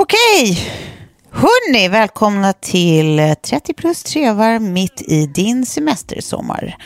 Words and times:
Okej, 0.00 0.58
hörni, 1.30 1.88
välkomna 1.88 2.52
till 2.52 3.34
30 3.42 3.74
plus 3.74 4.02
trevar 4.02 4.58
mitt 4.58 5.02
i 5.02 5.26
din 5.26 5.66
semestersommar. 5.66 6.76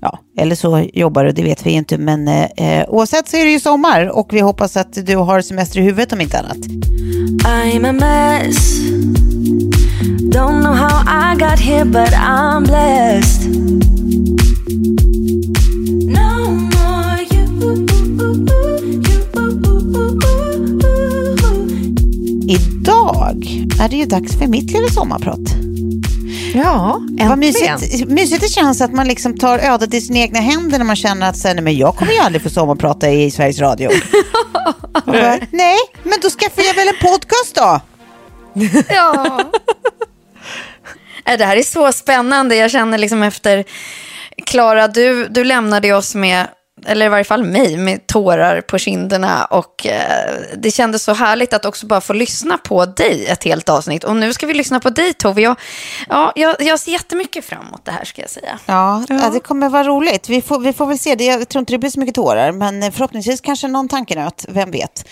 Ja, 0.00 0.18
eller 0.38 0.56
så 0.56 0.88
jobbar 0.92 1.24
du, 1.24 1.32
det 1.32 1.42
vet 1.42 1.66
vi 1.66 1.70
inte, 1.70 1.98
men 1.98 2.28
eh, 2.28 2.84
oavsett 2.88 3.28
så 3.28 3.36
är 3.36 3.44
det 3.44 3.50
ju 3.50 3.60
sommar 3.60 4.06
och 4.18 4.28
vi 4.32 4.40
hoppas 4.40 4.76
att 4.76 5.06
du 5.06 5.16
har 5.16 5.40
semester 5.40 5.80
i 5.80 5.82
huvudet 5.82 6.12
om 6.12 6.20
inte 6.20 6.38
annat. 6.38 6.56
I'm 6.56 7.88
a 7.88 7.92
mess. 7.92 8.78
Don't 10.20 10.60
know 10.60 10.74
how 10.74 11.02
I 11.06 11.36
got 11.38 11.60
here, 11.60 11.84
but 11.84 12.12
I'm 12.12 12.64
blessed. 12.66 14.43
Idag 22.54 23.46
är 23.80 23.88
det 23.88 23.96
ju 23.96 24.04
dags 24.06 24.38
för 24.38 24.46
mitt 24.46 24.70
lilla 24.70 24.88
sommarprat. 24.88 25.38
Ja, 26.54 27.00
Vad 27.18 27.32
äntligen. 27.32 27.38
mysigt, 27.80 28.08
mysigt 28.10 28.40
det 28.42 28.48
känns 28.48 28.80
att 28.80 28.92
man 28.92 29.08
liksom 29.08 29.38
tar 29.38 29.58
ödet 29.58 29.94
i 29.94 30.00
sina 30.00 30.18
egna 30.18 30.38
händer 30.40 30.78
när 30.78 30.84
man 30.84 30.96
känner 30.96 31.28
att 31.28 31.44
nej, 31.44 31.60
men 31.60 31.76
jag 31.76 31.96
kommer 31.96 32.12
ju 32.12 32.18
aldrig 32.18 32.42
få 32.42 32.50
sommarprata 32.50 33.10
i 33.10 33.30
Sveriges 33.30 33.58
Radio. 33.60 33.90
Bara, 35.06 35.38
nej, 35.50 35.78
men 36.02 36.18
då 36.22 36.30
skaffar 36.30 36.62
jag 36.62 36.74
väl 36.74 36.88
en 36.88 36.94
podcast 37.10 37.54
då. 37.54 37.80
Ja. 38.94 39.40
Nej, 41.26 41.36
Det 41.38 41.44
här 41.44 41.56
är 41.56 41.62
så 41.62 41.92
spännande. 41.92 42.56
Jag 42.56 42.70
känner 42.70 42.98
liksom 42.98 43.22
efter 43.22 43.64
Klara, 44.46 44.88
du, 44.88 45.28
du 45.28 45.44
lämnade 45.44 45.92
oss 45.92 46.14
med, 46.14 46.46
eller 46.86 47.06
i 47.06 47.08
varje 47.08 47.24
fall 47.24 47.44
mig, 47.44 47.76
med 47.76 48.06
tårar 48.06 48.60
på 48.60 48.78
kinderna. 48.78 49.44
Och 49.44 49.86
eh, 49.86 50.34
det 50.56 50.70
kändes 50.70 51.02
så 51.02 51.12
härligt 51.12 51.52
att 51.52 51.64
också 51.64 51.86
bara 51.86 52.00
få 52.00 52.12
lyssna 52.12 52.58
på 52.58 52.86
dig 52.86 53.26
ett 53.26 53.44
helt 53.44 53.68
avsnitt. 53.68 54.04
Och 54.04 54.16
nu 54.16 54.32
ska 54.32 54.46
vi 54.46 54.54
lyssna 54.54 54.80
på 54.80 54.90
dig 54.90 55.14
Tove. 55.14 55.42
Jag, 55.42 55.56
ja, 56.08 56.32
jag, 56.34 56.56
jag 56.58 56.80
ser 56.80 56.92
jättemycket 56.92 57.44
fram 57.44 57.66
emot 57.66 57.84
det 57.84 57.90
här 57.90 58.04
ska 58.04 58.22
jag 58.22 58.30
säga. 58.30 58.58
Ja, 58.66 59.04
ja. 59.08 59.30
det 59.32 59.40
kommer 59.40 59.68
vara 59.68 59.84
roligt. 59.84 60.28
Vi 60.28 60.42
får, 60.42 60.60
vi 60.60 60.72
får 60.72 60.86
väl 60.86 60.98
se. 60.98 61.14
Det, 61.14 61.24
jag 61.24 61.48
tror 61.48 61.60
inte 61.60 61.72
det 61.72 61.78
blir 61.78 61.90
så 61.90 62.00
mycket 62.00 62.14
tårar, 62.14 62.52
men 62.52 62.92
förhoppningsvis 62.92 63.40
kanske 63.40 63.68
någon 63.68 63.88
tankenöt. 63.88 64.44
Vem 64.48 64.70
vet? 64.70 65.04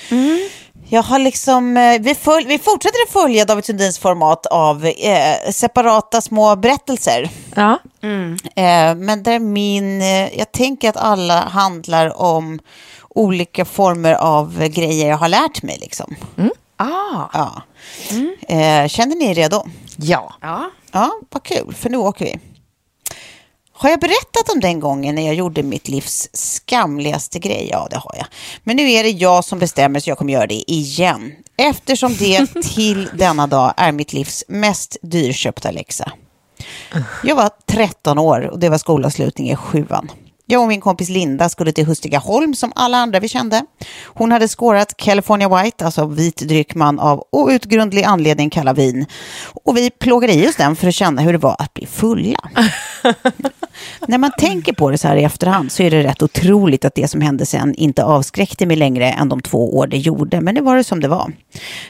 Jag 0.88 1.02
har 1.02 1.18
liksom, 1.18 1.76
eh, 1.76 2.00
vi, 2.00 2.14
följ, 2.14 2.46
vi 2.46 2.58
fortsätter 2.58 2.98
att 3.06 3.12
följa 3.12 3.44
David 3.44 3.64
Sundins 3.64 3.98
format 3.98 4.46
av 4.46 4.86
eh, 4.86 5.50
separata 5.50 6.20
små 6.20 6.56
berättelser. 6.56 7.30
Ja. 7.54 7.78
Eh, 8.56 8.94
men 8.94 9.22
där 9.22 9.38
min, 9.38 10.00
eh, 10.02 10.38
jag 10.38 10.52
tänker 10.52 10.88
att 10.88 10.96
alla 10.96 11.40
handlar 11.40 12.20
om 12.22 12.58
olika 13.08 13.64
former 13.64 14.14
av 14.14 14.68
grejer 14.68 15.08
jag 15.08 15.16
har 15.16 15.28
lärt 15.28 15.62
mig. 15.62 15.78
Liksom. 15.80 16.14
Ah. 16.76 17.28
Ja. 17.32 17.62
Eh, 18.48 18.88
känner 18.88 19.16
ni 19.16 19.30
er 19.30 19.34
redo? 19.34 19.62
Ja. 19.96 20.34
ja. 20.40 20.70
Ja, 20.92 21.10
vad 21.30 21.42
kul, 21.42 21.74
för 21.74 21.90
nu 21.90 21.96
åker 21.96 22.24
vi. 22.24 22.38
Har 23.82 23.90
jag 23.90 24.00
berättat 24.00 24.48
om 24.54 24.60
den 24.60 24.80
gången 24.80 25.14
när 25.14 25.26
jag 25.26 25.34
gjorde 25.34 25.62
mitt 25.62 25.88
livs 25.88 26.28
skamligaste 26.32 27.38
grej? 27.38 27.68
Ja, 27.70 27.86
det 27.90 27.96
har 27.96 28.14
jag. 28.16 28.26
Men 28.64 28.76
nu 28.76 28.90
är 28.90 29.02
det 29.02 29.10
jag 29.10 29.44
som 29.44 29.58
bestämmer 29.58 30.00
så 30.00 30.10
jag 30.10 30.18
kommer 30.18 30.32
göra 30.32 30.46
det 30.46 30.70
igen. 30.72 31.32
Eftersom 31.56 32.14
det 32.14 32.46
till 32.74 33.10
denna 33.14 33.46
dag 33.46 33.74
är 33.76 33.92
mitt 33.92 34.12
livs 34.12 34.44
mest 34.48 34.96
dyrköpta 35.02 35.70
läxa. 35.70 36.12
Jag 37.24 37.36
var 37.36 37.50
13 37.66 38.18
år 38.18 38.50
och 38.50 38.58
det 38.58 38.68
var 38.68 38.78
skolavslutning 38.78 39.50
i 39.50 39.56
sjuan. 39.56 40.10
Jag 40.46 40.62
och 40.62 40.68
min 40.68 40.80
kompis 40.80 41.08
Linda 41.08 41.48
skulle 41.48 41.72
till 41.72 41.86
Hustigaholm 41.86 42.54
som 42.54 42.72
alla 42.74 42.98
andra 42.98 43.20
vi 43.20 43.28
kände. 43.28 43.64
Hon 44.04 44.32
hade 44.32 44.48
skårat 44.48 44.96
California 44.96 45.62
White, 45.62 45.84
alltså 45.84 46.06
vit 46.06 46.36
dryck 46.36 46.74
man 46.74 46.98
av 46.98 47.24
outgrundlig 47.30 48.04
anledning 48.04 48.50
kallar 48.50 48.74
vin. 48.74 49.06
Och 49.64 49.76
vi 49.76 49.90
plågade 49.90 50.32
i 50.32 50.48
oss 50.48 50.56
den 50.56 50.76
för 50.76 50.88
att 50.88 50.94
känna 50.94 51.22
hur 51.22 51.32
det 51.32 51.38
var 51.38 51.56
att 51.58 51.74
bli 51.74 51.86
fulla. 51.86 52.50
När 54.08 54.18
man 54.18 54.30
tänker 54.38 54.72
på 54.72 54.90
det 54.90 54.98
så 54.98 55.08
här 55.08 55.16
i 55.16 55.24
efterhand 55.24 55.72
så 55.72 55.82
är 55.82 55.90
det 55.90 56.02
rätt 56.02 56.22
otroligt 56.22 56.84
att 56.84 56.94
det 56.94 57.08
som 57.08 57.20
hände 57.20 57.46
sen 57.46 57.74
inte 57.74 58.04
avskräckte 58.04 58.66
mig 58.66 58.76
längre 58.76 59.10
än 59.10 59.28
de 59.28 59.40
två 59.40 59.76
år 59.76 59.86
det 59.86 59.96
gjorde. 59.96 60.40
Men 60.40 60.54
det 60.54 60.60
var 60.60 60.76
det 60.76 60.84
som 60.84 61.00
det 61.00 61.08
var. 61.08 61.32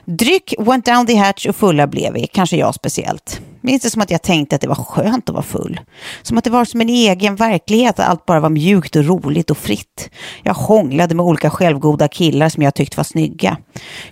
Dryck 0.05 0.55
went 0.59 0.84
down 0.84 1.06
the 1.06 1.15
hatch 1.15 1.47
och 1.47 1.56
fulla 1.56 1.87
blev 1.87 2.12
vi, 2.12 2.27
kanske 2.27 2.56
jag 2.56 2.75
speciellt. 2.75 3.41
Minns 3.61 3.83
det 3.83 3.91
som 3.91 4.03
att 4.03 4.11
jag 4.11 4.23
tänkte 4.23 4.56
att 4.56 4.62
det 4.62 4.69
var 4.69 4.75
skönt 4.75 5.28
att 5.28 5.34
vara 5.34 5.45
full. 5.45 5.81
Som 6.23 6.39
att 6.39 6.45
det 6.45 6.50
var 6.50 6.65
som 6.65 6.81
en 6.81 6.89
egen 6.89 7.37
verklighet, 7.37 7.99
att 7.99 8.09
allt 8.09 8.27
bara 8.27 8.41
var 8.41 8.50
mjukt 8.50 8.97
och 8.97 9.05
roligt 9.05 9.50
och 9.50 9.59
fritt. 9.59 10.11
Jag 10.43 10.55
hånglade 10.55 11.15
med 11.15 11.27
olika 11.27 11.50
självgoda 11.50 12.09
killar 12.09 12.49
som 12.49 12.62
jag 12.62 12.75
tyckte 12.75 12.97
var 12.97 13.05
snygga. 13.05 13.56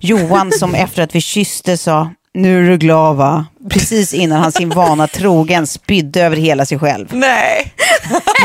Johan 0.00 0.52
som 0.52 0.74
efter 0.74 1.02
att 1.02 1.14
vi 1.14 1.20
kysste 1.20 1.76
sa 1.76 2.10
nu 2.34 2.64
är 2.64 2.70
du 2.70 2.78
glad 2.78 3.16
va? 3.16 3.46
Precis 3.70 4.14
innan 4.14 4.42
han 4.42 4.52
sin 4.52 4.68
vana 4.70 5.06
trogen 5.06 5.66
spydde 5.66 6.22
över 6.22 6.36
hela 6.36 6.66
sig 6.66 6.78
själv. 6.78 7.08
Nej. 7.12 7.74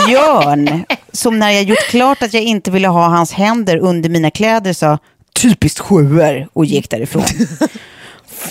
Björn, 0.07 0.85
som 1.12 1.39
när 1.39 1.50
jag 1.51 1.63
gjort 1.63 1.89
klart 1.89 2.24
att 2.24 2.33
jag 2.33 2.44
inte 2.44 2.71
ville 2.71 2.88
ha 2.88 3.07
hans 3.07 3.31
händer 3.31 3.77
under 3.77 4.10
mina 4.10 4.31
kläder 4.31 4.74
sa 4.74 4.98
typiskt 5.33 5.80
sjuor 5.80 6.48
och 6.54 6.65
gick 6.65 6.89
därifrån. 6.89 7.24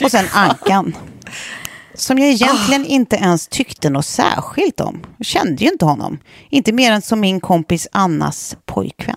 Och 0.05 0.11
sen 0.11 0.27
Ankan, 0.33 0.97
som 1.95 2.19
jag 2.19 2.29
egentligen 2.29 2.87
inte 2.87 3.17
ens 3.17 3.49
tyckte 3.49 3.91
något 3.91 4.07
särskilt 4.07 4.81
om. 4.81 5.03
Jag 5.19 5.27
kände 5.27 5.65
ju 5.65 5.71
inte 5.71 5.85
honom. 5.85 6.19
Inte 6.51 6.73
mer 6.73 6.93
än 6.93 7.03
som 7.03 7.21
min 7.21 7.41
kompis 7.41 7.89
Annas 7.93 8.57
pojkvän. 8.67 9.17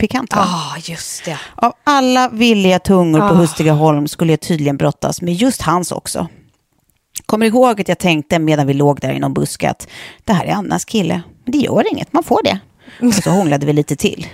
Pikant 0.00 0.36
va? 0.36 0.42
Ah, 0.42 0.78
just 0.82 1.24
det. 1.24 1.38
Av 1.54 1.72
alla 1.84 2.28
villiga 2.28 2.78
tungor 2.78 3.28
på 3.28 3.34
Hustigaholm 3.34 4.08
skulle 4.08 4.32
jag 4.32 4.40
tydligen 4.40 4.76
brottas 4.76 5.22
med 5.22 5.34
just 5.34 5.62
hans 5.62 5.92
också. 5.92 6.28
Kommer 7.26 7.46
ihåg 7.46 7.80
att 7.80 7.88
jag 7.88 7.98
tänkte 7.98 8.38
medan 8.38 8.66
vi 8.66 8.74
låg 8.74 9.00
där 9.00 9.12
i 9.12 9.18
någon 9.18 9.34
buske 9.34 9.70
att 9.70 9.88
det 10.24 10.32
här 10.32 10.44
är 10.44 10.52
Annas 10.52 10.84
kille. 10.84 11.22
Men 11.44 11.52
det 11.52 11.58
gör 11.58 11.92
inget, 11.92 12.12
man 12.12 12.22
får 12.22 12.42
det. 12.44 12.58
Och 13.02 13.14
så 13.14 13.30
hånglade 13.30 13.66
vi 13.66 13.72
lite 13.72 13.96
till. 13.96 14.26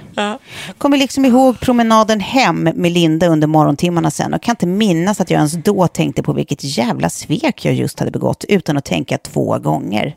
Kommer 0.78 0.96
liksom 0.96 1.24
ihåg 1.24 1.60
promenaden 1.60 2.20
hem 2.20 2.62
med 2.62 2.92
Linda 2.92 3.26
under 3.26 3.46
morgontimmarna 3.46 4.10
sen 4.10 4.34
och 4.34 4.42
kan 4.42 4.52
inte 4.52 4.66
minnas 4.66 5.20
att 5.20 5.30
jag 5.30 5.38
ens 5.38 5.52
då 5.52 5.86
tänkte 5.86 6.22
på 6.22 6.32
vilket 6.32 6.64
jävla 6.78 7.10
svek 7.10 7.64
jag 7.64 7.74
just 7.74 7.98
hade 7.98 8.10
begått 8.10 8.44
utan 8.48 8.76
att 8.76 8.84
tänka 8.84 9.18
två 9.18 9.58
gånger. 9.58 10.16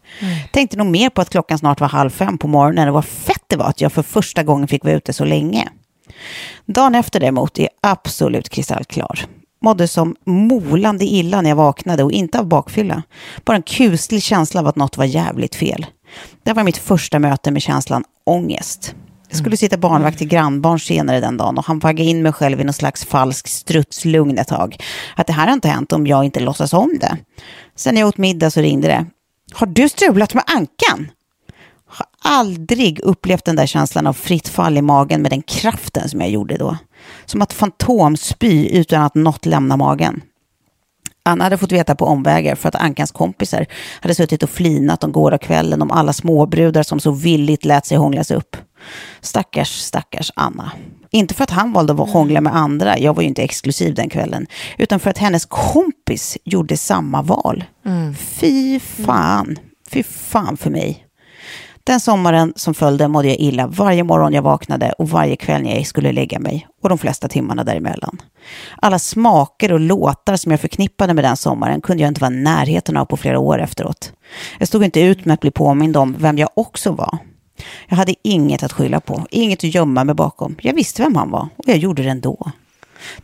Tänkte 0.52 0.78
nog 0.78 0.88
mer 0.88 1.10
på 1.10 1.22
att 1.22 1.30
klockan 1.30 1.58
snart 1.58 1.80
var 1.80 1.88
halv 1.88 2.10
fem 2.10 2.38
på 2.38 2.48
morgonen 2.48 2.88
och 2.88 2.94
vad 2.94 3.06
fett 3.06 3.44
det 3.48 3.56
var 3.56 3.66
att 3.66 3.82
jag 3.82 3.92
för 3.94 4.04
första 4.04 4.44
gången 4.44 4.68
fick 4.68 4.84
vara 4.84 4.96
ute 4.96 5.14
så 5.14 5.26
länge. 5.26 5.70
Dagen 6.66 6.96
efter 6.96 7.20
däremot 7.20 7.60
är 7.60 7.70
absolut 7.82 8.50
kristallklar. 8.50 9.26
Mådde 9.62 9.88
som 9.88 10.16
molande 10.26 11.06
illa 11.06 11.42
när 11.42 11.50
jag 11.50 11.56
vaknade 11.56 12.04
och 12.04 12.12
inte 12.12 12.40
av 12.40 12.48
bakfylla. 12.48 13.04
Bara 13.46 13.58
en 13.58 13.64
kuslig 13.64 14.24
känsla 14.24 14.60
av 14.62 14.68
att 14.68 14.76
något 14.76 14.98
var 14.98 15.06
jävligt 15.06 15.56
fel. 15.56 15.86
Det 16.44 16.54
var 16.54 16.64
mitt 16.64 16.78
första 16.78 17.20
möte 17.20 17.52
med 17.52 17.62
känslan 17.62 18.04
ångest. 18.24 18.96
Jag 19.30 19.38
skulle 19.38 19.58
sitta 19.58 19.78
barnvakt 19.78 20.18
till 20.18 20.28
grannbarn 20.28 20.80
senare 20.80 21.20
den 21.20 21.38
dagen 21.38 21.58
och 21.58 21.66
han 21.66 21.80
vaggade 21.80 22.10
in 22.10 22.22
mig 22.22 22.34
själv 22.34 22.62
i 22.62 22.64
någon 22.64 22.74
slags 22.74 23.06
falsk 23.06 23.48
strutslugn 23.48 24.38
ett 24.38 24.48
tag. 24.48 24.78
Att 25.16 25.28
det 25.28 25.34
här 25.34 25.48
har 25.48 25.54
inte 25.54 25.68
hänt 25.68 25.94
om 25.94 26.08
jag 26.08 26.26
inte 26.26 26.40
låtsas 26.40 26.74
om 26.74 26.98
det. 27.02 27.18
Sen 27.76 27.94
när 27.94 28.02
jag 28.02 28.08
åt 28.08 28.18
middag 28.18 28.52
så 28.52 28.62
ringde 28.62 28.88
det. 28.88 29.06
Har 29.52 29.68
du 29.68 29.90
strulat 29.90 30.34
med 30.34 30.44
ankan? 30.48 31.12
Har 31.88 32.06
aldrig 32.22 33.00
upplevt 33.00 33.46
den 33.46 33.56
där 33.56 33.66
känslan 33.66 34.08
av 34.08 34.14
fritt 34.14 34.48
fall 34.48 34.78
i 34.78 34.82
magen 34.82 35.22
med 35.22 35.32
den 35.32 35.42
kraften 35.42 36.10
som 36.10 36.22
jag 36.22 36.30
gjorde 36.30 36.58
då. 36.58 36.78
Som 37.26 37.42
att 37.42 37.54
fantomspy 37.54 38.70
utan 38.70 39.04
att 39.04 39.16
något 39.16 39.46
lämna 39.46 39.78
magen. 39.78 40.22
Anna 41.24 41.44
hade 41.44 41.58
fått 41.58 41.72
veta 41.72 41.96
på 41.96 42.06
omvägar 42.06 42.56
för 42.56 42.70
att 42.70 42.76
Ankans 42.76 43.12
kompisar 43.12 43.66
hade 44.02 44.16
suttit 44.16 44.44
och 44.44 44.50
flinat 44.50 45.04
om 45.04 45.12
gårdagskvällen 45.12 45.82
om 45.82 45.92
alla 45.92 46.14
småbrudar 46.14 46.84
som 46.84 47.00
så 47.00 47.12
villigt 47.12 47.66
lät 47.66 47.86
sig 47.86 47.98
hånglas 47.98 48.32
upp. 48.32 48.58
Stackars, 49.22 49.80
stackars 49.80 50.32
Anna. 50.36 50.72
Inte 51.12 51.34
för 51.34 51.44
att 51.44 51.50
han 51.50 51.74
valde 51.74 51.94
att 51.94 52.10
hångla 52.10 52.42
med 52.42 52.56
andra, 52.56 53.00
jag 53.00 53.14
var 53.14 53.22
ju 53.22 53.28
inte 53.28 53.44
exklusiv 53.44 53.94
den 53.94 54.10
kvällen, 54.10 54.48
utan 54.78 55.00
för 55.00 55.10
att 55.10 55.18
hennes 55.18 55.46
kompis 55.46 56.38
gjorde 56.44 56.78
samma 56.78 57.22
val. 57.22 57.64
Fy 58.18 58.80
fan, 58.80 59.58
fy 59.92 60.04
fan 60.04 60.58
för 60.58 60.70
mig. 60.70 61.09
Den 61.90 62.00
sommaren 62.00 62.54
som 62.56 62.74
följde 62.74 63.08
mådde 63.08 63.28
jag 63.28 63.38
illa 63.38 63.68
varje 63.68 64.04
morgon 64.04 64.34
jag 64.34 64.42
vaknade 64.42 64.92
och 64.92 65.10
varje 65.10 65.36
kväll 65.36 65.62
när 65.62 65.76
jag 65.76 65.88
skulle 65.88 66.12
lägga 66.12 66.40
mig 66.40 66.68
och 66.82 66.90
de 66.90 66.98
flesta 66.98 67.28
timmarna 67.28 67.64
däremellan. 67.64 68.22
Alla 68.82 69.00
smaker 69.00 69.72
och 69.72 69.80
låtar 69.80 70.36
som 70.36 70.52
jag 70.52 70.62
förknippade 70.62 71.14
med 71.14 71.24
den 71.24 71.38
sommaren 71.38 71.82
kunde 71.82 72.04
jag 72.04 72.08
inte 72.08 72.22
vara 72.22 72.32
i 72.32 72.36
närheten 72.36 72.98
av 72.98 73.06
på 73.06 73.18
flera 73.18 73.40
år 73.40 73.62
efteråt. 73.62 74.14
Jag 74.60 74.68
stod 74.68 74.84
inte 74.84 75.02
ut 75.02 75.26
med 75.26 75.34
att 75.34 75.40
bli 75.40 75.52
påmind 75.52 75.98
om 75.98 76.16
vem 76.20 76.38
jag 76.38 76.50
också 76.54 76.92
var. 76.92 77.18
Jag 77.88 77.98
hade 77.98 78.16
inget 78.24 78.64
att 78.64 78.74
skylla 78.74 79.00
på, 79.00 79.26
inget 79.30 79.60
att 79.60 79.76
gömma 79.76 80.04
mig 80.04 80.16
bakom. 80.16 80.56
Jag 80.62 80.74
visste 80.74 81.02
vem 81.02 81.16
han 81.16 81.32
var 81.32 81.50
och 81.56 81.68
jag 81.68 81.78
gjorde 81.78 82.04
det 82.04 82.10
ändå. 82.10 82.52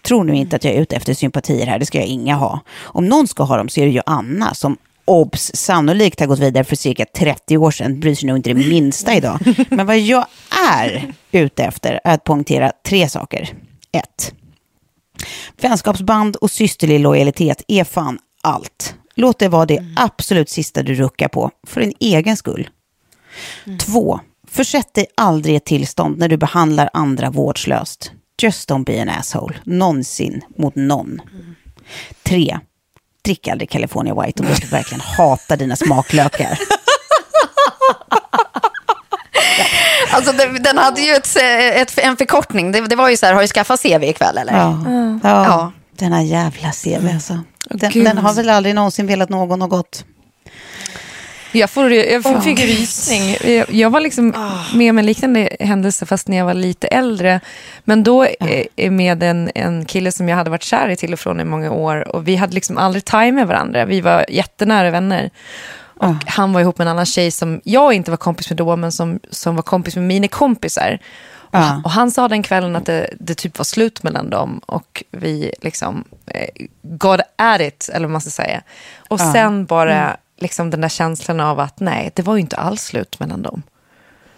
Tro 0.01 0.23
nu 0.23 0.35
inte 0.35 0.55
att 0.55 0.63
jag 0.63 0.73
är 0.73 0.81
ute 0.81 0.95
efter 0.95 1.13
sympatier 1.13 1.67
här, 1.67 1.79
det 1.79 1.85
ska 1.85 1.97
jag 1.97 2.07
inga 2.07 2.35
ha. 2.35 2.59
Om 2.81 3.05
någon 3.05 3.27
ska 3.27 3.43
ha 3.43 3.57
dem 3.57 3.69
så 3.69 3.79
är 3.79 3.85
det 3.85 3.91
ju 3.91 4.01
Anna 4.05 4.53
som 4.53 4.77
obs, 5.05 5.51
sannolikt 5.53 6.19
har 6.19 6.27
gått 6.27 6.39
vidare 6.39 6.63
för 6.63 6.75
cirka 6.75 7.05
30 7.17 7.57
år 7.57 7.71
sedan, 7.71 7.99
bryr 7.99 8.15
sig 8.15 8.27
nog 8.27 8.37
inte 8.37 8.53
det 8.53 8.67
minsta 8.69 9.15
idag. 9.15 9.39
Men 9.69 9.85
vad 9.85 9.99
jag 9.99 10.25
är 10.69 11.13
ute 11.31 11.63
efter 11.63 11.99
är 12.03 12.13
att 12.13 12.23
poängtera 12.23 12.71
tre 12.85 13.09
saker. 13.09 13.49
Ett. 13.91 14.33
Vänskapsband 15.61 16.35
och 16.35 16.51
systerlig 16.51 16.99
lojalitet 16.99 17.61
är 17.67 17.83
fan 17.83 18.19
allt. 18.43 18.95
Låt 19.15 19.39
det 19.39 19.47
vara 19.47 19.65
det 19.65 19.85
absolut 19.95 20.49
sista 20.49 20.83
du 20.83 20.95
ruckar 20.95 21.27
på, 21.27 21.51
för 21.67 21.81
din 21.81 21.93
egen 21.99 22.37
skull. 22.37 22.69
Två. 23.79 24.19
Försätt 24.47 24.93
dig 24.93 25.05
aldrig 25.15 25.53
i 25.53 25.57
ett 25.57 25.65
tillstånd 25.65 26.17
när 26.17 26.29
du 26.29 26.37
behandlar 26.37 26.89
andra 26.93 27.29
vårdslöst. 27.29 28.11
Just 28.41 28.69
don't 28.69 28.85
be 28.85 29.01
an 29.01 29.09
asshole. 29.09 29.55
Någonsin 29.63 30.41
mot 30.57 30.75
någon. 30.75 31.21
Tre. 32.23 32.59
Drick 33.25 33.47
aldrig 33.47 33.69
California 33.69 34.21
White 34.21 34.43
om 34.43 34.49
du 34.61 34.67
verkligen 34.67 35.01
hatar 35.01 35.57
dina 35.57 35.75
smaklökar. 35.75 36.59
Alltså 40.11 40.31
den 40.61 40.77
hade 40.77 41.01
ju 41.01 41.13
ett, 41.13 41.35
ett, 41.75 41.97
en 41.97 42.17
förkortning. 42.17 42.71
Det, 42.71 42.81
det 42.81 42.95
var 42.95 43.09
ju 43.09 43.17
så 43.17 43.25
här, 43.25 43.33
har 43.33 43.41
du 43.41 43.47
skaffat 43.47 43.81
CV 43.81 44.03
ikväll 44.03 44.37
eller? 44.37 44.53
Ja, 44.53 44.83
ja. 45.23 45.45
Ja. 45.45 45.71
denna 45.91 46.23
jävla 46.23 46.71
CV 46.71 47.09
alltså. 47.13 47.39
Den, 47.69 48.03
den 48.03 48.17
har 48.17 48.33
väl 48.33 48.49
aldrig 48.49 48.75
någonsin 48.75 49.07
velat 49.07 49.29
någon 49.29 49.59
något 49.59 49.69
gott. 49.69 50.05
Jag, 51.51 51.69
får, 51.69 51.91
jag 51.91 52.43
fick 52.43 52.59
rysning. 52.59 53.37
Jag, 53.55 53.69
jag 53.73 53.89
var 53.89 53.99
liksom 53.99 54.33
med 54.73 54.89
om 54.89 54.97
en 54.97 55.05
liknande 55.05 55.49
händelse 55.59 56.05
fast 56.05 56.27
när 56.27 56.37
jag 56.37 56.45
var 56.45 56.53
lite 56.53 56.87
äldre. 56.87 57.39
Men 57.83 58.03
då 58.03 58.23
eh, 58.75 58.91
med 58.91 59.23
en, 59.23 59.51
en 59.55 59.85
kille 59.85 60.11
som 60.11 60.29
jag 60.29 60.37
hade 60.37 60.49
varit 60.49 60.63
kär 60.63 60.89
i 60.89 60.95
till 60.95 61.13
och 61.13 61.19
från 61.19 61.39
i 61.39 61.45
många 61.45 61.71
år. 61.71 62.15
Och 62.15 62.27
vi 62.27 62.35
hade 62.35 62.53
liksom 62.53 62.77
aldrig 62.77 63.05
time 63.05 63.31
med 63.31 63.47
varandra. 63.47 63.85
Vi 63.85 64.01
var 64.01 64.25
jättenära 64.29 64.91
vänner. 64.91 65.29
Och 65.99 66.15
han 66.25 66.53
var 66.53 66.61
ihop 66.61 66.77
med 66.77 66.85
en 66.87 66.91
annan 66.91 67.05
tjej 67.05 67.31
som 67.31 67.61
jag 67.63 67.93
inte 67.93 68.11
var 68.11 68.17
kompis 68.17 68.49
med 68.49 68.57
då, 68.57 68.75
men 68.75 68.91
som, 68.91 69.19
som 69.29 69.55
var 69.55 69.63
kompis 69.63 69.95
med 69.95 70.05
mina 70.05 70.27
kompisar. 70.27 70.99
Och, 71.27 71.59
Ja. 71.61 71.81
och 71.85 71.91
han 71.91 72.11
sa 72.11 72.27
den 72.27 72.43
kvällen 72.43 72.75
att 72.75 72.85
det, 72.85 73.09
det 73.19 73.35
typ 73.35 73.57
var 73.57 73.65
slut 73.65 74.03
mellan 74.03 74.29
dem. 74.29 74.61
Och 74.65 75.03
vi 75.11 75.51
liksom 75.61 76.03
eh, 76.27 76.65
got 76.81 77.19
at 77.35 77.61
it, 77.61 77.89
eller 77.93 78.07
vad 78.07 78.11
man 78.11 78.21
ska 78.21 78.29
säga. 78.29 78.61
Och 79.09 79.19
sen 79.19 79.65
bara 79.65 80.17
liksom 80.37 80.69
den 80.69 80.81
där 80.81 80.89
känslan 80.89 81.39
av 81.39 81.59
att 81.59 81.79
nej, 81.79 82.11
det 82.13 82.21
var 82.21 82.35
ju 82.35 82.41
inte 82.41 82.55
alls 82.55 82.81
slut 82.81 83.19
mellan 83.19 83.41
dem. 83.41 83.63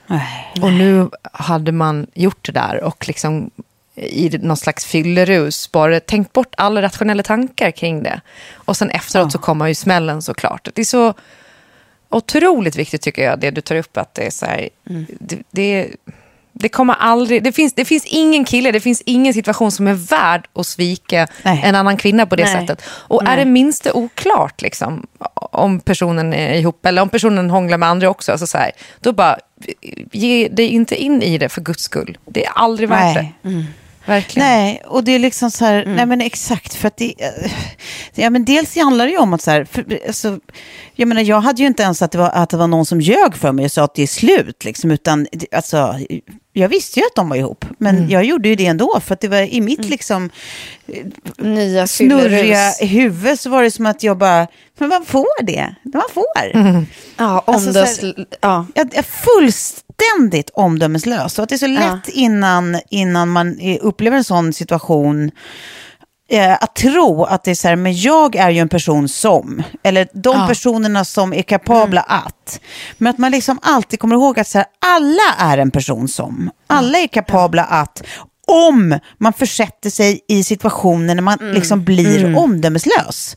Nej. 0.08 0.54
Och 0.62 0.74
nu 0.74 1.10
hade 1.32 1.72
man 1.72 2.08
gjort 2.14 2.46
det 2.46 2.52
där 2.52 2.84
och 2.84 3.08
liksom 3.08 3.52
i 3.96 4.38
någon 4.42 4.58
slags 4.58 4.86
fyllerus 4.86 5.72
bara 5.72 6.00
tänkt 6.00 6.34
bort 6.34 6.54
alla 6.58 6.82
rationella 6.82 7.24
tankar 7.24 7.72
kring 7.72 8.04
det. 8.04 8.22
Och 8.54 8.78
sen 8.78 8.90
efteråt 8.90 9.32
så 9.32 9.38
kommer 9.38 9.68
ju 9.68 9.76
smällen 9.76 10.22
såklart. 10.22 10.70
Det 10.74 10.82
är 10.82 10.86
så 10.86 11.14
otroligt 12.10 12.76
viktigt 12.76 13.02
tycker 13.02 13.24
jag, 13.24 13.40
det 13.40 13.52
du 13.52 13.62
tar 13.62 13.76
upp, 13.76 13.98
att 13.98 14.14
det 14.14 14.26
är 14.28 14.32
så 14.32 14.46
här, 14.46 14.70
det, 15.20 15.38
det, 15.52 15.88
det 16.60 16.70
kommer 16.70 16.94
aldrig, 16.94 17.44
det 17.44 17.52
finns, 17.52 17.74
det 17.74 17.86
finns 17.86 18.06
ingen 18.06 18.46
kille, 18.46 18.72
det 18.72 18.80
finns 18.80 19.02
ingen 19.06 19.34
situation 19.34 19.72
som 19.72 19.88
är 19.88 19.94
värd 19.94 20.48
att 20.54 20.68
svika 20.68 21.28
Nej. 21.44 21.62
en 21.64 21.76
annan 21.76 21.98
kvinna 21.98 22.26
på 22.26 22.36
det 22.36 22.44
Nej. 22.44 22.54
sättet. 22.54 22.84
Och 22.90 23.28
är 23.28 23.38
det 23.38 23.46
minsta 23.46 23.94
oklart 23.94 24.62
liksom, 24.62 25.08
om 25.34 25.80
personen 25.80 26.34
är 26.34 26.54
ihop, 26.54 26.86
eller 26.86 27.02
om 27.02 27.10
personen 27.10 27.50
hånglar 27.50 27.78
med 27.78 27.90
andra 27.90 28.10
också, 28.10 28.32
alltså 28.32 28.48
så 28.48 28.58
här, 28.58 28.72
då 29.00 29.14
bara, 29.14 29.38
ge 30.12 30.48
dig 30.48 30.68
inte 30.68 30.96
in 30.96 31.22
i 31.22 31.38
det 31.38 31.50
för 31.50 31.62
guds 31.62 31.84
skull. 31.84 32.18
Det 32.26 32.46
är 32.46 32.52
aldrig 32.56 32.90
värt 32.90 33.16
Nej. 33.16 33.34
det. 33.42 33.66
Verkligen. 34.08 34.48
Nej, 34.50 34.82
och 34.86 35.04
det 35.04 35.12
är 35.12 35.20
liksom 35.20 35.52
så 35.52 35.66
här, 35.66 35.86
nej 35.86 36.06
men 36.06 36.22
exakt, 36.22 36.74
för 36.74 36.88
att 36.88 36.98
det, 36.98 37.14
eh, 37.18 37.52
ja 38.16 38.30
men 38.30 38.46
dels 38.46 38.76
handlar 38.76 39.06
det 39.06 39.12
ju 39.12 39.18
om 39.18 39.34
att 39.34 39.42
så 39.42 39.52
här, 39.52 39.66
för, 39.66 40.00
alltså, 40.08 40.40
jag 40.96 41.08
menar 41.08 41.22
jag 41.22 41.42
hade 41.42 41.62
ju 41.62 41.68
inte 41.68 41.84
ens 41.84 42.02
att 42.02 42.12
det 42.12 42.18
var, 42.18 42.30
att 42.30 42.50
det 42.50 42.58
var 42.58 42.68
någon 42.68 42.86
som 42.86 43.02
ljög 43.02 43.36
för 43.36 43.52
mig 43.52 43.66
och 43.66 43.72
sa 43.72 43.84
att 43.84 43.96
det 43.96 44.04
är 44.04 44.08
slut, 44.08 44.66
liksom, 44.66 44.92
utan 44.92 45.28
det- 45.32 45.54
alltså, 45.56 45.96
jag 46.54 46.70
visste 46.70 47.00
ju 47.00 47.06
att 47.06 47.16
de 47.16 47.30
var 47.30 47.36
ihop, 47.36 47.66
men 47.78 48.10
jag 48.10 48.24
gjorde 48.26 48.50
ju 48.50 48.56
det 48.56 48.66
ändå, 48.66 49.00
för 49.06 49.14
att 49.14 49.20
det 49.22 49.28
var 49.28 49.54
i 49.54 49.62
mitt 49.62 49.86
liksom 49.90 50.30
Nya 51.38 51.88
snurriga 51.88 52.72
huvud 52.82 53.40
så 53.40 53.50
var 53.50 53.64
det 53.64 53.72
som 53.72 53.86
att 53.86 54.04
jag 54.04 54.18
bara, 54.18 54.48
men 54.80 54.90
man 54.90 55.06
får 55.06 55.44
det, 55.46 55.76
man 55.84 56.02
får. 56.14 56.26
Ja, 57.18 57.44
Alltså, 57.48 57.70
omdös... 57.70 57.96
så 57.98 58.06
här- 58.06 58.26
ja. 58.42 58.66
Jag 58.74 58.96
är 58.96 59.04
fullständigt 59.98 60.50
omdömeslös. 60.54 61.40
Och 61.40 61.44
att 61.44 61.50
det 61.50 61.56
är 61.56 61.58
så 61.58 61.68
lätt 61.68 62.08
innan, 62.08 62.80
innan 62.90 63.30
man 63.30 63.60
upplever 63.82 64.18
en 64.18 64.24
sån 64.24 64.54
situation 64.54 65.32
eh, 66.30 66.54
att 66.54 66.76
tro 66.76 67.24
att 67.24 67.44
det 67.44 67.52
är 67.52 67.56
så 67.56 67.68
här, 67.68 67.76
men 67.76 67.98
jag 67.98 68.36
är 68.36 68.50
ju 68.50 68.60
en 68.60 68.70
person 68.70 69.10
som, 69.10 69.64
eller 69.84 70.08
de 70.14 70.48
personerna 70.48 71.06
som 71.06 71.34
är 71.34 71.42
kapabla 71.42 72.02
att. 72.02 72.60
Men 72.98 73.10
att 73.12 73.18
man 73.18 73.32
liksom 73.32 73.60
alltid 73.62 74.00
kommer 74.00 74.16
ihåg 74.16 74.40
att 74.40 74.48
så 74.48 74.58
här, 74.58 74.68
alla 74.80 75.52
är 75.52 75.58
en 75.58 75.72
person 75.72 76.08
som. 76.08 76.50
Alla 76.68 76.98
är 76.98 77.08
kapabla 77.08 77.64
att, 77.64 78.04
om 78.48 79.00
man 79.18 79.34
försätter 79.34 79.90
sig 79.90 80.20
i 80.28 80.44
situationer 80.44 81.16
när 81.16 81.22
man 81.22 81.38
liksom 81.54 81.84
blir 81.84 82.38
omdömeslös. 82.38 83.36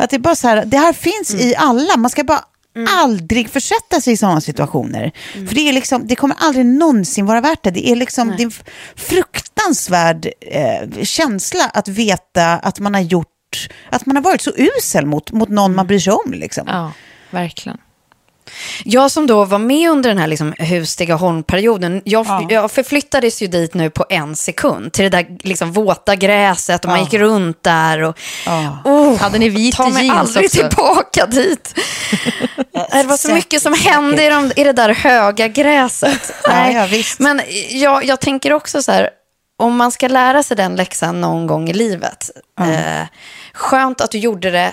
Att 0.00 0.10
det 0.10 0.18
bara 0.18 0.34
så 0.36 0.48
här, 0.48 0.64
det 0.64 0.78
här 0.78 0.92
finns 0.92 1.34
i 1.34 1.54
alla, 1.56 1.96
man 1.96 2.10
ska 2.10 2.24
bara 2.24 2.44
aldrig 2.88 3.50
försätta 3.50 4.00
sig 4.00 4.12
i 4.12 4.16
sådana 4.16 4.40
situationer. 4.40 5.12
För 5.32 5.54
det, 5.54 5.68
är 5.68 5.72
liksom, 5.72 6.06
det 6.06 6.16
kommer 6.16 6.36
aldrig 6.40 6.66
någonsin 6.66 7.26
vara 7.26 7.40
värt 7.40 7.62
det. 7.62 7.70
Det 7.70 7.88
är, 7.90 7.96
liksom, 7.96 8.30
en 8.30 8.48
f- 8.48 8.62
fruktansvärd 8.96 10.26
eh, 10.40 11.02
känsla 11.02 11.64
att 11.74 11.88
veta 11.88 12.52
att 12.52 12.78
man 12.80 12.94
har 12.94 13.00
gjort, 13.00 13.68
att 13.90 14.06
man 14.06 14.16
har 14.16 14.22
varit 14.22 14.40
så 14.40 14.50
usel 14.56 15.06
mot, 15.06 15.32
mot 15.32 15.48
någon 15.48 15.74
man 15.74 15.86
bryr 15.86 15.98
sig 15.98 16.12
om. 16.12 16.32
Liksom. 16.32 16.64
Ja, 16.68 16.92
verkligen. 17.30 17.78
Jag 18.84 19.10
som 19.10 19.26
då 19.26 19.44
var 19.44 19.58
med 19.58 19.90
under 19.90 20.08
den 20.10 20.18
här 20.18 20.26
liksom 20.26 20.54
Hustigaholm-perioden, 20.58 22.02
jag, 22.04 22.26
Ja. 22.26 22.46
jag 22.50 22.70
förflyttades 22.70 23.42
ju 23.42 23.46
dit 23.46 23.74
nu 23.74 23.90
på 23.90 24.04
en 24.08 24.36
sekund, 24.36 24.92
till 24.92 25.02
det 25.02 25.08
där 25.08 25.26
liksom 25.42 25.72
våta 25.72 26.16
gräset 26.16 26.84
och 26.84 26.90
man 26.90 26.98
Ja. 26.98 27.04
gick 27.04 27.14
runt 27.14 27.62
där. 27.62 28.02
Och, 28.02 28.18
Ja. 28.46 28.78
oh, 28.84 29.18
Hade 29.18 29.38
ni 29.38 29.48
vit 29.48 29.76
ta 29.76 29.88
mig 29.88 30.10
aldrig 30.10 30.44
också? 30.46 30.58
tillbaka 30.58 31.26
dit. 31.26 31.74
det 32.92 33.02
var 33.02 33.16
så 33.16 33.32
mycket 33.34 33.62
som 33.62 33.74
hände 33.74 34.24
i, 34.26 34.28
de, 34.28 34.52
i 34.56 34.64
det 34.64 34.72
där 34.72 34.94
höga 34.94 35.48
gräset. 35.48 36.32
Nej. 36.48 37.04
Men 37.18 37.40
jag, 37.70 38.04
jag 38.04 38.20
tänker 38.20 38.52
också 38.52 38.82
så 38.82 38.92
här, 38.92 39.10
om 39.58 39.76
man 39.76 39.92
ska 39.92 40.08
lära 40.08 40.42
sig 40.42 40.56
den 40.56 40.76
läxan 40.76 41.20
någon 41.20 41.46
gång 41.46 41.68
i 41.70 41.72
livet, 41.72 42.30
eh, 42.60 43.06
skönt 43.52 44.00
att 44.00 44.10
du 44.10 44.18
gjorde 44.18 44.50
det 44.50 44.72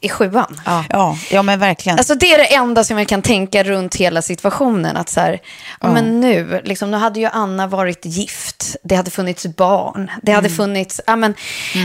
i 0.00 0.08
sjuan. 0.08 0.60
Ja, 0.64 1.16
ja, 1.30 1.42
men 1.42 1.58
verkligen. 1.58 1.98
Alltså 1.98 2.14
det 2.14 2.32
är 2.34 2.38
det 2.38 2.54
enda 2.54 2.84
som 2.84 2.98
jag 2.98 3.08
kan 3.08 3.22
tänka 3.22 3.62
runt 3.64 3.94
hela 3.96 4.22
situationen. 4.22 4.96
Att 4.96 5.08
så 5.08 5.20
här, 5.20 5.38
ja. 5.80 5.92
men 5.92 6.20
nu, 6.20 6.60
liksom, 6.64 6.90
nu 6.90 6.96
hade 6.96 7.20
ju 7.20 7.26
Anna 7.26 7.66
varit 7.66 8.04
gift, 8.04 8.76
det 8.82 8.94
hade 8.96 9.10
funnits 9.10 9.46
barn, 9.46 10.10
det 10.22 10.32
hade 10.32 10.46
Mm. 10.46 10.56
funnits, 10.56 11.00
ja 11.06 11.16
men 11.16 11.34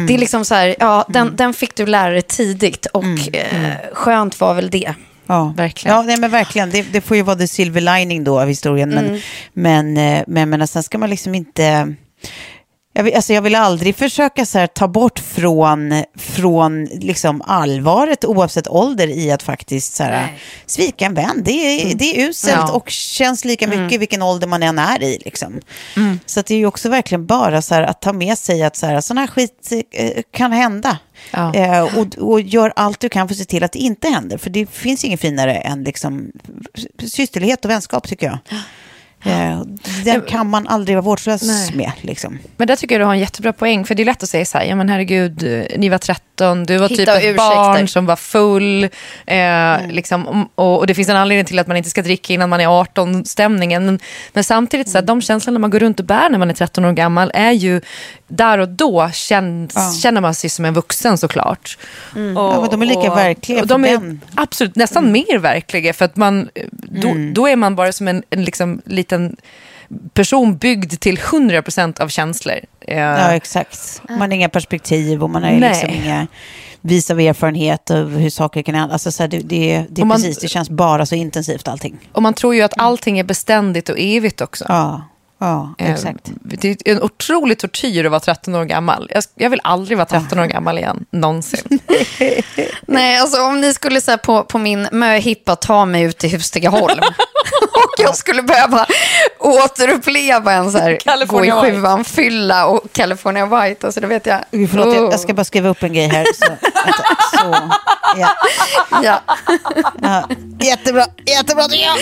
det 0.08 0.14
är 0.14 0.18
liksom 0.18 0.46
så 0.46 0.56
här, 0.56 0.76
ja 0.80 1.06
den, 1.10 1.36
den 1.36 1.54
fick 1.54 1.76
du 1.76 1.86
lära 1.86 2.10
dig 2.12 2.22
tidigt 2.22 2.86
och 2.86 3.04
Mm. 3.04 3.34
eh, 3.34 3.76
skönt 3.94 4.40
var 4.40 4.54
väl 4.54 4.70
det. 4.70 4.94
Ja, 5.28 5.54
Verkligen. 5.58 5.96
Ja, 5.98 6.02
nej, 6.04 6.18
men 6.20 6.32
verkligen. 6.32 6.70
Det, 6.70 6.82
det 6.82 7.02
får 7.02 7.18
ju 7.18 7.24
vara 7.24 7.36
the 7.36 7.48
silver 7.48 7.82
lining 7.82 8.24
då 8.24 8.40
av 8.42 8.48
historien. 8.48 8.90
Men, 8.90 9.06
Mm. 9.06 9.20
men, 9.54 9.98
eh, 9.98 10.24
men, 10.28 10.50
men 10.50 10.68
sen 10.68 10.84
ska 10.84 10.98
man 10.98 11.10
liksom 11.10 11.36
inte... 11.36 11.96
Jag 12.94 13.04
vill, 13.04 13.16
alltså 13.16 13.34
jag 13.34 13.42
vill 13.42 13.56
aldrig 13.56 13.96
försöka 13.96 14.46
så 14.46 14.60
här, 14.60 14.68
ta 14.68 14.88
bort 14.88 15.20
från, 15.20 16.04
från 16.18 16.86
liksom 16.86 17.42
allvaret 17.42 18.26
oavsett 18.26 18.68
ålder 18.68 19.08
i 19.08 19.32
att 19.32 19.44
faktiskt 19.44 19.94
så 19.94 20.04
här, 20.04 20.38
svika 20.66 21.06
en 21.06 21.14
vän. 21.14 21.42
Det 21.46 21.52
är, 21.52 21.96
det 21.96 22.06
är 22.22 22.30
uselt 22.30 22.56
Ja. 22.58 22.72
och 22.72 22.90
känns 22.90 23.46
lika 23.46 23.68
mycket 23.68 24.02
vilken 24.02 24.22
ålder 24.22 24.48
man 24.48 24.64
än 24.64 24.80
är 24.80 25.04
i. 25.04 25.20
Liksom. 25.26 25.60
Så 26.26 26.40
att 26.40 26.46
det 26.46 26.54
är 26.54 26.58
ju 26.58 26.66
också 26.66 26.90
verkligen 26.90 27.26
bara 27.26 27.62
så 27.62 27.74
här, 27.76 27.82
att 27.82 28.02
ta 28.02 28.14
med 28.14 28.38
sig 28.38 28.64
att 28.64 28.76
så 28.76 28.86
här, 28.86 29.02
sån 29.02 29.18
här 29.18 29.28
skit 29.28 29.72
eh, 29.92 30.22
kan 30.32 30.52
hända. 30.52 30.98
Ja. 31.32 31.56
Eh, 31.56 31.98
och, 31.98 32.18
och 32.18 32.42
gör 32.42 32.74
allt 32.76 33.00
du 33.00 33.10
kan 33.10 33.28
för 33.28 33.34
att 33.36 33.40
se 33.40 33.46
till 33.46 33.64
att 33.64 33.72
det 33.72 33.80
inte 33.80 34.08
händer. 34.08 34.38
För 34.38 34.50
det 34.50 34.70
finns 34.72 35.06
inget 35.06 35.22
finare 35.22 35.54
än 35.56 35.84
liksom, 35.84 36.32
systerlighet 37.08 37.66
och 37.66 37.72
vänskap 37.72 38.08
tycker 38.08 38.26
jag. 38.28 38.38
Eh, 39.24 39.62
den 40.06 40.22
kan 40.22 40.50
man 40.50 40.68
aldrig 40.68 40.98
vara 40.98 41.04
vårdslös 41.06 41.42
Nej. 41.44 41.72
med. 41.76 41.92
Liksom. 42.02 42.40
Men 42.58 42.68
där 42.68 42.76
tycker 42.76 42.96
jag 42.96 43.02
du 43.02 43.06
har 43.06 43.14
en 43.14 43.20
jättebra 43.20 43.54
poäng. 43.54 43.86
För 43.86 43.96
det 43.96 44.04
är 44.04 44.06
lätt 44.06 44.24
att 44.24 44.30
säga 44.30 44.46
så 44.46 44.58
här, 44.58 44.66
ja 44.66 44.76
men 44.76 44.90
herregud, 44.90 45.44
ni 45.78 45.90
var 45.90 45.98
13, 45.98 46.64
du 46.64 46.78
var 46.78 46.90
Hitta 46.90 47.00
typ 47.00 47.10
ett 47.10 47.24
ursäkter. 47.24 47.36
barn 47.56 47.88
som 47.88 48.06
var 48.06 48.16
full. 48.16 48.84
Eh, 49.26 49.88
liksom, 49.90 50.28
om- 50.28 50.50
och, 50.56 50.78
och 50.80 50.88
det 50.88 50.94
finns 50.94 51.10
en 51.10 51.16
anledning 51.16 51.46
till 51.46 51.60
att 51.60 51.68
man 51.68 51.78
inte 51.78 51.90
ska 51.90 52.02
dricka 52.02 52.34
innan 52.34 52.50
man 52.50 52.62
är 52.62 52.68
18-stämningen. 52.68 53.86
Men, 53.86 54.00
men 54.34 54.44
samtidigt, 54.44 54.90
så 54.90 54.98
här, 54.98 55.06
de 55.06 55.22
känslorna 55.22 55.60
man 55.60 55.70
går 55.70 55.80
runt 55.80 56.00
och 56.00 56.06
bär 56.06 56.30
när 56.30 56.38
man 56.38 56.50
är 56.50 56.54
13 56.54 56.86
år 56.86 56.92
gammal 56.92 57.32
är 57.34 57.52
ju, 57.52 57.82
där 58.32 58.58
och 58.58 58.70
då 58.70 59.10
känns, 59.14 59.72
Ja. 59.76 59.94
känner 60.02 60.22
man 60.22 60.36
sig 60.36 60.50
som 60.50 60.66
en 60.66 60.74
vuxen 60.74 61.18
såklart. 61.18 61.78
Och, 62.14 62.20
Ja, 62.20 62.62
men 62.62 62.70
de 62.70 62.82
är 62.82 62.86
lika 62.86 63.16
verkliga 63.16 63.62
Och 63.62 63.68
de 63.68 63.86
är 63.86 63.92
den. 63.92 64.22
absolut 64.36 64.76
nästan 64.76 65.12
mer 65.12 65.38
verkliga. 65.38 65.94
För 65.94 66.06
att 66.06 66.16
man, 66.16 66.50
då, 66.72 67.08
Mm. 67.10 67.34
då 67.34 67.48
är 67.48 67.56
man 67.56 67.76
bara 67.76 67.92
som 67.92 68.08
en, 68.08 68.24
en 68.30 68.44
liksom, 68.44 68.82
liten 68.86 69.36
person 70.14 70.58
byggd 70.58 71.00
till 71.00 71.18
100% 71.18 72.00
av 72.02 72.08
känslor. 72.08 72.56
Eh, 72.88 72.98
Ja, 72.98 73.34
exakt. 73.34 74.02
Man 74.10 74.22
har 74.22 74.30
inga 74.32 74.50
perspektiv 74.50 75.24
och 75.24 75.30
man 75.30 75.44
har 75.44 75.52
liksom 75.52 75.90
inga 75.90 76.28
vis 76.82 77.12
av 77.12 77.20
erfarenhet 77.20 77.92
av 77.92 78.18
hur 78.18 78.30
saker 78.30 78.62
kan 78.62 78.76
hända. 78.76 78.94
Alltså, 78.94 79.12
så 79.12 79.24
här, 79.24 79.28
det, 79.28 79.38
det, 79.38 79.86
det, 79.90 80.00
är 80.00 80.04
Och 80.04 80.08
man- 80.08 80.18
precis, 80.18 80.38
det 80.40 80.48
känns 80.48 80.70
bara 80.70 81.06
så 81.06 81.16
intensivt 81.16 81.68
allting. 81.68 81.98
Och 82.12 82.22
man 82.22 82.34
tror 82.34 82.56
ju 82.56 82.62
att 82.62 82.74
allting 82.78 83.20
är 83.20 83.24
beständigt 83.24 83.90
och 83.90 83.96
evigt 84.00 84.42
också. 84.42 84.66
Ja, 84.70 85.02
ja 85.42 85.76
Eh, 85.78 85.92
exakt. 85.92 86.32
Det 86.42 86.68
är 86.68 86.78
en 86.86 87.02
otrolig 87.04 87.60
tortyr 87.60 88.06
att 88.06 88.12
vara 88.12 88.20
13 88.20 88.56
år 88.56 88.66
gammal. 88.66 89.12
Jag, 89.36 89.50
vill 89.50 89.62
aldrig 89.64 89.98
vara 89.98 90.06
13 90.06 90.40
år 90.40 90.46
gammal 90.46 90.78
igen, 90.78 91.06
någonsin. 91.12 91.80
Nej, 92.88 93.18
alltså 93.18 93.42
om 93.42 93.62
ni 93.62 93.74
skulle 93.74 94.02
så 94.02 94.18
på, 94.18 94.44
på 94.44 94.58
min 94.58 94.88
möhippa 94.92 95.56
ta 95.56 95.86
mig 95.86 96.04
ut 96.04 96.18
till 96.18 96.32
Hustigaholm 96.32 97.00
och 97.62 97.94
jag 97.98 98.16
skulle 98.16 98.44
behöva 98.44 98.86
återuppleva 99.42 100.52
en 100.54 100.72
så 100.72 100.78
här, 100.78 100.90
gå 100.92 100.96
i 100.96 101.00
California 101.00 101.62
White. 101.62 101.72
sjuan, 101.78 102.04
fylla 102.06 102.66
och 102.68 102.82
California 102.94 103.46
White, 103.46 103.86
alltså 103.88 104.02
det 104.02 104.08
vet 104.08 104.26
jag. 104.26 104.40
Förlåt, 104.52 104.94
jag, 104.96 105.04
Oh. 105.06 105.12
jag 105.12 105.20
ska 105.20 105.34
bara 105.34 105.44
skriva 105.44 105.70
upp 105.70 105.84
en 105.84 105.94
grej 105.94 106.08
här. 106.08 106.26
Så, 106.36 106.48
vänta, 106.86 107.04
så, 107.32 107.70
ja. 108.18 108.30
Ja. 109.04 109.20
Ja, 110.02 110.28
jättebra, 110.60 111.06
jättebra 111.26 111.64
tycker 111.68 111.86
jag. 111.86 111.98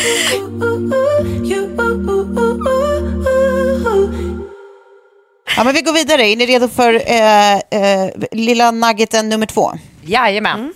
Ja, 5.58 5.63
men 5.63 5.74
vi 5.74 5.81
går 5.81 5.93
vidare. 5.93 6.27
Är 6.27 6.36
ni 6.36 6.46
redo 6.46 6.67
för 6.67 6.93
eh, 7.12 7.53
eh, 7.55 8.10
lilla 8.31 8.72
nuggeten 8.72 9.29
nummer 9.29 9.46
två? 9.46 9.72
Jajamän. 10.01 10.74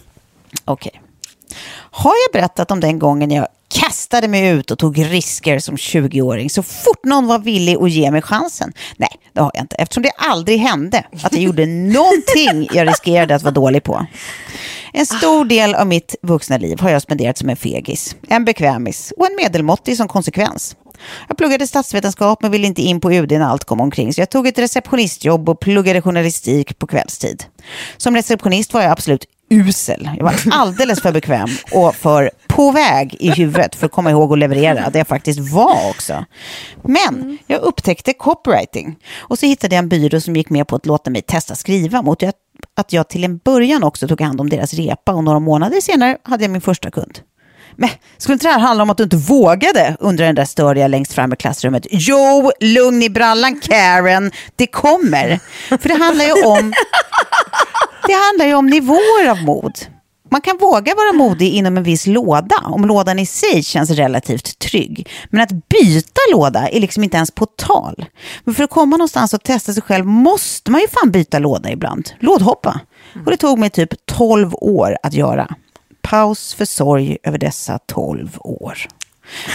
Okej. 0.65 1.01
Har 1.95 2.13
jag 2.25 2.41
berättat 2.41 2.71
om 2.71 2.79
den 2.79 2.99
gången 2.99 3.31
jag 3.31 3.47
kastade 3.67 4.27
mig 4.27 4.47
ut 4.47 4.71
och 4.71 4.79
tog 4.79 5.05
risker 5.05 5.59
som 5.59 5.75
20-åring 5.75 6.49
så 6.49 6.63
fort 6.63 7.03
någon 7.05 7.27
var 7.27 7.39
villig 7.39 7.77
att 7.81 7.91
ge 7.91 8.11
mig 8.11 8.21
chansen? 8.21 8.73
Nej, 8.97 9.09
det 9.33 9.41
har 9.41 9.51
jag 9.53 9.63
inte. 9.63 9.75
Eftersom 9.75 10.03
det 10.03 10.11
aldrig 10.17 10.59
hände 10.59 11.05
att 11.23 11.33
jag 11.33 11.41
gjorde 11.41 11.65
någonting 11.65 12.69
jag 12.73 12.87
riskerade 12.87 13.35
att 13.35 13.43
vara 13.43 13.53
dålig 13.53 13.83
på. 13.83 14.05
En 14.93 15.05
stor 15.05 15.45
del 15.45 15.75
av 15.75 15.87
mitt 15.87 16.15
vuxna 16.21 16.57
liv 16.57 16.79
har 16.79 16.89
jag 16.89 17.01
spenderat 17.01 17.37
som 17.37 17.49
en 17.49 17.55
fegis, 17.55 18.15
en 18.27 18.45
bekvämis 18.45 19.13
och 19.17 19.25
en 19.25 19.35
medelmåttig 19.35 19.97
som 19.97 20.07
konsekvens. 20.07 20.75
Jag 21.27 21.37
pluggade 21.37 21.67
statsvetenskap 21.67 22.41
men 22.41 22.51
ville 22.51 22.67
inte 22.67 22.81
in 22.81 23.01
på 23.01 23.13
UD 23.13 23.31
när 23.31 23.45
allt 23.45 23.63
kom 23.63 23.81
omkring 23.81 24.13
så 24.13 24.21
jag 24.21 24.29
tog 24.29 24.47
ett 24.47 24.57
receptionistjobb 24.59 25.49
och 25.49 25.59
pluggade 25.59 26.01
journalistik 26.01 26.79
på 26.79 26.87
kvällstid. 26.87 27.43
Som 27.97 28.15
receptionist 28.15 28.73
var 28.73 28.81
jag 28.81 28.91
absolut 28.91 29.25
usel. 29.53 30.09
Jag 30.17 30.23
var 30.23 30.33
alldeles 30.51 31.01
för 31.01 31.11
bekväm 31.11 31.49
och 31.71 31.95
för 31.95 32.31
på 32.47 32.71
väg 32.71 33.15
i 33.19 33.31
huvudet 33.31 33.75
för 33.75 33.85
att 33.85 33.91
komma 33.91 34.11
ihåg 34.11 34.33
att 34.33 34.39
leverera, 34.39 34.89
det 34.89 34.97
jag 34.97 35.07
faktiskt 35.07 35.39
var 35.53 35.89
också. 35.89 36.25
Men 36.83 37.37
jag 37.47 37.61
upptäckte 37.61 38.13
copywriting 38.13 38.95
och 39.17 39.39
så 39.39 39.45
hittade 39.45 39.75
jag 39.75 39.83
en 39.83 39.89
byrå 39.89 40.21
som 40.21 40.35
gick 40.35 40.49
med 40.49 40.67
på 40.67 40.75
att 40.75 40.85
låta 40.85 41.09
mig 41.09 41.21
testa 41.21 41.55
skriva 41.55 42.01
mot 42.01 42.23
att- 42.23 42.35
att 42.77 42.93
jag 42.93 43.07
till 43.09 43.23
en 43.23 43.37
början 43.37 43.83
också 43.83 44.07
tog 44.07 44.21
hand 44.21 44.41
om 44.41 44.49
deras 44.49 44.73
repa 44.73 45.13
och 45.13 45.23
några 45.23 45.39
månader 45.39 45.81
senare 45.81 46.17
hade 46.23 46.43
jag 46.43 46.51
min 46.51 46.61
första 46.61 46.91
kund. 46.91 47.19
Men 47.77 47.89
skulle 48.17 48.33
inte 48.33 48.47
det 48.47 48.53
här 48.53 48.59
handla 48.59 48.83
om 48.83 48.89
att 48.89 48.97
du 48.97 49.03
inte 49.03 49.17
vågade 49.17 49.97
undrar 49.99 50.25
den 50.25 50.35
där 50.35 50.45
störiga 50.45 50.87
längst 50.87 51.13
fram 51.13 51.33
i 51.33 51.35
klassrummet? 51.35 51.87
Jo, 51.89 52.51
lugn 52.59 53.03
i 53.03 53.09
brallan 53.09 53.59
Karen, 53.59 54.31
det 54.55 54.67
kommer. 54.67 55.39
För 55.69 55.89
det 55.89 55.95
handlar 55.95 56.25
ju 56.25 56.45
om, 56.45 56.73
det 58.07 58.13
handlar 58.13 58.45
ju 58.45 58.53
om 58.53 58.67
nivåer 58.67 59.29
av 59.29 59.43
mod. 59.43 59.73
Man 60.33 60.41
kan 60.41 60.57
våga 60.57 60.95
vara 60.95 61.13
modig 61.13 61.53
inom 61.53 61.77
en 61.77 61.83
viss 61.83 62.07
låda 62.07 62.55
om 62.63 62.85
lådan 62.85 63.19
i 63.19 63.25
sig 63.25 63.63
känns 63.63 63.89
relativt 63.89 64.59
trygg. 64.59 65.09
Men 65.29 65.41
att 65.41 65.69
byta 65.69 66.21
låda 66.31 66.69
är 66.69 66.79
liksom 66.79 67.03
inte 67.03 67.17
ens 67.17 67.31
på 67.31 67.45
tal. 67.45 68.05
Men 68.43 68.55
för 68.55 68.63
att 68.63 68.69
komma 68.69 68.97
någonstans 68.97 69.33
och 69.33 69.43
testa 69.43 69.73
sig 69.73 69.83
själv 69.83 70.05
måste 70.05 70.71
man 70.71 70.81
ju 70.81 70.87
fan 70.87 71.11
byta 71.11 71.39
låda 71.39 71.71
ibland. 71.71 72.09
Lådhoppa. 72.19 72.79
Och 73.25 73.31
det 73.31 73.37
tog 73.37 73.59
mig 73.59 73.69
typ 73.69 74.05
12 74.05 74.53
år 74.55 74.97
att 75.03 75.13
göra. 75.13 75.55
Paus 76.13 76.53
för 76.53 76.65
sorg 76.65 77.17
över 77.23 77.37
dessa 77.37 77.79
12 77.87 78.37
år. 78.39 78.77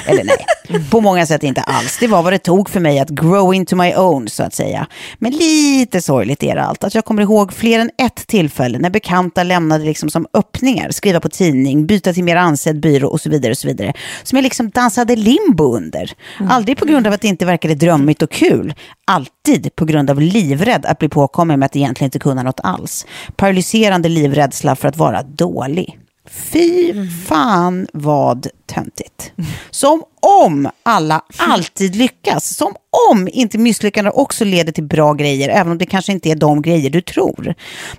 Eller 0.06 0.24
nej, 0.24 0.46
på 0.90 1.00
många 1.00 1.26
sätt 1.26 1.42
inte 1.42 1.60
alls. 1.62 1.98
Det 2.00 2.06
var 2.06 2.22
vad 2.22 2.32
det 2.32 2.38
tog 2.38 2.70
för 2.70 2.80
mig 2.80 2.98
att 2.98 3.08
grow 3.08 3.54
into 3.54 3.76
my 3.76 3.94
own, 3.94 4.28
så 4.28 4.42
att 4.42 4.54
säga. 4.54 4.86
Men 5.18 5.32
lite 5.32 6.00
sorgligt 6.02 6.42
är 6.42 6.54
det 6.54 6.62
allt. 6.62 6.84
Att 6.84 6.94
jag 6.94 7.04
kommer 7.04 7.22
ihåg 7.22 7.52
fler 7.52 7.78
än 7.78 7.90
ett 7.98 8.26
tillfälle 8.26 8.78
när 8.78 8.90
bekanta 8.90 9.42
lämnade 9.42 9.84
liksom 9.84 10.10
som 10.10 10.26
öppningar, 10.34 10.90
skriva 10.90 11.20
på 11.20 11.28
tidning, 11.28 11.86
byta 11.86 12.12
till 12.12 12.24
mer 12.24 12.36
ansedd 12.36 12.80
byrå 12.80 13.08
och 13.08 13.20
så 13.20 13.30
vidare. 13.30 13.50
och 13.50 13.58
så 13.58 13.68
vidare. 13.68 13.92
Som 14.22 14.36
jag 14.36 14.42
liksom 14.42 14.70
dansade 14.70 15.16
limbo 15.16 15.76
under. 15.76 16.12
Aldrig 16.48 16.78
på 16.78 16.84
grund 16.84 17.06
av 17.06 17.12
att 17.12 17.20
det 17.20 17.28
inte 17.28 17.46
verkade 17.46 17.74
drömmigt 17.74 18.22
och 18.22 18.30
kul. 18.30 18.74
Alltid 19.04 19.74
på 19.76 19.84
grund 19.84 20.10
av 20.10 20.20
livrädd 20.20 20.86
att 20.86 20.98
bli 20.98 21.08
påkommen 21.08 21.58
med 21.58 21.66
att 21.66 21.76
egentligen 21.76 22.06
inte 22.06 22.18
kunna 22.18 22.42
något 22.42 22.60
alls. 22.62 23.06
Paralyserande 23.36 24.08
livrädsla 24.08 24.76
för 24.76 24.88
att 24.88 24.96
vara 24.96 25.22
dålig. 25.22 25.98
Fy 26.30 26.94
fan 27.26 27.86
vad 27.92 28.46
töntigt. 28.66 29.32
Som 29.70 30.02
om 30.20 30.70
alla 30.82 31.22
alltid 31.36 31.96
lyckas. 31.96 32.56
Som 32.56 32.74
om 33.10 33.28
inte 33.32 33.58
misslyckanden 33.58 34.12
också 34.16 34.44
leder 34.44 34.72
till 34.72 34.84
bra 34.84 35.12
grejer, 35.12 35.48
även 35.48 35.72
om 35.72 35.78
det 35.78 35.86
kanske 35.86 36.12
inte 36.12 36.30
är 36.30 36.36
de 36.36 36.62
grejer 36.62 36.90
du 36.90 37.00
tror. 37.00 37.54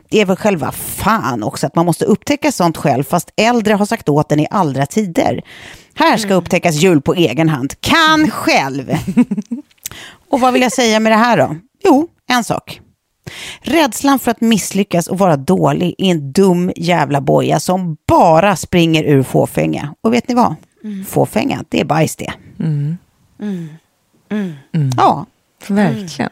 Det 0.10 0.22
är 0.22 0.26
väl 0.26 0.36
själva 0.36 0.72
fan 0.72 1.44
också 1.44 1.68
att 1.68 1.76
man 1.76 1.86
måste 1.86 2.06
upptäcka 2.06 2.52
sånt 2.52 2.78
själv, 2.78 3.04
fast 3.04 3.30
äldre 3.36 3.74
har 3.74 3.86
sagt 3.86 4.10
åt 4.10 4.32
en 4.32 4.40
i 4.40 4.48
allra 4.52 4.86
tider. 4.86 5.44
Här 5.94 6.18
ska 6.18 6.34
upptäckas 6.34 6.76
jul 6.76 7.02
på 7.02 7.14
egen 7.14 7.50
hand. 7.50 7.74
Kan 7.82 8.32
själv. 8.32 8.98
Och 10.30 10.40
vad 10.40 10.54
vill 10.54 10.62
jag 10.62 10.72
säga 10.72 11.00
med 11.00 11.12
det 11.12 11.16
här 11.16 11.38
då? 11.38 11.56
Jo, 11.84 12.08
en 12.28 12.44
sak. 12.44 12.82
Rädslan 13.62 14.20
för 14.20 14.32
att 14.32 14.42
misslyckas 14.42 15.08
och 15.08 15.18
vara 15.18 15.38
dålig 15.38 15.96
är 15.98 16.12
en 16.12 16.32
dum 16.32 16.72
jävla 16.76 17.22
boja 17.22 17.60
som 17.60 17.98
bara 18.08 18.56
springer 18.56 19.04
ur 19.04 19.24
fåfänga. 19.24 19.96
Och 20.02 20.14
vet 20.14 20.28
ni 20.28 20.36
vad? 20.36 20.56
mm. 20.84 21.06
fåfänga. 21.06 21.64
Det 21.70 21.80
är 21.80 21.86
bajs 21.86 22.16
det. 22.16 22.34
Mm. 22.60 22.98
Mm. 24.32 24.58
Ja. 24.98 25.26
Verkligen. 25.68 26.32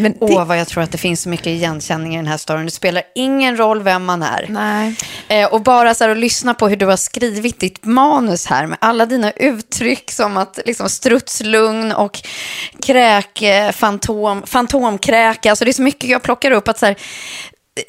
Men 0.00 0.12
det... 0.12 0.18
Åh, 0.20 0.44
vad 0.44 0.58
jag 0.58 0.68
tror 0.68 0.82
att 0.82 0.92
det 0.92 0.98
finns 0.98 1.22
så 1.22 1.28
mycket 1.28 1.46
igenkänning 1.46 2.14
i 2.14 2.16
den 2.16 2.26
här 2.26 2.36
storyn. 2.36 2.64
Det 2.64 2.70
spelar 2.70 3.02
ingen 3.14 3.56
roll 3.56 3.82
vem 3.82 4.04
man 4.04 4.22
är. 4.22 4.46
Nej. 4.48 4.96
Eh, 5.28 5.52
och 5.52 5.62
bara 5.62 5.94
så 5.94 6.04
här 6.04 6.10
att 6.10 6.18
lyssna 6.18 6.54
på 6.54 6.68
hur 6.68 6.76
du 6.76 6.86
har 6.86 6.96
skrivit 6.96 7.60
ditt 7.60 7.84
manus 7.84 8.46
här 8.46 8.66
med 8.66 8.78
alla 8.80 9.06
dina 9.06 9.30
uttryck 9.30 10.10
som 10.10 10.36
att 10.36 10.58
liksom 10.66 10.88
strutslugn 10.88 11.92
och 11.92 12.20
kräk, 12.82 13.42
eh, 13.42 13.72
fantom, 13.72 14.42
fantomkräka. 14.46 15.50
Alltså 15.50 15.64
det 15.64 15.70
är 15.70 15.72
så 15.72 15.82
mycket 15.82 16.10
jag 16.10 16.22
plockar 16.22 16.50
upp. 16.50 16.68
att 16.68 16.78
så 16.78 16.86
här, 16.86 16.96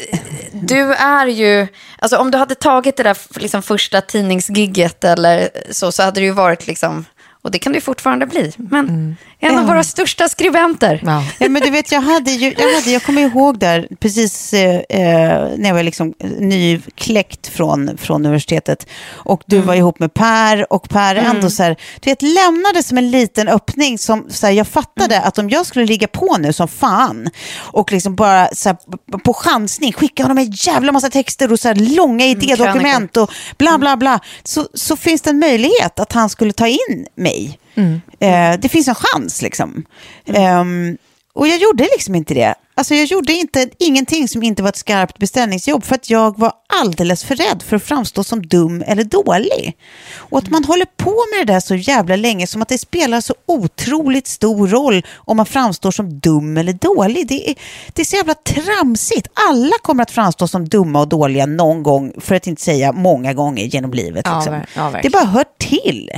eh, 0.10 0.20
du 0.52 0.94
är 0.94 1.28
ju, 1.28 1.68
alltså 2.00 2.18
om 2.18 2.32
du 2.32 2.38
hade 2.38 2.56
tagit 2.56 2.98
det 2.98 3.04
där 3.04 3.18
liksom 3.40 3.64
första 3.64 4.02
tidningsgigget 4.02 5.04
eller 5.04 5.50
så, 5.72 5.92
så 5.92 6.04
hade 6.04 6.20
det 6.20 6.26
ju 6.26 6.32
varit 6.32 6.68
liksom 6.68 7.06
och 7.44 7.52
det 7.52 7.60
kan 7.60 7.74
det 7.74 7.82
fortfarande 7.82 8.26
bli. 8.26 8.54
Men 8.58 8.90
mm. 8.90 9.16
En 9.42 9.60
av 9.60 9.66
våra 9.66 9.84
största 9.84 10.30
skribenter. 10.30 11.02
Ja. 11.06 11.24
ja. 11.40 11.50
men 11.50 11.62
du 11.62 11.70
vet, 11.70 11.92
jag, 11.92 12.02
hade 12.02 12.32
ju, 12.32 12.56
jag, 12.58 12.74
hade, 12.76 12.92
jag 12.92 13.04
kommer 13.04 13.22
ihåg 13.22 13.60
där, 13.60 13.88
precis 14.00 14.54
eh, 14.54 14.76
eh 14.76 15.50
när 15.58 15.70
jag 15.70 15.74
var 15.74 15.84
liksom 15.84 16.14
nykläckt 16.40 17.48
från, 17.48 17.98
från 17.98 18.26
universitetet. 18.26 18.88
Och 19.12 19.44
du 19.46 19.56
mm. 19.56 19.68
var 19.68 19.76
ihop 19.76 20.00
med 20.00 20.14
Per 20.14 20.74
och 20.74 20.90
Per 20.90 21.16
mm. 21.16 21.36
ändå 21.36 21.50
så 21.50 21.64
här, 21.64 21.76
du 22.00 22.10
vet, 22.10 22.22
lämnade 22.22 22.84
som 22.84 22.98
en 22.98 23.12
liten 23.12 23.48
öppning 23.48 23.98
som 23.98 24.26
så 24.30 24.46
här, 24.46 24.54
jag 24.54 24.68
fattade 24.68 25.16
mm. 25.16 25.28
att 25.28 25.38
om 25.38 25.50
jag 25.50 25.66
skulle 25.66 25.86
ligga 25.86 26.08
på 26.08 26.38
nu 26.40 26.54
som 26.54 26.68
fan 26.68 27.30
och 27.58 27.92
liksom 27.92 28.16
bara 28.16 28.48
så 28.54 28.70
här, 28.70 28.78
på 29.18 29.34
chansning 29.34 29.94
skicka 29.94 30.24
honom 30.24 30.38
en 30.38 30.52
jävla 30.52 30.92
massa 30.92 31.10
texter 31.10 31.52
och 31.52 31.60
så 31.60 31.68
här, 31.68 31.76
långa 31.76 32.26
mm, 32.26 32.38
idédokument 32.38 33.18
och 33.18 33.32
bla 33.58 33.78
bla 33.78 33.98
bla. 33.98 34.20
Så, 34.44 34.68
så 34.74 34.96
finns 34.96 35.22
det 35.22 35.30
en 35.30 35.40
möjlighet 35.40 36.00
att 36.00 36.14
han 36.14 36.30
skulle 36.30 36.54
ta 36.54 36.68
in 36.68 37.06
mig 37.16 37.32
mig. 37.32 37.60
Mm. 37.76 38.02
Eh, 38.20 38.60
det 38.60 38.70
finns 38.70 38.88
en 38.88 38.96
chans 38.96 39.42
liksom. 39.42 39.86
Mm. 40.26 40.90
Eh, 40.90 40.96
och 41.34 41.48
jag 41.48 41.58
gjorde 41.58 41.84
liksom 41.84 42.16
inte 42.16 42.34
det. 42.34 42.56
Alltså 42.76 42.96
jag 42.96 43.06
gjorde 43.06 43.34
inte, 43.34 43.70
ingenting 43.80 44.28
som 44.28 44.44
inte 44.44 44.64
var 44.64 44.70
ett 44.70 44.76
skarpt 44.76 45.18
beställningsjobb 45.18 45.84
för 45.84 45.96
att 45.96 46.10
jag 46.10 46.40
var 46.40 46.54
alldeles 46.82 47.24
för 47.24 47.36
rädd 47.36 47.64
för 47.64 47.76
att 47.76 47.84
framstå 47.84 48.24
som 48.24 48.42
dum 48.42 48.84
eller 48.88 49.04
dålig. 49.04 49.78
Och 50.16 50.38
att 50.38 50.50
man 50.50 50.64
håller 50.64 50.86
på 50.86 51.26
med 51.34 51.48
det 51.48 51.54
där 51.54 51.60
så 51.60 51.76
jävla 51.76 52.16
länge 52.16 52.48
som 52.48 52.62
att 52.62 52.70
det 52.70 52.78
spelar 52.78 53.22
så 53.22 53.36
otroligt 53.46 54.28
stor 54.28 54.68
roll 54.68 55.06
om 55.16 55.38
man 55.38 55.46
framstår 55.46 55.92
som 55.92 56.20
dum 56.20 56.58
eller 56.58 56.74
dålig. 56.74 57.28
Det 57.28 57.50
är, 57.50 57.56
det 57.94 58.02
är 58.02 58.06
så 58.06 58.16
jävla 58.16 58.34
tramsigt. 58.34 59.28
Alla 59.50 59.76
kommer 59.82 60.04
att 60.04 60.12
framstå 60.12 60.48
som 60.48 60.70
dumma 60.70 61.00
och 61.00 61.08
dåliga 61.08 61.46
någon 61.46 61.84
gång, 61.84 62.14
för 62.18 62.36
att 62.36 62.48
inte 62.48 62.62
säga 62.62 62.92
många 62.92 63.34
gånger 63.34 63.64
genom 63.64 63.94
livet. 63.94 64.26
Liksom. 64.36 64.54
Ja, 64.54 64.62
ja, 64.76 65.00
det 65.04 65.10
bara 65.10 65.26
hör 65.26 65.46
till. 65.60 66.10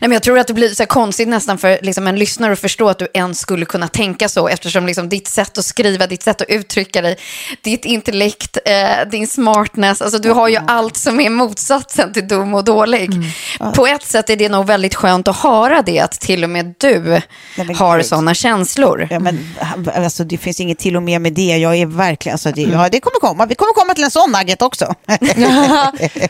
Nej, 0.00 0.08
men 0.08 0.12
jag 0.12 0.22
tror 0.22 0.38
att 0.38 0.46
det 0.46 0.54
blir 0.54 0.68
så 0.68 0.86
konstigt 0.86 1.28
nästan 1.28 1.58
för 1.58 1.78
liksom, 1.82 2.06
en 2.06 2.16
lyssnare 2.16 2.52
att 2.52 2.60
förstå 2.60 2.88
att 2.88 2.98
du 2.98 3.08
ens 3.14 3.40
skulle 3.40 3.64
kunna 3.64 3.88
tänka 3.88 4.28
så 4.28 4.48
eftersom 4.48 4.86
liksom, 4.86 5.08
ditt 5.08 5.28
sätt 5.28 5.58
att 5.58 5.64
skriva, 5.64 6.06
ditt 6.06 6.22
sätt 6.22 6.40
att 6.40 6.48
uttrycka 6.48 7.02
dig, 7.02 7.16
ditt 7.62 7.84
intellekt, 7.84 8.58
eh, 8.64 9.08
din 9.10 9.26
smartness, 9.26 10.02
alltså 10.02 10.18
du 10.18 10.30
har 10.30 10.48
ju 10.48 10.58
allt 10.66 10.96
som 10.96 11.20
är 11.20 11.30
motsatsen 11.30 12.12
till 12.12 12.28
dum 12.28 12.54
och 12.54 12.64
dålig. 12.64 13.14
Mm. 13.14 13.72
På 13.72 13.86
ett 13.86 14.04
sätt 14.04 14.30
är 14.30 14.36
det 14.36 14.48
nog 14.48 14.66
väldigt 14.66 14.94
skönt 14.94 15.28
att 15.28 15.36
höra 15.36 15.82
det, 15.82 16.00
att 16.00 16.20
till 16.20 16.44
och 16.44 16.50
med 16.50 16.74
du 16.78 17.20
Nej, 17.56 17.74
har 17.74 18.02
sådana 18.02 18.34
känslor. 18.34 19.08
Ja, 19.10 19.18
men, 19.18 19.54
alltså, 19.94 20.24
det 20.24 20.38
finns 20.38 20.60
inget 20.60 20.78
till 20.78 20.96
och 20.96 21.02
med 21.02 21.20
med 21.20 21.32
det, 21.32 21.56
jag 21.56 21.76
är 21.76 21.86
verkligen, 21.86 22.34
alltså, 22.34 22.52
det, 22.52 22.62
ja, 22.62 22.88
det 22.88 23.00
kommer 23.00 23.20
komma, 23.20 23.46
vi 23.46 23.54
kommer 23.54 23.72
komma 23.72 23.94
till 23.94 24.04
en 24.04 24.10
sån 24.10 24.32
nugget 24.32 24.62
också. 24.62 24.94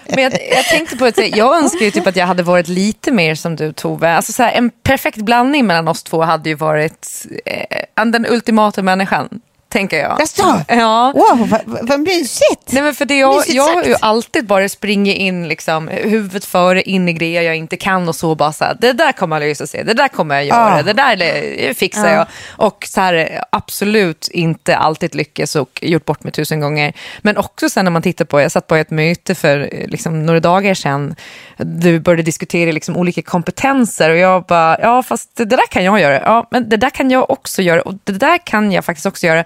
men 0.06 0.22
jag, 0.22 0.32
jag 0.50 0.64
tänkte 0.64 0.96
på 0.96 1.04
att 1.04 1.36
jag 1.36 1.56
önskar 1.56 1.84
ju 1.84 1.90
typ 1.90 2.06
att 2.06 2.16
jag 2.16 2.26
hade 2.26 2.42
varit 2.42 2.68
lite 2.68 3.12
mer 3.12 3.34
som 3.42 3.56
du 3.56 3.72
Tove. 3.72 4.16
Alltså 4.16 4.32
så 4.32 4.42
här, 4.42 4.52
en 4.52 4.70
perfekt 4.70 5.22
blandning 5.22 5.66
mellan 5.66 5.88
oss 5.88 6.02
två 6.02 6.22
hade 6.22 6.48
ju 6.48 6.54
varit 6.54 7.26
eh, 7.44 8.04
den 8.12 8.26
ultimata 8.26 8.82
människan 8.82 9.40
tänker 9.72 9.98
jag. 9.98 10.20
Jaså? 10.20 10.60
Ja. 10.68 11.12
Wow, 11.14 11.48
vad, 11.48 11.88
vad 11.88 12.00
mysigt. 12.00 12.72
Nej, 12.72 12.82
men 12.82 12.94
för 12.94 13.04
det 13.04 13.18
jag, 13.18 13.44
jag 13.46 13.74
har 13.74 13.84
ju 13.84 13.94
alltid 14.00 14.46
bara 14.46 14.68
springit 14.68 15.16
in 15.16 15.48
liksom, 15.48 15.88
huvudet 15.88 16.44
före 16.44 16.82
in 16.82 17.08
i 17.08 17.12
grejer 17.12 17.42
jag 17.42 17.56
inte 17.56 17.76
kan 17.76 18.08
och 18.08 18.16
så 18.16 18.34
bara 18.34 18.52
så 18.52 18.64
här, 18.64 18.76
det 18.80 18.92
där 18.92 19.12
kommer 19.12 19.40
jag 19.40 19.48
lösa 19.48 19.66
sig, 19.66 19.84
det 19.84 19.94
där 19.94 20.08
kommer 20.08 20.34
jag 20.34 20.44
göra, 20.44 20.78
ah. 20.78 20.82
det 20.82 20.92
där 20.92 21.74
fixar 21.74 22.06
ah. 22.06 22.12
jag. 22.12 22.26
Och 22.48 22.86
så 22.88 23.00
här, 23.00 23.44
absolut 23.50 24.28
inte 24.28 24.76
alltid 24.76 25.14
lyckats 25.14 25.56
och 25.56 25.78
gjort 25.82 26.04
bort 26.04 26.24
mig 26.24 26.32
tusen 26.32 26.60
gånger. 26.60 26.92
Men 27.22 27.36
också 27.36 27.68
sen 27.68 27.84
när 27.84 27.92
man 27.92 28.02
tittar 28.02 28.24
på, 28.24 28.40
jag 28.40 28.52
satt 28.52 28.66
på 28.66 28.76
ett 28.76 28.90
möte 28.90 29.34
för 29.34 29.86
liksom, 29.86 30.26
några 30.26 30.40
dagar 30.40 30.74
sedan, 30.74 31.14
du 31.56 32.00
började 32.00 32.22
diskutera 32.22 32.72
liksom, 32.72 32.96
olika 32.96 33.22
kompetenser 33.22 34.10
och 34.10 34.16
jag 34.16 34.44
bara, 34.44 34.78
ja 34.80 35.02
fast 35.02 35.36
det 35.36 35.44
där 35.44 35.66
kan 35.70 35.84
jag 35.84 36.00
göra, 36.00 36.20
ja 36.20 36.48
men 36.50 36.68
det 36.68 36.76
där 36.76 36.90
kan 36.90 37.10
jag 37.10 37.30
också 37.30 37.62
göra 37.62 37.82
och 37.82 37.94
det 38.04 38.12
där 38.12 38.38
kan 38.38 38.72
jag 38.72 38.84
faktiskt 38.84 39.06
också 39.06 39.26
göra. 39.26 39.44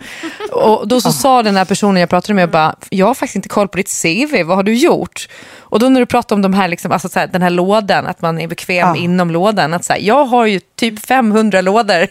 Och 0.53 0.89
då 0.89 1.01
så 1.01 1.13
sa 1.13 1.43
den 1.43 1.57
här 1.57 1.65
personen 1.65 2.01
jag 2.01 2.11
pratade 2.11 2.35
med, 2.35 2.43
jag 2.43 2.51
bara, 2.51 2.75
jag 2.91 3.07
har 3.07 3.15
faktiskt 3.15 3.37
inte 3.37 3.49
koll 3.49 3.69
på 3.69 3.77
ditt 3.77 4.03
CV, 4.03 4.43
vad 4.43 4.57
har 4.57 4.63
du 4.63 4.75
gjort? 4.75 5.29
Och 5.59 5.79
då 5.79 5.89
när 5.89 6.01
du 6.01 6.07
pratar 6.07 6.37
om 6.37 6.43
de 6.43 6.55
här, 6.55 6.69
liksom, 6.69 6.93
alltså 6.93 7.09
så 7.09 7.19
här, 7.19 7.27
den 7.27 7.43
här 7.43 7.51
lådan, 7.51 8.07
att 8.07 8.23
man 8.23 8.41
är 8.41 8.49
bekväm 8.49 8.89
ja. 8.89 8.97
inom 8.97 9.31
lådan, 9.31 9.75
att 9.75 9.85
så 9.85 9.93
här, 9.93 10.01
jag 10.01 10.25
har 10.25 10.47
ju 10.47 10.61
typ 10.61 11.07
500 11.07 11.61
lådor. 11.61 12.09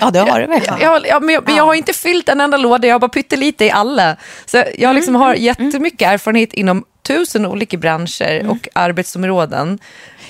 Ja, 0.00 0.10
det 0.10 0.18
har 0.18 0.40
du 0.40 0.46
verkligen. 0.46 0.80
Jag, 0.80 1.06
jag, 1.06 1.22
men 1.22 1.34
jag, 1.34 1.44
ja. 1.46 1.56
jag, 1.56 1.64
har 1.64 1.74
inte 1.74 1.92
fyllt 1.92 2.28
en 2.28 2.40
enda 2.40 2.56
låda, 2.56 2.88
jag 2.88 2.94
har 2.94 3.00
bara 3.00 3.08
pyttelite 3.08 3.64
i 3.64 3.70
alla. 3.70 4.16
Så 4.46 4.64
jag 4.78 4.94
liksom 4.94 5.14
har 5.14 5.34
mm. 5.34 5.42
jättemycket 5.42 6.08
erfarenhet 6.08 6.52
inom 6.52 6.84
tusen 7.02 7.46
olika 7.46 7.76
branscher 7.76 8.40
mm. 8.40 8.50
och 8.50 8.68
arbetsområden. 8.72 9.78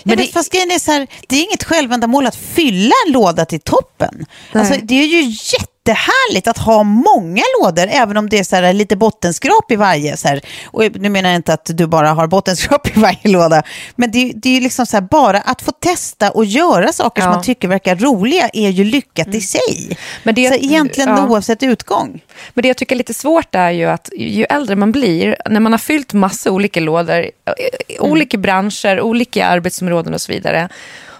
Men 0.05 0.16
det, 0.16 0.27
fast 0.27 0.53
grejen 0.53 0.71
är 0.71 0.79
så 0.79 0.92
här, 0.92 1.07
det 1.29 1.37
är 1.37 1.42
inget 1.42 1.64
självändamål 1.64 2.27
att 2.27 2.37
fylla 2.37 2.95
en 3.07 3.12
låda 3.12 3.45
till 3.45 3.61
toppen. 3.61 4.27
Alltså, 4.53 4.75
det 4.83 4.95
är 4.95 5.07
ju 5.07 5.23
jätte 5.23 5.72
jättehärligt 5.85 6.49
att 6.49 6.59
ha 6.59 6.83
många 6.83 7.42
lådor, 7.61 7.87
även 7.90 8.16
om 8.16 8.29
det 8.29 8.38
är 8.38 8.45
så 8.45 8.57
här 8.57 8.73
lite 8.73 8.97
bottenskrap 8.97 9.71
i 9.71 9.77
varje. 9.77 10.16
Så 10.16 10.29
här. 10.29 10.40
Och 10.64 10.83
nu 10.95 11.09
menar 11.09 11.31
jag 11.31 11.37
inte 11.37 11.55
att 11.55 11.71
du 11.75 11.87
bara 11.87 12.11
har 12.11 12.27
bottenskrap 12.27 12.88
i 12.97 13.01
varje 13.01 13.29
låda, 13.29 13.62
men 13.97 14.11
det, 14.11 14.33
det 14.35 14.49
är 14.49 14.55
ju 14.55 14.61
liksom 14.61 14.87
så 14.87 14.97
här, 14.97 15.03
bara 15.11 15.40
att 15.40 15.62
få 15.62 15.73
testa 15.73 16.31
och 16.31 16.45
göra 16.45 16.92
saker 16.92 17.23
ja. 17.23 17.25
som 17.25 17.35
man 17.35 17.42
tycker 17.42 17.68
verkar 17.68 17.97
roliga 17.97 18.49
är 18.53 18.71
ju 18.71 18.85
lyckat 18.85 19.27
mm. 19.27 19.38
i 19.38 19.40
sig. 19.40 19.99
Men 20.23 20.35
det, 20.35 20.49
så 20.49 20.55
egentligen 20.55 21.11
ja. 21.11 21.29
oavsett 21.29 21.62
utgång. 21.62 22.21
Men 22.55 22.62
det 22.62 22.68
jag 22.68 22.77
tycker 22.77 22.97
är 22.97 22.99
lite 22.99 23.14
svårt 23.14 23.55
är 23.55 23.71
ju 23.71 23.85
att 23.85 24.11
ju 24.16 24.45
äldre 24.45 24.77
man 24.77 24.92
blir, 24.92 25.37
när 25.51 25.61
man 25.61 25.73
har 25.73 25.79
fyllt 25.79 26.12
massa 26.12 26.51
olika 26.51 26.81
lådor, 26.81 27.18
mm. 27.18 27.31
olika 28.01 28.38
branscher, 28.38 29.01
olika 29.01 29.47
arbetsområden 29.47 30.14
och 30.14 30.21
så 30.21 30.33
vidare, 30.33 30.68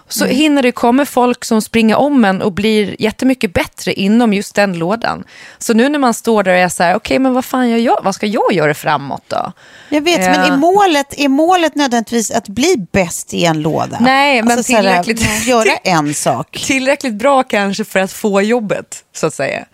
så 0.07 0.23
mm. 0.23 0.35
hinner 0.35 0.61
det 0.61 0.71
komma 0.71 1.05
folk 1.05 1.45
som 1.45 1.61
springer 1.61 1.95
om 1.95 2.25
en 2.25 2.41
och 2.41 2.51
blir 2.51 3.01
jättemycket 3.01 3.53
bättre 3.53 3.93
inom 3.93 4.33
just 4.33 4.55
den 4.55 4.77
lådan. 4.77 5.23
Så 5.57 5.73
nu 5.73 5.89
när 5.89 5.99
man 5.99 6.13
står 6.13 6.43
där 6.43 6.51
och 6.51 6.57
är 6.57 6.69
så 6.69 6.83
här, 6.83 6.91
okej 6.91 6.97
okay, 6.97 7.19
men 7.19 7.33
vad 7.33 7.45
fan 7.45 7.69
gör 7.69 7.77
jag? 7.77 7.99
Vad 8.03 8.15
ska 8.15 8.25
jag 8.25 8.53
göra 8.53 8.73
framåt 8.73 9.23
då? 9.27 9.51
Jag 9.89 10.01
vet, 10.01 10.19
uh, 10.19 10.25
men 10.25 10.53
är 10.53 10.57
målet, 10.57 11.13
är 11.17 11.29
målet 11.29 11.75
nödvändigtvis 11.75 12.31
att 12.31 12.47
bli 12.47 12.87
bäst 12.91 13.33
i 13.33 13.45
en 13.45 13.61
låda? 13.61 13.97
Nej, 13.99 14.43
men 14.43 14.57
alltså, 14.57 14.73
tillräckligt... 14.73 15.21
Här, 15.21 15.49
göra 15.49 15.77
en 15.83 16.13
sak. 16.13 16.63
Tillräckligt 16.67 17.13
bra 17.13 17.43
kanske 17.43 17.83
för 17.83 17.99
att 17.99 18.11
få 18.11 18.41
jobbet, 18.41 19.03
så 19.13 19.27
att 19.27 19.33
säga. 19.33 19.65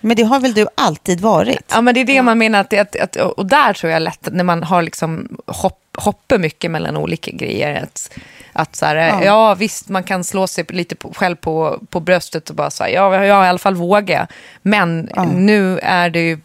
Men 0.00 0.16
det 0.16 0.22
har 0.22 0.40
väl 0.40 0.54
du 0.54 0.66
alltid 0.74 1.20
varit? 1.20 1.64
Ja, 1.68 1.80
men 1.80 1.94
det 1.94 2.00
är 2.00 2.04
det 2.04 2.22
man 2.22 2.38
menar. 2.38 2.60
Att, 2.60 2.72
att, 2.72 2.96
att 2.96 3.16
och 3.16 3.46
där 3.46 3.72
tror 3.72 3.92
jag 3.92 4.02
lätt, 4.02 4.28
när 4.32 4.44
man 4.44 4.62
har 4.62 4.82
liksom 4.82 5.38
hopp, 5.46 5.80
hoppar 5.96 6.38
mycket 6.38 6.70
mellan 6.70 6.96
olika 6.96 7.30
grejer, 7.30 7.82
att 7.82 8.10
att 8.56 8.76
så 8.76 8.86
här, 8.86 8.96
ja. 8.96 9.24
ja. 9.24 9.54
visst, 9.54 9.88
man 9.88 10.02
kan 10.02 10.24
slå 10.24 10.46
sig 10.46 10.64
lite 10.68 10.96
på, 10.96 11.12
själv 11.14 11.36
på, 11.36 11.80
på 11.90 12.00
bröstet 12.00 12.50
och 12.50 12.56
bara 12.56 12.70
säga 12.70 12.94
ja, 12.94 13.24
jag 13.26 13.34
har 13.34 13.44
i 13.44 13.48
alla 13.48 13.58
fall 13.58 13.74
vågat. 13.74 14.30
Men 14.62 15.10
ja. 15.14 15.24
nu 15.24 15.78
är 15.78 16.10
det 16.10 16.20
ju 16.20 16.38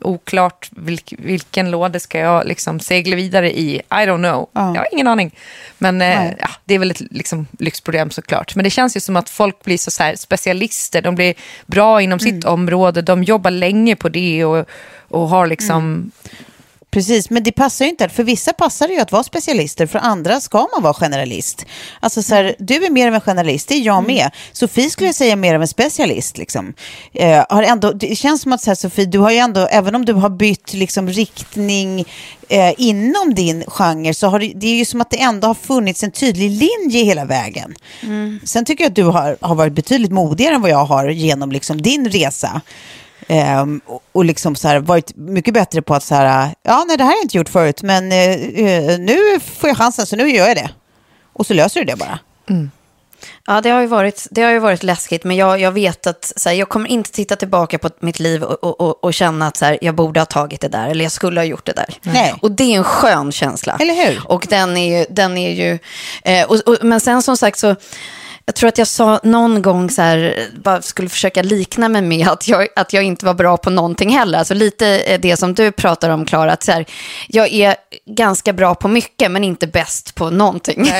oklart 0.00 0.70
vilk, 0.70 1.14
vilken 1.18 1.70
låda 1.70 2.00
ska 2.00 2.18
jag 2.18 2.46
liksom 2.46 2.80
segla 2.80 3.16
vidare 3.16 3.58
i. 3.58 3.74
I 3.74 3.80
don't 3.90 4.18
know. 4.18 4.48
Ja. 4.52 4.74
Jag 4.74 4.80
har 4.80 4.88
ingen 4.92 5.08
aning. 5.08 5.34
Men 5.78 6.02
eh, 6.02 6.32
ja, 6.38 6.48
det 6.64 6.74
är 6.74 6.78
väl 6.78 6.90
ett 6.90 7.00
liksom, 7.00 7.46
lyxproblem 7.58 8.10
såklart. 8.10 8.54
Men 8.56 8.64
det 8.64 8.70
känns 8.70 8.96
ju 8.96 9.00
som 9.00 9.16
att 9.16 9.30
folk 9.30 9.64
blir 9.64 9.78
så, 9.78 9.90
så 9.90 10.02
här, 10.02 10.16
specialister. 10.16 11.02
De 11.02 11.14
blir 11.14 11.34
bra 11.66 12.02
inom 12.02 12.18
mm. 12.18 12.34
sitt 12.34 12.44
område. 12.44 13.02
De 13.02 13.24
jobbar 13.24 13.50
länge 13.50 13.96
på 13.96 14.08
det 14.08 14.44
och, 14.44 14.66
och 15.08 15.28
har 15.28 15.46
liksom 15.46 15.78
mm. 15.78 16.10
Precis, 16.94 17.30
men 17.30 17.42
det 17.42 17.52
passar 17.52 17.84
ju 17.84 17.90
inte. 17.90 18.08
För 18.08 18.22
vissa 18.22 18.52
passar 18.52 18.88
det 18.88 18.94
ju 18.94 19.00
att 19.00 19.12
vara 19.12 19.22
specialister, 19.22 19.86
för 19.86 19.98
andra 19.98 20.40
ska 20.40 20.68
man 20.72 20.82
vara 20.82 20.94
generalist. 20.94 21.66
Alltså 22.00 22.22
så 22.22 22.34
här, 22.34 22.54
du 22.58 22.84
är 22.84 22.90
mer 22.90 23.08
av 23.08 23.14
en 23.14 23.20
generalist, 23.20 23.68
det 23.68 23.74
är 23.74 23.80
jag 23.80 23.98
mm. 23.98 24.06
med. 24.06 24.30
Sofie 24.52 24.90
skulle 24.90 25.08
jag 25.08 25.14
säga 25.14 25.36
mer 25.36 25.54
av 25.54 25.62
en 25.62 25.68
specialist. 25.68 26.38
Liksom. 26.38 26.74
Eh, 27.12 27.44
har 27.48 27.62
ändå, 27.62 27.92
det 27.92 28.16
känns 28.16 28.42
som 28.42 28.52
att 28.52 28.60
så 28.60 28.70
här, 28.70 28.74
Sofie, 28.74 29.06
du 29.06 29.18
har 29.18 29.30
ju 29.30 29.36
ändå, 29.36 29.60
även 29.60 29.94
om 29.94 30.04
du 30.04 30.12
har 30.12 30.28
bytt 30.28 30.72
liksom, 30.72 31.08
riktning 31.08 32.04
eh, 32.48 32.74
inom 32.78 33.34
din 33.34 33.64
genre, 33.66 34.14
så 34.14 34.26
har 34.26 34.38
det, 34.38 34.52
det 34.54 34.66
är 34.66 34.76
ju 34.76 34.84
som 34.84 35.00
att 35.00 35.10
det 35.10 35.20
ändå 35.20 35.46
har 35.46 35.54
funnits 35.54 36.04
en 36.04 36.10
tydlig 36.10 36.50
linje 36.50 37.04
hela 37.04 37.24
vägen. 37.24 37.74
Mm. 38.02 38.40
Sen 38.44 38.64
tycker 38.64 38.84
jag 38.84 38.88
att 38.88 38.96
du 38.96 39.04
har, 39.04 39.36
har 39.40 39.54
varit 39.54 39.72
betydligt 39.72 40.12
modigare 40.12 40.54
än 40.54 40.62
vad 40.62 40.70
jag 40.70 40.84
har 40.84 41.08
genom 41.08 41.52
liksom, 41.52 41.82
din 41.82 42.08
resa. 42.08 42.60
Ehm, 43.26 43.80
och, 44.12 44.24
liksom 44.24 44.56
så 44.56 44.68
här, 44.68 44.80
varit 44.80 45.16
mycket 45.16 45.54
bättre 45.54 45.82
på 45.82 45.94
att 45.94 46.02
så 46.02 46.14
här, 46.14 46.54
ja 46.62 46.84
nej 46.88 46.96
det 46.96 47.04
här 47.04 47.10
har 47.10 47.16
jag 47.16 47.24
inte 47.24 47.36
gjort 47.36 47.48
förut, 47.48 47.82
men 47.82 48.12
eh, 48.12 48.98
nu 48.98 49.40
får 49.40 49.68
jag 49.68 49.76
chansen 49.76 50.06
så 50.06 50.16
nu 50.16 50.30
gör 50.30 50.46
jag 50.46 50.56
det. 50.56 50.70
Och 51.32 51.46
så 51.46 51.54
löser 51.54 51.80
du 51.80 51.86
det 51.86 51.96
bara. 51.96 52.18
Ja, 53.46 53.60
det 53.60 53.70
har 53.70 53.80
ju 53.80 53.86
varit, 53.86 54.26
det 54.30 54.42
har 54.42 54.50
ju 54.50 54.58
varit 54.58 54.82
läskigt, 54.82 55.24
men 55.24 55.36
jag, 55.36 55.60
jag 55.60 55.72
vet 55.72 56.06
att 56.06 56.32
så 56.36 56.48
här, 56.48 56.56
jag 56.56 56.68
kommer 56.68 56.88
inte 56.88 57.12
titta 57.12 57.36
tillbaka 57.36 57.78
på 57.78 57.90
mitt 58.00 58.20
liv 58.20 58.42
och, 58.42 58.64
och, 58.64 58.80
och, 58.80 59.04
och 59.04 59.14
känna 59.14 59.46
att 59.46 59.56
så 59.56 59.64
här, 59.64 59.78
jag 59.80 59.94
borde 59.94 60.20
ha 60.20 60.24
tagit 60.24 60.60
det 60.60 60.68
där, 60.68 60.88
eller 60.88 61.04
jag 61.04 61.12
skulle 61.12 61.40
ha 61.40 61.44
gjort 61.44 61.66
det 61.66 61.72
där. 61.72 61.94
Nej. 62.02 62.34
Och 62.42 62.50
det 62.50 62.74
är 62.74 62.76
en 62.76 62.84
skön 62.84 63.32
känsla. 63.32 63.76
Eller 63.80 63.94
hur? 63.94 64.22
Och 64.28 64.46
den 64.50 64.76
är 64.76 64.98
ju, 64.98 65.06
den 65.10 65.36
är 65.38 65.50
ju 65.50 65.78
eh, 66.24 66.46
och, 66.46 66.56
och, 66.56 66.76
men 66.82 67.00
sen 67.00 67.22
som 67.22 67.36
sagt 67.36 67.58
så, 67.58 67.76
jag 68.46 68.54
tror 68.54 68.68
att 68.68 68.78
jag 68.78 68.86
sa 68.86 69.20
någon 69.22 69.62
gång 69.62 69.90
så 69.90 70.02
här, 70.02 70.48
bara 70.62 70.82
skulle 70.82 71.08
försöka 71.08 71.42
likna 71.42 71.88
mig 71.88 72.02
med 72.02 72.28
att 72.28 72.48
jag, 72.48 72.68
att 72.76 72.92
jag 72.92 73.02
inte 73.02 73.26
var 73.26 73.34
bra 73.34 73.56
på 73.56 73.70
någonting 73.70 74.10
heller. 74.10 74.38
Alltså 74.38 74.54
lite 74.54 75.16
det 75.16 75.36
som 75.36 75.54
du 75.54 75.72
pratar 75.72 76.10
om, 76.10 76.26
Klara, 76.26 76.52
att 76.52 76.62
så 76.62 76.72
här, 76.72 76.86
jag 77.28 77.52
är 77.52 77.76
ganska 78.06 78.52
bra 78.52 78.74
på 78.74 78.88
mycket, 78.88 79.30
men 79.30 79.44
inte 79.44 79.66
bäst 79.66 80.14
på 80.14 80.30
någonting. 80.30 80.80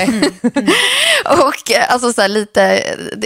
och 1.24 1.70
eh, 1.70 1.92
alltså 1.92 2.12
så 2.12 2.20
här, 2.20 2.28
lite, 2.28 2.82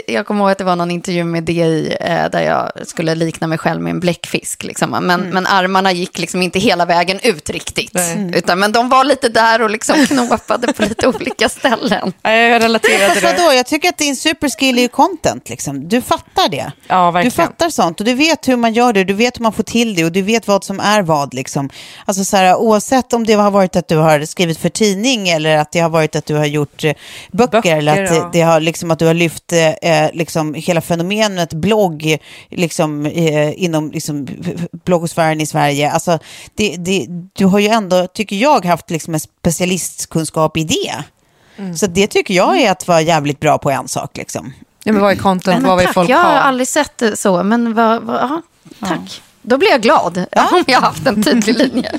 jag 0.07 0.27
kommer 0.27 0.41
ihåg 0.41 0.51
att 0.51 0.59
det 0.59 0.65
var 0.65 0.77
någon 0.77 0.91
intervju 0.91 1.25
med 1.25 1.43
DI 1.43 1.97
eh, 2.01 2.31
där 2.31 2.43
jag 2.43 2.73
skulle 2.89 3.15
likna 3.15 3.47
mig 3.47 3.59
själv 3.59 3.83
med 3.83 3.91
en 3.91 4.01
bläckfisk. 4.01 4.63
Liksom. 4.63 4.91
Men, 4.91 5.21
men 5.21 5.47
armarna 5.47 5.93
gick 5.93 6.19
liksom 6.19 6.43
inte 6.43 6.59
hela 6.59 6.85
vägen 6.85 7.21
ut 7.23 7.51
riktigt. 7.51 7.97
Utan, 8.35 8.59
men 8.59 8.73
de 8.73 8.89
var 8.89 9.05
lite 9.05 9.29
där 9.29 9.63
och 9.63 9.71
liksom 9.71 9.97
knåpade 10.07 10.73
på 10.73 10.83
lite 10.83 11.09
olika 11.09 11.49
ställen. 11.49 12.13
Ja, 12.23 12.31
Jag 12.31 13.09
Fast 13.09 13.21
det. 13.21 13.27
vadå, 13.27 13.53
jag 13.53 13.67
tycker 13.67 13.89
att 13.89 13.99
din 14.09 14.17
superskill 14.17 14.79
är 14.79 14.83
ju 14.83 14.89
content. 14.89 15.49
Liksom. 15.49 15.89
Du 15.89 16.03
fattar 16.03 16.49
det. 16.49 16.73
Ja, 16.87 17.07
du 17.07 17.13
verkligen. 17.13 17.31
fattar 17.31 17.71
sånt 17.71 18.01
och 18.01 18.07
du 18.07 18.15
vet 18.15 18.49
hur 18.49 18.57
man 18.57 18.73
gör 18.73 18.93
det, 18.93 19.05
du 19.05 19.15
vet 19.15 19.39
hur 19.39 19.43
man 19.43 19.53
får 19.53 19.63
till 19.63 19.95
det 19.95 20.05
och 20.05 20.13
du 20.13 20.23
vet 20.23 20.49
vad 20.49 20.65
som 20.65 20.81
är 20.81 21.03
vad. 21.03 21.35
Liksom. 21.35 21.71
Alltså, 22.05 22.25
så 22.25 22.37
här, 22.37 22.57
oavsett 22.57 23.13
om 23.13 23.27
det 23.27 23.33
har 23.33 23.51
varit 23.51 23.77
att 23.77 23.89
du 23.89 23.97
har 23.97 24.25
skrivit 24.25 24.59
för 24.59 24.69
tidning 24.69 25.29
eller 25.29 25.57
att 25.57 25.73
det 25.73 25.81
har 25.81 25.89
varit 25.89 26.17
att 26.17 26.27
du 26.27 26.35
har 26.35 26.47
gjort 26.47 26.85
eh, 26.85 26.93
böcker, 27.33 27.53
Böcker, 27.53 27.77
eller 27.77 28.05
att, 28.05 28.17
ja. 28.17 28.31
det, 28.33 28.41
har, 28.41 28.61
liksom, 28.61 28.91
att 28.91 28.99
du 28.99 29.07
har 29.07 29.15
lyft 29.15 29.53
eh, 29.53 30.13
liksom, 30.13 30.55
hela 30.55 30.81
fenomenet 30.81 31.53
blogg 31.53 32.19
liksom, 32.51 33.07
eh, 33.07 33.63
inom 33.63 33.91
liksom, 33.91 34.29
bloggsfären 34.85 35.41
i 35.41 35.47
Sverige. 35.47 35.91
Alltså, 35.91 36.19
det, 36.55 36.77
det, 36.77 37.07
du 37.33 37.45
har 37.45 37.59
ju 37.59 37.69
ändå, 37.69 38.07
tycker 38.07 38.37
jag, 38.37 38.65
haft 38.65 38.91
liksom, 38.91 39.15
en 39.15 39.21
specialistkunskap 39.21 40.57
i 40.57 40.65
det. 40.65 41.05
Mm. 41.59 41.77
Så 41.77 41.87
det 41.87 42.07
tycker 42.07 42.35
jag 42.35 42.61
är 42.61 42.71
att 42.71 42.89
vara 42.89 43.01
jävligt 43.01 43.41
bra 43.41 43.59
på 43.59 43.71
en 43.71 43.89
sak. 43.89 44.17
Liksom. 44.17 44.53
Ja, 44.85 44.93
men 44.93 45.03
vad 45.03 45.13
är 45.13 45.17
content? 45.17 45.63
Men 45.63 45.69
vad 45.69 45.79
vill 45.79 45.89
folk 45.89 46.11
jag 46.11 46.17
har 46.17 46.33
ha? 46.33 46.39
aldrig 46.39 46.69
sett 46.69 46.99
det 46.99 47.17
så, 47.17 47.43
men 47.43 47.75
vad, 47.75 48.03
vad, 48.03 48.17
ja, 48.21 48.43
tack. 48.89 49.23
Då 49.43 49.59
blir 49.59 49.71
jag 49.71 49.83
glad 49.83 50.19
om 50.53 50.65
jag 50.67 50.81
har 50.81 50.87
haft 50.87 51.07
en 51.07 51.23
tydlig 51.23 51.57
linje. 51.57 51.99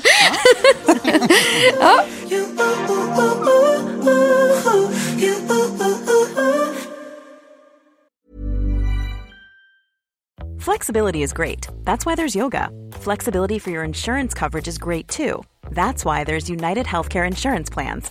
Flexibility 10.60 11.22
is 11.22 11.32
great. 11.32 11.68
That's 11.84 12.04
why 12.04 12.14
there's 12.14 12.36
yoga. 12.36 12.68
Flexibility 13.00 13.58
for 13.58 13.70
your 13.70 13.82
insurance 13.82 14.34
coverage 14.34 14.68
is 14.68 14.78
great 14.78 15.08
too. 15.08 15.42
That's 15.70 16.04
why 16.04 16.24
there's 16.24 16.50
United 16.50 16.86
Healthcare 16.86 17.26
Insurance 17.26 17.70
Plans. 17.70 18.10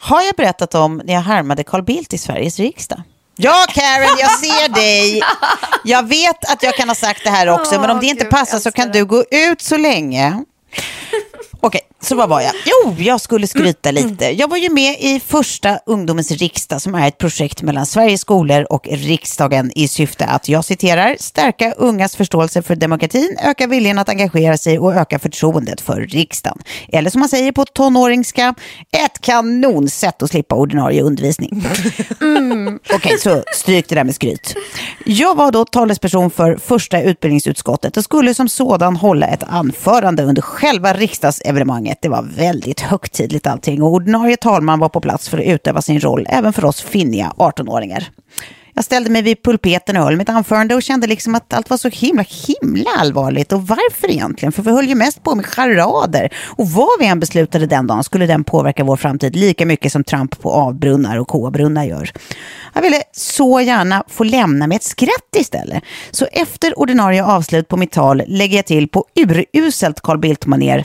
Har 0.00 0.22
jag 0.22 0.34
berättat 0.36 0.74
om 0.74 1.02
när 1.04 1.14
jag 1.14 1.20
härmade 1.20 1.64
Carl 1.64 1.82
Bildt 1.82 2.12
i 2.12 2.18
Sveriges 2.18 2.58
riksdag? 2.58 3.02
Ja, 3.36 3.66
Karen, 3.68 4.18
jag 4.18 4.30
ser 4.30 4.68
dig. 4.68 5.22
Jag 5.84 6.08
vet 6.08 6.52
att 6.52 6.62
jag 6.62 6.74
kan 6.74 6.88
ha 6.88 6.94
sagt 6.94 7.24
det 7.24 7.30
här 7.30 7.46
också, 7.46 7.80
men 7.80 7.90
om 7.90 8.00
det 8.00 8.06
inte 8.06 8.24
passar 8.24 8.58
så 8.58 8.70
kan 8.72 8.90
du 8.90 9.04
gå 9.04 9.24
ut 9.30 9.62
så 9.62 9.76
länge. 9.76 10.44
Okej, 11.60 11.80
så 12.00 12.14
vad 12.14 12.28
var 12.28 12.40
jag? 12.40 12.52
Jo, 12.66 12.94
jag 12.98 13.20
skulle 13.20 13.46
skryta 13.46 13.90
lite. 13.90 14.24
Jag 14.30 14.48
var 14.48 14.56
ju 14.56 14.70
med 14.70 14.96
i 15.00 15.20
första 15.20 15.78
Ungdomens 15.86 16.30
riksdag 16.30 16.82
som 16.82 16.94
är 16.94 17.08
ett 17.08 17.18
projekt 17.18 17.62
mellan 17.62 17.86
Sveriges 17.86 18.20
skolor 18.20 18.66
och 18.70 18.88
riksdagen 18.90 19.72
i 19.74 19.88
syfte 19.88 20.26
att, 20.26 20.48
jag 20.48 20.64
citerar, 20.64 21.16
stärka 21.20 21.72
ungas 21.72 22.16
förståelse 22.16 22.62
för 22.62 22.76
demokratin, 22.76 23.36
öka 23.44 23.66
viljan 23.66 23.98
att 23.98 24.08
engagera 24.08 24.56
sig 24.56 24.78
och 24.78 24.94
öka 24.94 25.18
förtroendet 25.18 25.80
för 25.80 26.00
riksdagen. 26.00 26.58
Eller 26.88 27.10
som 27.10 27.20
man 27.20 27.28
säger 27.28 27.52
på 27.52 27.64
tonåringska, 27.64 28.54
ett 28.92 29.20
kanonsätt 29.20 30.22
att 30.22 30.30
slippa 30.30 30.54
ordinarie 30.54 31.02
undervisning. 31.02 31.64
Okej, 32.94 33.18
så 33.18 33.42
stryk 33.54 33.88
det 33.88 33.94
där 33.94 34.04
med 34.04 34.14
skryt. 34.14 34.54
Jag 35.10 35.34
var 35.36 35.52
då 35.52 35.64
talesperson 35.64 36.30
för 36.30 36.56
första 36.56 37.02
utbildningsutskottet 37.02 37.96
och 37.96 38.04
skulle 38.04 38.34
som 38.34 38.48
sådan 38.48 38.96
hålla 38.96 39.26
ett 39.26 39.42
anförande 39.42 40.22
under 40.22 40.42
själva 40.42 40.92
riksdagsevenemanget. 40.92 41.98
Det 42.02 42.08
var 42.08 42.22
väldigt 42.22 42.80
högtidligt 42.80 43.46
allting 43.46 43.82
och 43.82 43.92
ordinarie 43.92 44.36
talman 44.36 44.78
var 44.78 44.88
på 44.88 45.00
plats 45.00 45.28
för 45.28 45.38
att 45.38 45.44
utöva 45.44 45.82
sin 45.82 46.00
roll 46.00 46.26
även 46.28 46.52
för 46.52 46.64
oss 46.64 46.80
finniga 46.80 47.32
18-åringar. 47.36 48.08
Jag 48.78 48.84
ställde 48.84 49.10
mig 49.10 49.22
vid 49.22 49.42
pulpeten 49.42 49.96
och 49.96 50.04
höll 50.04 50.16
mitt 50.16 50.28
anförande 50.28 50.74
och 50.74 50.82
kände 50.82 51.06
liksom 51.06 51.34
att 51.34 51.54
allt 51.54 51.70
var 51.70 51.76
så 51.76 51.88
himla, 51.88 52.24
himla 52.46 52.90
allvarligt. 52.98 53.52
Och 53.52 53.66
varför 53.66 54.10
egentligen? 54.10 54.52
För 54.52 54.62
vi 54.62 54.70
höll 54.70 54.88
ju 54.88 54.94
mest 54.94 55.22
på 55.22 55.34
med 55.34 55.46
charader. 55.46 56.32
Och 56.46 56.70
vad 56.70 56.88
vi 57.00 57.06
än 57.06 57.20
beslutade 57.20 57.66
den 57.66 57.86
dagen 57.86 58.04
skulle 58.04 58.26
den 58.26 58.44
påverka 58.44 58.84
vår 58.84 58.96
framtid 58.96 59.36
lika 59.36 59.66
mycket 59.66 59.92
som 59.92 60.04
Trump 60.04 60.40
på 60.40 60.52
avbrunnar 60.52 61.18
och 61.18 61.28
K-brunnar 61.28 61.84
gör. 61.84 62.10
Jag 62.74 62.82
ville 62.82 63.02
så 63.12 63.60
gärna 63.60 64.04
få 64.08 64.24
lämna 64.24 64.66
med 64.66 64.76
ett 64.76 64.84
skratt 64.84 65.36
istället. 65.36 65.82
Så 66.10 66.26
efter 66.32 66.78
ordinarie 66.78 67.24
avslut 67.24 67.68
på 67.68 67.76
mitt 67.76 67.92
tal 67.92 68.22
lägger 68.26 68.56
jag 68.56 68.66
till 68.66 68.88
på 68.88 69.04
uruselt 69.52 70.00
Carl 70.00 70.18
Bildt-manér. 70.18 70.84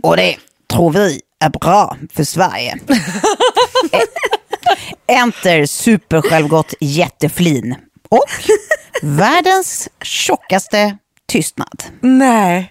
Och 0.02 0.16
det 0.16 0.36
tror 0.72 0.90
vi 0.90 1.20
är 1.40 1.50
bra 1.50 1.96
för 2.12 2.24
Sverige. 2.24 2.78
Enter 5.12 5.66
supersjälvgott 5.66 6.74
jätteflin. 6.80 7.74
Och 8.08 8.26
världens 9.02 9.88
tjockaste 10.02 10.96
tystnad. 11.28 11.82
Nej. 12.00 12.70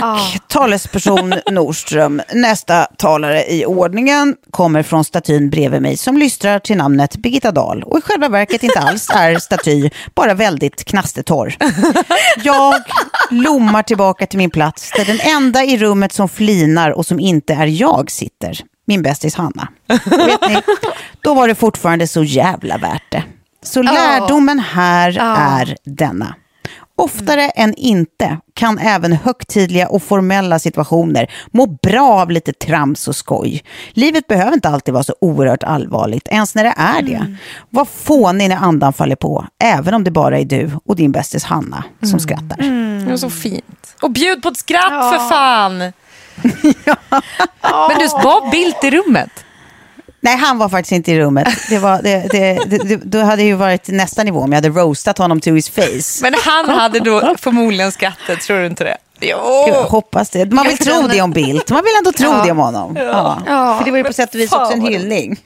Tack, 0.00 0.48
talesperson 0.48 1.34
Nordström. 1.50 2.22
Nästa 2.32 2.84
talare 2.84 3.52
i 3.52 3.66
ordningen 3.66 4.36
kommer 4.50 4.82
från 4.82 5.04
statyn 5.04 5.50
bredvid 5.50 5.82
mig 5.82 5.96
som 5.96 6.16
lystrar 6.16 6.58
till 6.58 6.76
namnet 6.76 7.16
Birgitta 7.16 7.52
Dahl 7.52 7.82
och 7.82 7.98
i 7.98 8.00
själva 8.00 8.28
verket 8.28 8.62
inte 8.62 8.78
alls 8.78 9.10
är 9.10 9.38
staty, 9.38 9.90
bara 10.14 10.34
väldigt 10.34 10.84
knastertorr. 10.84 11.56
Jag 12.44 12.74
lommar 13.30 13.82
tillbaka 13.82 14.26
till 14.26 14.38
min 14.38 14.50
plats 14.50 14.90
där 14.96 15.04
den 15.04 15.20
enda 15.20 15.64
i 15.64 15.78
rummet 15.78 16.12
som 16.12 16.28
flinar 16.28 16.90
och 16.90 17.06
som 17.06 17.20
inte 17.20 17.54
är 17.54 17.66
jag 17.66 18.10
sitter. 18.10 18.60
Min 18.84 19.02
bästis 19.02 19.34
Hanna. 19.34 19.68
Ni, 20.48 20.62
då 21.20 21.34
var 21.34 21.48
det 21.48 21.54
fortfarande 21.54 22.08
så 22.08 22.24
jävla 22.24 22.78
värt 22.78 23.12
det. 23.12 23.24
Så 23.62 23.82
lärdomen 23.82 24.58
här 24.58 25.18
är 25.18 25.76
denna. 25.84 26.34
Oftare 26.96 27.48
än 27.48 27.74
inte 27.74 28.38
kan 28.54 28.78
även 28.78 29.12
högtidliga 29.12 29.88
och 29.88 30.02
formella 30.02 30.58
situationer 30.58 31.30
må 31.50 31.66
bra 31.66 32.20
av 32.20 32.30
lite 32.30 32.52
trams 32.52 33.08
och 33.08 33.16
skoj. 33.16 33.64
Livet 33.92 34.26
behöver 34.26 34.52
inte 34.52 34.68
alltid 34.68 34.94
vara 34.94 35.04
så 35.04 35.14
oerhört 35.20 35.62
allvarligt, 35.62 36.28
ens 36.28 36.54
när 36.54 36.64
det 36.64 36.74
är 36.76 37.02
det. 37.02 37.14
Mm. 37.14 37.36
Var 37.70 37.84
fånig 37.84 38.48
när 38.48 38.56
andan 38.56 38.92
faller 38.92 39.16
på, 39.16 39.46
även 39.62 39.94
om 39.94 40.04
det 40.04 40.10
bara 40.10 40.38
är 40.38 40.44
du 40.44 40.70
och 40.84 40.96
din 40.96 41.12
bästis 41.12 41.44
Hanna 41.44 41.84
som 42.00 42.08
mm. 42.08 42.20
skrattar. 42.20 42.58
Mm. 42.60 43.04
Det 43.04 43.10
var 43.10 43.16
så 43.16 43.30
fint. 43.30 43.96
Och 44.02 44.10
bjud 44.10 44.42
på 44.42 44.48
ett 44.48 44.56
skratt 44.56 44.84
ja. 44.90 45.12
för 45.12 45.28
fan! 45.28 45.92
ja. 46.84 46.96
Men 47.88 47.98
du, 47.98 48.08
var 48.08 48.50
Bildt 48.50 48.84
i 48.84 48.90
rummet? 48.90 49.44
Nej, 50.20 50.36
han 50.36 50.58
var 50.58 50.68
faktiskt 50.68 50.92
inte 50.92 51.12
i 51.12 51.20
rummet. 51.20 51.48
Det 51.68 51.78
var, 51.78 52.02
det, 52.02 52.28
det, 52.30 52.58
det, 52.84 52.96
då 52.96 53.18
hade 53.18 53.42
ju 53.42 53.54
varit 53.54 53.88
nästa 53.88 54.22
nivå 54.22 54.40
om 54.40 54.52
jag 54.52 54.56
hade 54.56 54.68
roastat 54.68 55.18
honom 55.18 55.40
to 55.40 55.50
his 55.50 55.70
face. 55.70 56.22
Men 56.22 56.34
han 56.44 56.68
hade 56.68 57.00
då 57.00 57.34
förmodligen 57.38 57.92
skrattat, 57.92 58.40
tror 58.40 58.58
du 58.58 58.66
inte 58.66 58.84
det? 58.84 58.96
Jo. 59.20 59.64
Jag 59.68 59.82
hoppas 59.82 60.30
det. 60.30 60.52
Man 60.52 60.66
vill 60.66 60.78
tro 60.78 61.02
det 61.08 61.20
om 61.20 61.30
Bildt. 61.30 61.70
Man 61.70 61.84
vill 61.84 61.92
ändå 61.98 62.12
tro 62.12 62.30
ja. 62.30 62.42
det 62.44 62.50
om 62.50 62.58
honom. 62.58 62.96
Ja. 62.96 63.38
ja. 63.46 63.78
För 63.78 63.84
det 63.84 63.90
var 63.90 63.98
ju 63.98 64.04
på 64.04 64.12
sätt 64.12 64.34
och 64.34 64.40
vis 64.40 64.52
också 64.52 64.72
en 64.72 64.80
hyllning. 64.80 65.36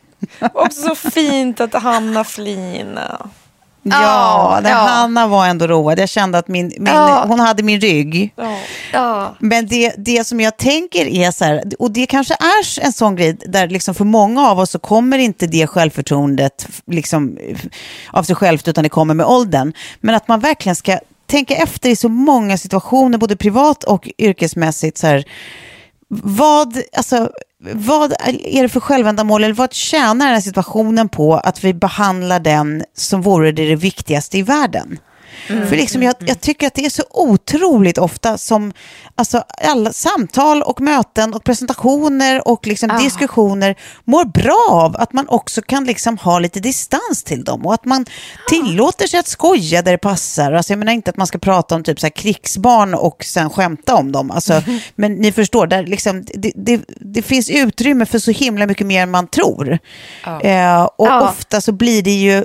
Också 0.53 0.81
så 0.81 0.95
fint 0.95 1.61
att 1.61 1.75
Hanna 1.75 2.25
flina. 2.25 3.29
Ja, 3.83 4.61
ja. 4.65 4.75
Hanna 4.75 5.27
var 5.27 5.47
ändå 5.47 5.67
road. 5.67 5.99
Jag 5.99 6.09
kände 6.09 6.39
att 6.39 6.49
min, 6.49 6.67
min 6.67 6.87
ja. 6.87 7.25
hon 7.29 7.41
hade 7.41 7.63
min 7.63 7.81
rygg. 7.81 8.35
Ja. 8.93 9.37
Men 9.39 9.67
det, 9.67 9.95
det 9.99 10.27
som 10.27 10.41
jag 10.41 10.57
tänker 10.57 11.07
är 11.07 11.31
så 11.31 11.45
här, 11.45 11.63
och 11.79 11.91
det 11.91 12.07
kanske 12.07 12.35
är 12.35 12.85
en 12.85 12.93
sån 12.93 13.17
grej 13.17 13.37
där 13.47 13.69
liksom 13.69 13.95
för 13.95 14.05
många 14.05 14.49
av 14.49 14.59
oss 14.59 14.71
så 14.71 14.79
kommer 14.79 15.19
inte 15.19 15.47
det 15.47 15.67
självförtroendet 15.67 16.69
liksom 16.87 17.39
av 18.11 18.23
sig 18.23 18.37
självt 18.37 18.69
utan 18.69 18.83
det 18.83 18.91
kommer 18.91 19.15
med 19.15 19.27
åldern. 19.27 19.73
Men 20.01 20.15
att 20.15 20.29
man 20.29 20.41
verkligen 20.41 20.77
ska 20.77 20.99
tänka 21.27 21.55
efter 21.55 21.91
i 21.91 21.97
så 21.97 22.09
många 22.09 22.59
situationer, 22.59 23.19
både 23.19 23.37
privat 23.37 23.85
och 23.85 24.09
yrkesmässigt. 24.19 24.99
Så 24.99 25.07
här, 25.07 25.25
vad, 26.09 26.79
alltså, 26.97 27.31
vad 27.61 28.13
är 28.29 28.63
det 28.63 28.69
för 28.69 28.81
självändamål 28.81 29.45
eller 29.45 29.55
vad 29.55 29.73
tjänar 29.73 30.27
den 30.27 30.35
här 30.35 30.41
situationen 30.41 31.09
på 31.09 31.35
att 31.35 31.65
vi 31.65 31.75
behandlar 31.75 32.41
den 32.41 32.85
som 32.95 33.23
vore 33.23 33.53
det 33.53 33.69
det 33.69 33.77
viktigaste 33.77 34.39
i 34.39 34.43
världen? 34.43 34.99
Mm. 35.49 35.69
För 35.69 35.77
liksom 35.77 36.03
jag, 36.03 36.15
jag, 36.19 36.41
tycker 36.41 36.67
att 36.67 36.75
det 36.75 36.85
är 36.85 36.91
så 36.91 37.03
otroligt 37.11 37.99
ofta 37.99 38.39
som 38.39 38.73
alltså, 39.15 39.45
alla 39.63 39.93
samtal 39.93 40.63
och 40.63 40.81
möten 40.81 41.35
och 41.35 41.45
presentationer 41.45 42.49
och 42.49 42.67
liksom 42.67 42.91
ah. 42.91 42.99
diskussioner 42.99 43.77
mår 44.05 44.25
bra 44.25 44.67
av 44.71 44.97
att 44.97 45.13
man 45.13 45.29
också 45.29 45.63
kan 45.63 45.85
liksom 45.85 46.19
ha 46.19 46.39
lite 46.39 46.61
distans 46.61 47.23
till 47.25 47.45
dem 47.45 47.67
och 47.67 47.75
att 47.75 47.85
man 47.85 48.03
ah. 48.03 48.49
tillåter 48.49 49.07
sig 49.07 49.21
att 49.21 49.27
skoja 49.27 49.83
där 49.83 49.93
det 49.93 49.99
passar. 49.99 50.53
Alltså, 50.53 50.73
jag 50.73 50.79
menar 50.79 50.93
inte 50.93 51.11
att 51.11 51.17
man 51.17 51.27
ska 51.27 51.39
prata 51.39 51.75
om 51.75 51.83
typ 51.83 52.01
så 52.01 52.07
här 52.07 52.11
krigsbarn 52.11 52.95
och 52.95 53.25
sen 53.25 53.51
skämta 53.51 53.95
om 53.95 54.13
dem. 54.13 54.31
Alltså. 54.31 54.63
Men 54.95 55.15
ni 55.15 55.33
förstår, 55.33 55.67
där 55.67 55.87
liksom, 55.87 56.25
det, 56.35 56.53
det, 56.55 56.81
det, 57.01 57.23
finns 57.23 57.51
utrymme 57.51 58.07
för 58.07 58.19
så 58.19 58.31
himla 58.31 58.67
mycket 58.67 58.87
mer 58.87 59.03
än 59.03 59.11
man 59.11 59.27
tror. 59.27 59.79
Ah. 60.25 60.41
Eh, 60.41 60.83
och 60.83 61.23
ofta 61.23 61.61
så 61.61 61.73
blir 61.73 62.03
det 62.03 62.11
ju 62.11 62.45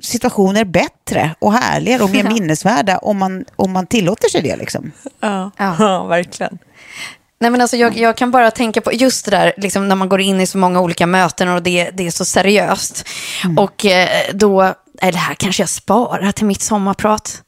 situationer 0.00 0.64
bättre 0.64 1.34
och 1.38 1.52
härligare 1.52 2.02
och 2.02 2.10
mer 2.10 2.24
minnesvärda 2.32 2.98
om 2.98 3.18
man, 3.18 3.44
om 3.56 3.72
man 3.72 3.86
tillåter 3.86 4.28
sig 4.28 4.42
det. 4.42 4.56
Liksom. 4.56 4.92
Ja, 5.20 5.50
ja. 5.56 6.04
verkligen. 6.04 6.58
Nej, 7.38 7.50
men 7.50 7.60
alltså, 7.60 7.76
jag, 7.76 7.96
jag, 7.96 8.16
kan 8.16 8.30
bara 8.30 8.50
tänka 8.50 8.80
på 8.80 8.92
just 8.92 9.24
det 9.24 9.30
där 9.30 9.52
liksom, 9.56 9.88
när 9.88 9.96
man 9.96 10.08
går 10.08 10.20
in 10.20 10.40
i 10.40 10.46
så 10.46 10.58
många 10.58 10.80
olika 10.80 11.06
möten 11.06 11.48
och 11.48 11.62
det, 11.62 11.90
det 11.90 12.06
är 12.06 12.10
så 12.10 12.24
seriöst. 12.24 13.08
Mm. 13.44 13.58
Och 13.58 13.84
eh, 13.86 14.08
då, 14.32 14.74
är 15.00 15.12
det 15.12 15.18
här 15.18 15.34
kanske 15.34 15.62
jag 15.62 15.68
sparar 15.68 16.32
till 16.32 16.46
mitt 16.46 16.62
sommarprat. 16.62 17.42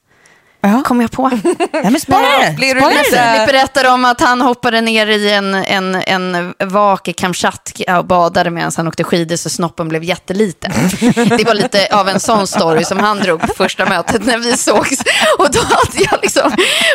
Ja. 0.66 0.82
Kom 0.84 1.00
jag 1.00 1.10
på. 1.10 1.30
Ja, 1.72 1.90
men 1.90 2.00
spara 2.00 2.20
det. 2.20 2.56
Blir 2.56 2.74
du 2.74 2.80
lite... 2.80 3.02
Filip 3.02 3.46
berättade 3.46 3.88
om 3.88 4.04
att 4.04 4.20
han 4.20 4.40
hoppade 4.40 4.80
ner 4.80 5.06
i 5.06 5.32
en, 5.32 5.54
en, 5.54 5.94
en 5.94 6.54
vak 6.64 7.08
i 7.08 7.12
Kamchatka 7.12 7.98
och 7.98 8.04
badade 8.04 8.50
medan 8.50 8.72
han 8.76 8.88
åkte 8.88 9.04
skidor 9.04 9.36
så 9.36 9.50
snoppen 9.50 9.88
blev 9.88 10.04
jätteliten. 10.04 10.72
Det 11.14 11.44
var 11.46 11.54
lite 11.54 11.88
av 11.92 12.08
en 12.08 12.20
sån 12.20 12.46
story 12.46 12.84
som 12.84 12.98
han 12.98 13.18
drog 13.18 13.40
på 13.40 13.46
första 13.56 13.86
mötet 13.86 14.26
när 14.26 14.38
vi 14.38 14.56
sågs. 14.56 15.00
Och 15.38 15.50
då 15.50 15.60
hade 15.60 16.04
jag 16.10 16.18
liksom 16.22 16.52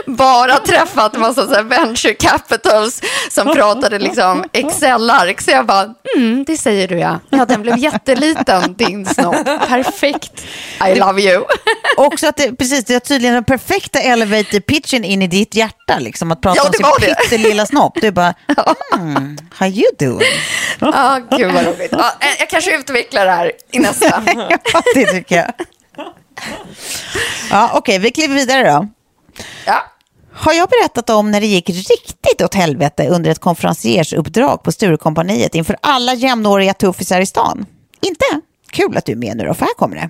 bara 0.08 0.58
träffat 0.58 1.16
en 1.16 1.22
massa 1.22 1.48
så 1.48 1.54
här 1.54 1.64
venture 1.64 2.14
capitals 2.14 3.02
som 3.30 3.54
pratade 3.54 4.00
liksom 4.00 4.44
Excel-ark. 4.54 5.42
Så 5.42 5.52
jag 5.52 5.66
bara, 5.66 5.90
mm, 6.16 6.44
det 6.48 6.58
säger 6.58 6.88
du 6.88 7.00
ja. 7.00 7.20
Ja, 7.30 7.46
den 7.46 7.62
blev 7.62 7.78
jätteliten, 7.78 8.74
din 8.74 9.06
snopp. 9.06 9.46
Perfekt. 9.68 10.46
I 10.88 10.96
love 10.96 11.22
you. 11.22 11.44
Också 11.98 12.28
att 12.28 12.38
det, 12.38 12.56
precis, 12.56 12.86
det 12.86 12.96
är 12.96 13.00
tydligen 13.00 13.44
perfekta 13.68 14.00
elevator 14.00 14.60
pitchen 14.60 15.04
in 15.04 15.22
i 15.22 15.28
ditt 15.28 15.56
hjärta, 15.56 16.00
liksom 16.00 16.32
att 16.32 16.42
prata 16.42 16.58
ja, 16.58 16.68
om 16.68 16.74
sin 16.74 17.16
pyttelilla 17.16 17.66
snopp. 17.66 18.02
Du 18.02 18.12
bara, 18.12 18.34
mm, 18.94 19.38
how 19.52 19.68
you 19.68 19.86
doing? 20.00 20.22
Ja, 20.80 21.20
oh, 21.20 21.38
gud 21.38 21.52
vad 21.54 21.66
roligt. 21.66 21.92
Ja, 21.92 22.14
jag 22.40 22.50
kanske 22.50 22.78
utvecklar 22.78 23.26
det 23.26 23.32
här 23.32 23.52
i 23.72 23.80
nästa. 23.80 24.24
ja, 24.74 24.82
det 24.96 25.06
tycker 25.06 25.36
jag. 25.36 25.52
Ja, 27.52 27.70
Okej, 27.74 27.78
okay, 27.78 28.00
vi 28.00 28.12
kliver 28.12 28.36
vidare 28.36 28.72
då. 28.72 28.88
Ja. 29.66 29.84
Har 30.34 30.54
jag 30.54 30.70
berättat 30.70 31.10
om 31.10 31.32
när 31.32 31.42
det 31.42 31.48
gick 31.48 31.70
riktigt 31.70 32.42
åt 32.42 32.54
helvete 32.54 33.08
under 33.08 33.32
ett 33.32 33.40
konferenciersuppdrag 33.40 34.64
på 34.64 34.72
Sturecompagniet 34.72 35.56
inför 35.56 35.76
alla 35.82 36.14
jämnåriga 36.14 36.74
tuffisar 36.74 37.22
i 37.22 37.26
stan? 37.26 37.66
Inte? 38.02 38.26
Kul 38.72 38.98
att 38.98 39.06
du 39.06 39.12
är 39.12 39.16
med 39.16 39.38
nu 39.38 39.44
då, 39.44 39.54
för 39.54 39.66
här 39.66 39.74
kommer 39.74 39.96
det. 39.96 40.10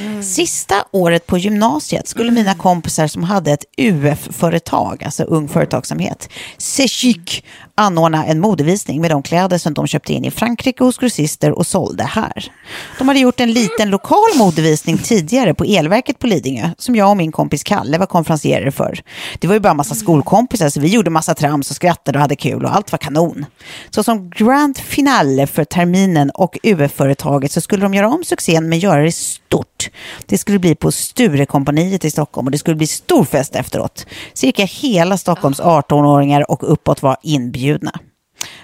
Mm. 0.00 0.22
Sista 0.22 0.84
året 0.90 1.26
på 1.26 1.38
gymnasiet 1.38 2.08
skulle 2.08 2.28
mm. 2.28 2.34
mina 2.34 2.54
kompisar 2.54 3.06
som 3.06 3.22
hade 3.22 3.52
ett 3.52 3.64
UF-företag, 3.76 5.04
alltså 5.04 5.22
Ung 5.22 5.48
Företagsamhet, 5.48 6.28
Sechic, 6.58 7.44
anordna 7.82 8.24
en 8.24 8.40
modevisning 8.40 9.00
med 9.00 9.10
de 9.10 9.22
kläder 9.22 9.58
som 9.58 9.74
de 9.74 9.86
köpte 9.86 10.12
in 10.12 10.24
i 10.24 10.30
Frankrike 10.30 10.84
hos 10.84 10.98
grossister 10.98 11.52
och 11.52 11.66
sålde 11.66 12.04
här. 12.04 12.52
De 12.98 13.08
hade 13.08 13.20
gjort 13.20 13.40
en 13.40 13.52
liten 13.52 13.90
lokal 13.90 14.36
modevisning 14.38 14.98
tidigare 14.98 15.54
på 15.54 15.64
Elverket 15.64 16.18
på 16.18 16.26
Lidingö 16.26 16.70
som 16.78 16.94
jag 16.96 17.10
och 17.10 17.16
min 17.16 17.32
kompis 17.32 17.62
Kalle 17.62 17.98
var 17.98 18.06
konferencierer 18.06 18.70
för. 18.70 19.00
Det 19.38 19.46
var 19.46 19.54
ju 19.54 19.60
bara 19.60 19.74
massa 19.74 19.94
skolkompisar 19.94 20.68
så 20.68 20.80
vi 20.80 20.88
gjorde 20.88 21.10
massa 21.10 21.34
trams 21.34 21.70
och 21.70 21.76
skrattade 21.76 22.18
och 22.18 22.22
hade 22.22 22.36
kul 22.36 22.64
och 22.64 22.74
allt 22.74 22.92
var 22.92 22.98
kanon. 22.98 23.46
Så 23.90 24.02
som 24.02 24.30
grand 24.30 24.78
finale 24.78 25.46
för 25.46 25.64
terminen 25.64 26.30
och 26.30 26.58
UF-företaget 26.62 27.52
så 27.52 27.60
skulle 27.60 27.82
de 27.82 27.94
göra 27.94 28.08
om 28.08 28.24
succén 28.24 28.68
men 28.68 28.78
göra 28.78 29.02
det 29.02 29.12
stort. 29.12 29.90
Det 30.26 30.38
skulle 30.38 30.58
bli 30.58 30.74
på 30.74 30.92
Sturekompaniet 30.92 32.04
i 32.04 32.10
Stockholm 32.10 32.46
och 32.46 32.50
det 32.50 32.58
skulle 32.58 32.76
bli 32.76 32.86
stor 32.86 33.24
fest 33.24 33.56
efteråt. 33.56 34.06
Cirka 34.34 34.64
hela 34.64 35.18
Stockholms 35.18 35.60
18-åringar 35.60 36.50
och 36.50 36.72
uppåt 36.72 37.02
var 37.02 37.16
inbjudna. 37.22 37.71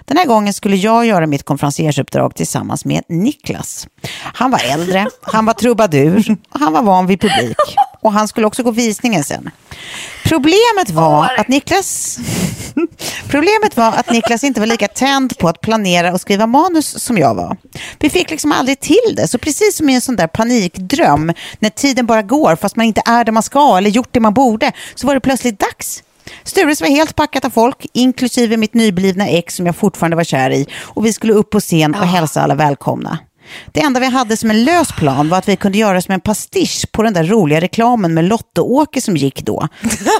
Den 0.05 0.17
här 0.17 0.27
gången 0.27 0.53
skulle 0.53 0.77
jag 0.77 1.07
göra 1.07 1.27
mitt 1.27 1.43
konferenciersuppdrag 1.43 2.35
tillsammans 2.35 2.85
med 2.85 3.03
Niklas. 3.09 3.87
Han 4.21 4.51
var 4.51 4.61
äldre, 4.65 5.07
han 5.21 5.47
var 5.47 5.55
trubadur 5.55 6.37
och 6.51 6.61
han 6.61 6.73
var 6.73 6.83
van 6.83 7.07
vid 7.07 7.21
publik. 7.21 7.57
Och 8.01 8.13
han 8.13 8.29
skulle 8.29 8.47
också 8.47 8.63
gå 8.63 8.71
visningen 8.71 9.25
sen. 9.25 9.51
Problemet 10.25 10.91
var 10.91 11.35
att 11.39 11.49
Niklas... 11.49 12.19
Problemet 13.29 13.77
var 13.77 13.93
att 13.93 14.11
Niklas 14.11 14.45
inte 14.45 14.61
var 14.61 14.67
lika 14.67 14.89
tänd 14.89 15.39
på 15.39 15.49
att 15.49 15.61
planera 15.61 16.13
och 16.13 16.21
skriva 16.21 16.47
manus 16.47 17.05
som 17.05 17.19
jag 17.19 17.35
var. 17.35 17.57
Vi 17.99 18.11
fick 18.11 18.31
liksom 18.31 18.53
aldrig 18.53 18.81
till 18.81 19.15
det, 19.17 19.29
så 19.29 19.39
precis 19.39 19.77
som 19.77 19.89
i 19.89 19.95
en 19.95 20.01
sån 20.01 20.17
där 20.17 20.27
panikdröm, 20.27 21.33
när 21.59 21.71
tiden 21.71 22.07
bara 22.07 22.23
går 22.23 22.57
fast 22.57 22.77
man 22.77 22.87
inte 22.87 23.03
är 23.05 23.25
där 23.25 23.33
man 23.33 23.43
ska 23.43 23.77
eller 23.79 23.91
gjort 23.91 24.09
det 24.13 24.21
man 24.21 24.35
borde, 24.35 24.73
så 24.95 25.07
var 25.07 25.15
det 25.15 25.21
plötsligt 25.21 25.61
dags. 25.61 26.03
Stures 26.45 26.81
var 26.81 26.89
helt 26.89 27.17
packat 27.17 27.45
av 27.45 27.51
folk, 27.51 27.87
inklusive 27.93 28.57
mitt 28.57 28.75
nyblivna 28.75 29.29
ex 29.29 29.57
som 29.57 29.67
jag 29.67 29.77
fortfarande 29.77 30.17
var 30.17 30.25
kär 30.25 30.51
i. 30.51 30.67
Och 30.81 31.07
vi 31.07 31.13
skulle 31.13 31.33
upp 31.33 31.51
på 31.51 31.61
scen 31.61 31.95
och 31.95 32.07
hälsa 32.07 32.43
alla 32.43 32.55
välkomna. 32.55 33.19
Det 33.73 33.81
enda 33.81 34.01
vi 34.01 34.07
hade 34.07 34.37
som 34.37 34.51
en 34.51 34.65
lös 34.65 34.93
plan 34.93 35.29
var 35.29 35.39
att 35.39 35.49
vi 35.49 35.57
kunde 35.57 35.79
göra 35.79 36.03
som 36.03 36.15
en 36.15 36.21
pastisch 36.21 36.87
på 36.93 37.03
den 37.03 37.13
där 37.13 37.25
roliga 37.25 37.61
reklamen 37.61 38.15
med 38.15 38.25
Lotte-Åke 38.25 39.01
som 39.01 39.17
gick 39.17 39.43
då. 39.43 39.69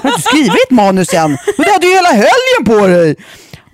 Har 0.03 0.15
du 0.15 0.21
skrivit 0.21 0.69
manus 0.69 1.13
än? 1.13 1.29
Men 1.57 1.65
du 1.65 1.71
hade 1.71 1.87
ju 1.87 1.93
hela 1.93 2.09
helgen 2.09 2.65
på 2.65 2.87
dig! 2.87 3.15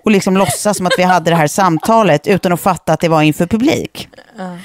Och 0.04 0.12
liksom 0.12 0.38
låtsas 0.38 0.78
som 0.78 0.86
att 0.86 0.94
vi 0.98 1.04
hade 1.04 1.30
det 1.30 1.36
här 1.36 1.48
samtalet 1.48 2.28
utan 2.28 2.52
att 2.54 2.62
fatta 2.62 2.94
att 2.94 3.00
det 3.00 3.10
var 3.10 3.22
inför 3.22 3.46
publik. 3.46 4.08
Uh. 4.40 4.56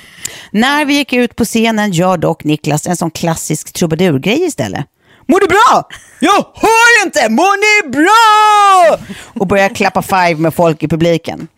När 0.50 0.84
vi 0.84 0.94
gick 0.94 1.12
ut 1.12 1.36
på 1.36 1.44
scenen 1.44 1.92
gör 1.92 2.16
dock 2.16 2.44
Niklas 2.44 2.86
en 2.86 2.96
sån 2.96 3.10
klassisk 3.10 3.72
trubadurgrej 3.72 4.44
istället. 4.44 4.86
Mår 5.30 5.40
du 5.40 5.46
bra? 5.46 5.88
Jag 6.20 6.46
hör 6.54 7.04
inte! 7.06 7.28
Mår 7.28 7.56
ni 7.64 7.90
bra? 7.90 8.98
Och 9.40 9.46
börjar 9.46 9.68
klappa 9.68 10.02
five 10.02 10.34
med 10.34 10.54
folk 10.54 10.82
i 10.82 10.88
publiken. 10.88 11.48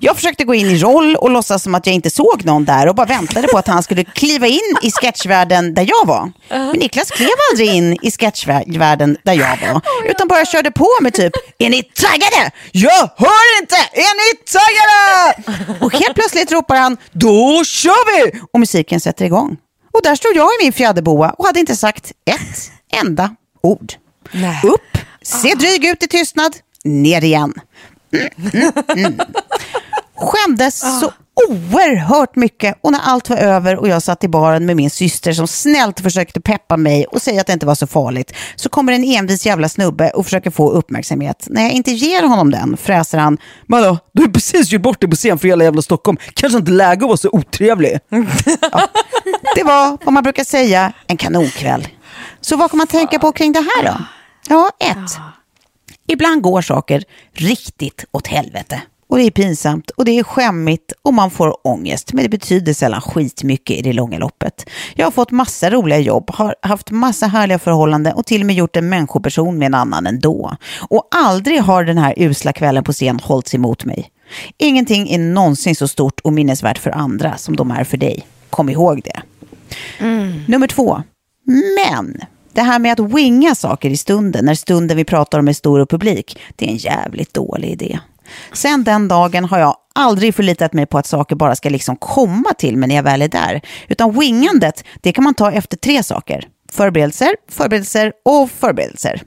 Jag 0.00 0.16
försökte 0.16 0.44
gå 0.44 0.54
in 0.54 0.66
i 0.66 0.78
roll 0.78 1.16
och 1.16 1.30
låtsas 1.30 1.62
som 1.62 1.74
att 1.74 1.86
jag 1.86 1.94
inte 1.94 2.10
såg 2.10 2.44
någon 2.44 2.64
där 2.64 2.88
och 2.88 2.94
bara 2.94 3.06
väntade 3.06 3.48
på 3.48 3.58
att 3.58 3.66
han 3.66 3.82
skulle 3.82 4.04
kliva 4.04 4.46
in 4.46 4.76
i 4.82 4.90
sketchvärlden 4.90 5.74
där 5.74 5.82
jag 5.88 6.06
var. 6.06 6.32
Men 6.48 6.70
Niklas 6.78 7.10
klev 7.10 7.28
aldrig 7.50 7.68
in 7.68 7.98
i 8.02 8.10
sketchvärlden 8.10 9.16
där 9.24 9.32
jag 9.34 9.56
var, 9.72 9.80
utan 10.10 10.28
bara 10.28 10.44
körde 10.44 10.70
på 10.70 10.88
med 11.00 11.14
typ, 11.14 11.32
är 11.58 11.70
ni 11.70 11.82
taggade? 11.82 12.50
Jag 12.72 13.10
hör 13.16 13.60
inte! 13.60 13.76
Är 13.92 14.14
ni 14.20 14.38
taggade? 14.44 15.84
Och 15.84 15.92
helt 15.92 16.14
plötsligt 16.14 16.52
ropar 16.52 16.76
han, 16.76 16.96
då 17.12 17.64
kör 17.64 18.16
vi! 18.32 18.40
Och 18.52 18.60
musiken 18.60 19.00
sätter 19.00 19.24
igång. 19.24 19.56
Och 19.92 20.00
där 20.02 20.16
stod 20.16 20.36
jag 20.36 20.48
i 20.60 20.64
min 20.64 20.72
fjäderboa 20.72 21.30
och 21.30 21.46
hade 21.46 21.60
inte 21.60 21.76
sagt 21.76 22.12
ett 22.30 22.77
enda 22.90 23.34
ord. 23.62 23.92
Nej. 24.32 24.60
Upp, 24.64 24.98
se 25.22 25.54
dryg 25.54 25.84
ut 25.84 26.02
i 26.02 26.08
tystnad, 26.08 26.56
ner 26.84 27.24
igen. 27.24 27.54
Mm, 28.12 28.28
mm, 28.54 28.72
mm. 28.88 29.18
Skämdes 30.16 31.00
så 31.00 31.12
oerhört 31.48 32.36
mycket 32.36 32.78
och 32.80 32.92
när 32.92 33.00
allt 33.00 33.30
var 33.30 33.36
över 33.36 33.76
och 33.76 33.88
jag 33.88 34.02
satt 34.02 34.24
i 34.24 34.28
baren 34.28 34.66
med 34.66 34.76
min 34.76 34.90
syster 34.90 35.32
som 35.32 35.48
snällt 35.48 36.00
försökte 36.00 36.40
peppa 36.40 36.76
mig 36.76 37.06
och 37.06 37.22
säga 37.22 37.40
att 37.40 37.46
det 37.46 37.52
inte 37.52 37.66
var 37.66 37.74
så 37.74 37.86
farligt 37.86 38.32
så 38.56 38.68
kommer 38.68 38.92
en 38.92 39.04
envis 39.04 39.46
jävla 39.46 39.68
snubbe 39.68 40.10
och 40.10 40.24
försöker 40.24 40.50
få 40.50 40.70
uppmärksamhet. 40.70 41.46
När 41.50 41.62
jag 41.62 41.72
inte 41.72 41.90
ger 41.90 42.22
honom 42.22 42.50
den 42.50 42.76
fräser 42.76 43.18
han 43.18 43.38
Vadå, 43.66 43.98
du 44.12 44.22
har 44.22 44.28
precis 44.28 44.72
gjort 44.72 44.82
bort 44.82 45.00
dig 45.00 45.10
på 45.10 45.16
scen 45.16 45.38
för 45.38 45.48
hela 45.48 45.64
jävla 45.64 45.82
Stockholm. 45.82 46.18
Kanske 46.34 46.58
inte 46.58 46.70
läge 46.70 47.04
att 47.04 47.08
vara 47.08 47.16
så 47.16 47.28
otrevlig. 47.32 47.98
Ja. 48.72 48.88
Det 49.54 49.62
var 49.62 49.98
vad 50.04 50.14
man 50.14 50.22
brukar 50.22 50.44
säga 50.44 50.92
en 51.06 51.16
kanonkväll. 51.16 51.88
Så 52.40 52.56
vad 52.56 52.70
kan 52.70 52.78
man 52.78 52.86
tänka 52.86 53.18
på 53.18 53.32
kring 53.32 53.52
det 53.52 53.60
här 53.60 53.84
då? 53.84 54.04
Ja, 54.48 54.70
ett. 54.80 55.18
Ibland 56.06 56.42
går 56.42 56.62
saker 56.62 57.04
riktigt 57.32 58.04
åt 58.10 58.26
helvete. 58.26 58.82
Och 59.08 59.16
det 59.16 59.22
är 59.22 59.30
pinsamt 59.30 59.90
och 59.90 60.04
det 60.04 60.18
är 60.18 60.22
skämmigt 60.24 60.92
och 61.02 61.14
man 61.14 61.30
får 61.30 61.66
ångest. 61.66 62.12
Men 62.12 62.22
det 62.22 62.28
betyder 62.28 62.72
sällan 62.72 63.00
skitmycket 63.00 63.76
i 63.76 63.82
det 63.82 63.92
långa 63.92 64.18
loppet. 64.18 64.70
Jag 64.94 65.06
har 65.06 65.10
fått 65.10 65.30
massa 65.30 65.70
roliga 65.70 65.98
jobb, 65.98 66.30
har 66.30 66.54
haft 66.62 66.90
massa 66.90 67.26
härliga 67.26 67.58
förhållanden 67.58 68.12
och 68.12 68.26
till 68.26 68.40
och 68.42 68.46
med 68.46 68.56
gjort 68.56 68.76
en 68.76 68.88
människoperson 68.88 69.58
med 69.58 69.66
en 69.66 69.74
annan 69.74 70.06
ändå. 70.06 70.56
Och 70.90 71.08
aldrig 71.10 71.62
har 71.62 71.84
den 71.84 71.98
här 71.98 72.14
usla 72.16 72.52
kvällen 72.52 72.84
på 72.84 72.92
scen 72.92 73.20
hållits 73.22 73.54
emot 73.54 73.84
mig. 73.84 74.10
Ingenting 74.58 75.10
är 75.10 75.18
någonsin 75.18 75.76
så 75.76 75.88
stort 75.88 76.20
och 76.20 76.32
minnesvärt 76.32 76.78
för 76.78 76.90
andra 76.90 77.36
som 77.36 77.56
de 77.56 77.70
är 77.70 77.84
för 77.84 77.96
dig. 77.96 78.26
Kom 78.50 78.68
ihåg 78.68 79.02
det. 79.04 79.22
Nummer 80.46 80.66
två. 80.66 81.02
Men 81.48 82.20
det 82.52 82.62
här 82.62 82.78
med 82.78 82.92
att 82.92 83.12
winga 83.12 83.54
saker 83.54 83.90
i 83.90 83.96
stunden, 83.96 84.44
när 84.44 84.54
stunden 84.54 84.96
vi 84.96 85.04
pratar 85.04 85.38
om 85.38 85.48
är 85.48 85.52
stor 85.52 85.80
och 85.80 85.90
publik, 85.90 86.38
det 86.56 86.66
är 86.66 86.70
en 86.70 86.76
jävligt 86.76 87.34
dålig 87.34 87.68
idé. 87.68 87.98
Sen 88.52 88.84
den 88.84 89.08
dagen 89.08 89.44
har 89.44 89.58
jag 89.58 89.76
aldrig 89.94 90.34
förlitat 90.34 90.72
mig 90.72 90.86
på 90.86 90.98
att 90.98 91.06
saker 91.06 91.36
bara 91.36 91.56
ska 91.56 91.68
liksom 91.68 91.96
komma 91.96 92.54
till 92.58 92.76
mig 92.76 92.88
när 92.88 92.96
jag 92.96 93.02
väl 93.02 93.22
är 93.22 93.28
där. 93.28 93.60
Utan 93.88 94.18
wingandet, 94.18 94.84
det 95.00 95.12
kan 95.12 95.24
man 95.24 95.34
ta 95.34 95.52
efter 95.52 95.76
tre 95.76 96.02
saker. 96.02 96.48
Förberedelser, 96.72 97.36
förberedelser 97.48 98.12
och 98.24 98.50
förberedelser. 98.50 99.22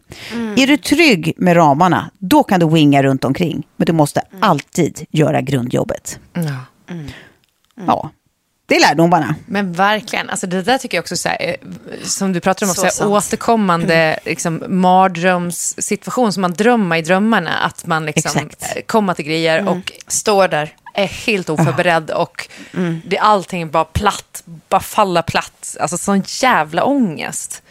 Är 0.57 0.67
du 0.67 0.77
trygg 0.77 1.34
med 1.38 1.57
ramarna, 1.57 2.12
då 2.19 2.43
kan 2.43 2.60
du 2.60 2.69
winga 2.69 3.03
runt 3.03 3.25
omkring. 3.25 3.67
Men 3.75 3.86
du 3.86 3.93
måste 3.93 4.21
alltid 4.39 5.05
göra 5.10 5.41
grundjobbet. 5.41 6.19
Ja. 6.34 6.65
Ja, 7.88 8.10
det 8.71 8.75
är 8.75 8.79
lärdomarna. 8.79 9.36
Men 9.45 9.73
verkligen, 9.73 10.29
alltså 10.29 10.47
det 10.47 10.62
där 10.62 10.77
tycker 10.77 10.97
jag 10.97 11.01
också, 11.01 11.17
så 11.17 11.29
här, 11.29 11.38
eh, 11.39 11.55
som 12.03 12.34
du 12.34 12.39
pratar 12.39 12.65
om, 12.65 12.73
Så 12.73 12.89
så 12.89 13.03
här, 13.03 13.12
återkommande 13.12 14.19
liksom, 14.25 14.63
mardrömssituation 14.67 16.34
som 16.34 16.41
man 16.41 16.53
drömmer 16.53 16.95
i 16.95 17.01
drömmarna. 17.01 17.57
Att 17.57 17.86
man 17.86 18.05
liksom 18.05 18.47
Exakt. 18.47 18.77
eh, 18.77 18.81
kommer 18.81 19.13
till 19.13 19.25
grejer 19.25 19.67
och 19.67 19.91
Står 20.07 20.47
där. 20.47 20.75
är 20.95 21.05
helt 21.05 21.49
oförberedd 21.49 22.12
och 22.12 22.49
det, 23.05 23.17
allting 23.17 23.71
bara 23.71 23.86
platt, 23.86 24.43
bara 24.69 24.81
falla 24.81 25.21
platt. 25.21 25.77
Alltså 25.79 25.97
sån 25.97 26.23
jävla 26.27 26.84
ångest. 26.84 27.62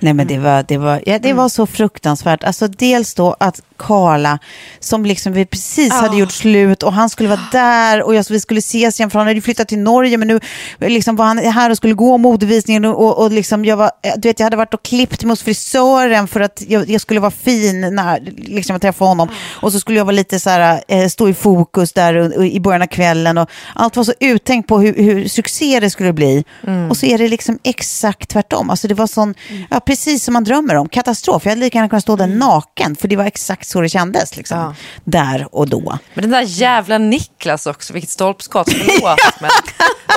Nej 0.00 0.14
men 0.14 0.26
det 0.26 0.38
var, 0.38 0.64
det 0.68 0.78
var, 0.78 1.02
ja, 1.06 1.18
det 1.18 1.32
var 1.32 1.48
så 1.48 1.66
fruktansvärt. 1.66 2.44
Alltså 2.44 2.68
dels 2.68 3.14
då 3.14 3.36
att 3.40 3.62
Karla, 3.76 4.38
som 4.80 5.04
liksom 5.04 5.32
vi 5.32 5.46
precis 5.46 5.92
hade 5.92 6.16
gjort 6.16 6.32
slut 6.32 6.82
och 6.82 6.92
han 6.92 7.10
skulle 7.10 7.28
vara 7.28 7.40
där 7.52 8.02
och 8.02 8.14
jag, 8.14 8.24
vi 8.30 8.40
skulle 8.40 8.58
ses 8.58 9.00
igen 9.00 9.10
för 9.10 9.18
han 9.18 9.28
hade 9.28 9.40
flyttat 9.40 9.68
till 9.68 9.78
Norge 9.78 10.16
men 10.16 10.28
nu 10.28 10.40
liksom 10.78 11.16
var 11.16 11.24
han 11.24 11.38
här 11.38 11.70
och 11.70 11.76
skulle 11.76 11.94
gå 11.94 12.18
modevisningen 12.18 12.84
och, 12.84 13.04
och, 13.04 13.24
och 13.24 13.32
liksom 13.32 13.64
jag 13.64 13.76
var, 13.76 13.90
du 14.16 14.28
vet 14.28 14.40
jag 14.40 14.46
hade 14.46 14.56
varit 14.56 14.74
och 14.74 14.82
klippt 14.82 15.24
mig 15.24 15.32
hos 15.32 15.42
frisören 15.42 16.28
för 16.28 16.40
att 16.40 16.62
jag, 16.68 16.90
jag 16.90 17.00
skulle 17.00 17.20
vara 17.20 17.30
fin 17.30 17.80
när 17.80 18.20
liksom 18.36 18.74
jag 18.74 18.82
träffade 18.82 19.08
honom. 19.08 19.28
Och 19.62 19.72
så 19.72 19.80
skulle 19.80 19.98
jag 19.98 20.04
vara 20.04 20.16
lite 20.16 20.40
så 20.40 20.50
här, 20.50 20.82
eh, 20.88 21.08
stå 21.08 21.28
i 21.28 21.34
fokus 21.34 21.92
där 21.92 22.14
och, 22.14 22.32
och 22.36 22.46
i 22.46 22.60
början 22.60 22.82
av 22.82 22.86
kvällen 22.86 23.38
och 23.38 23.50
allt 23.74 23.96
var 23.96 24.04
så 24.04 24.12
uttänkt 24.20 24.68
på 24.68 24.80
hur, 24.80 24.94
hur 24.94 25.28
succé 25.28 25.80
det 25.80 25.90
skulle 25.90 26.12
bli. 26.12 26.44
Och 26.90 26.96
så 26.96 27.06
är 27.06 27.18
det 27.18 27.28
liksom 27.28 27.58
exakt 27.64 28.30
tvärtom. 28.30 28.70
Alltså 28.70 28.88
det 28.88 28.94
var 28.94 29.06
sån, 29.06 29.34
ja, 29.70 29.80
precis 29.90 30.24
som 30.24 30.32
man 30.32 30.44
drömmer 30.44 30.74
om, 30.74 30.88
katastrof. 30.88 31.44
Jag 31.44 31.50
hade 31.50 31.60
lika 31.60 31.78
gärna 31.78 31.88
kunnat 31.88 32.02
stå 32.02 32.16
där 32.16 32.26
naken 32.26 32.96
för 32.96 33.08
det 33.08 33.16
var 33.16 33.24
exakt 33.24 33.66
så 33.66 33.80
det 33.80 33.88
kändes 33.88 34.36
liksom. 34.36 34.58
Ja. 34.58 34.74
Där 35.04 35.54
och 35.54 35.68
då. 35.68 35.98
Men 36.14 36.22
den 36.22 36.30
där 36.30 36.42
jävla 36.42 36.98
Niklas 36.98 37.66
också, 37.66 37.92
vilket 37.92 38.10
stolpskott, 38.10 38.68
förlåt. 38.72 39.40
men 39.40 39.50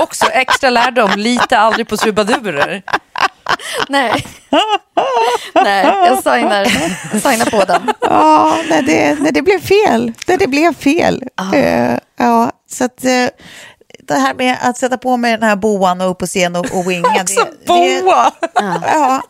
också 0.01 0.25
extra 0.25 0.69
lärdom, 0.69 1.11
lita 1.15 1.57
aldrig 1.57 1.87
på 1.87 1.97
trubadurer. 1.97 2.83
Nej. 3.89 4.25
Nej, 5.55 5.85
jag 5.85 6.17
signar, 6.17 6.65
signar 7.19 7.59
på 7.59 7.65
den. 7.65 7.93
Ja, 8.01 8.57
nej, 8.69 8.83
det, 8.83 9.17
nej, 9.19 9.31
det 9.31 9.41
blev 9.41 9.59
fel. 9.59 10.13
Nej, 10.27 10.37
det 10.37 10.47
blev 10.47 10.73
fel. 10.73 11.23
Eh, 11.53 11.97
ja, 12.17 12.51
så 12.69 12.85
att 12.85 13.05
eh, 13.05 13.27
det 14.07 14.13
här 14.13 14.33
med 14.33 14.57
att 14.61 14.77
sätta 14.77 14.97
på 14.97 15.17
mig 15.17 15.31
den 15.31 15.49
här 15.49 15.55
boan 15.55 16.01
och 16.01 16.09
upp 16.11 16.17
på 16.17 16.25
scen 16.25 16.55
och, 16.55 16.65
och 16.65 16.89
winga. 16.89 17.07
Också 17.21 17.43
det, 17.43 17.67
boa! 17.67 18.31
Det, 18.39 18.81
ja, 18.85 19.21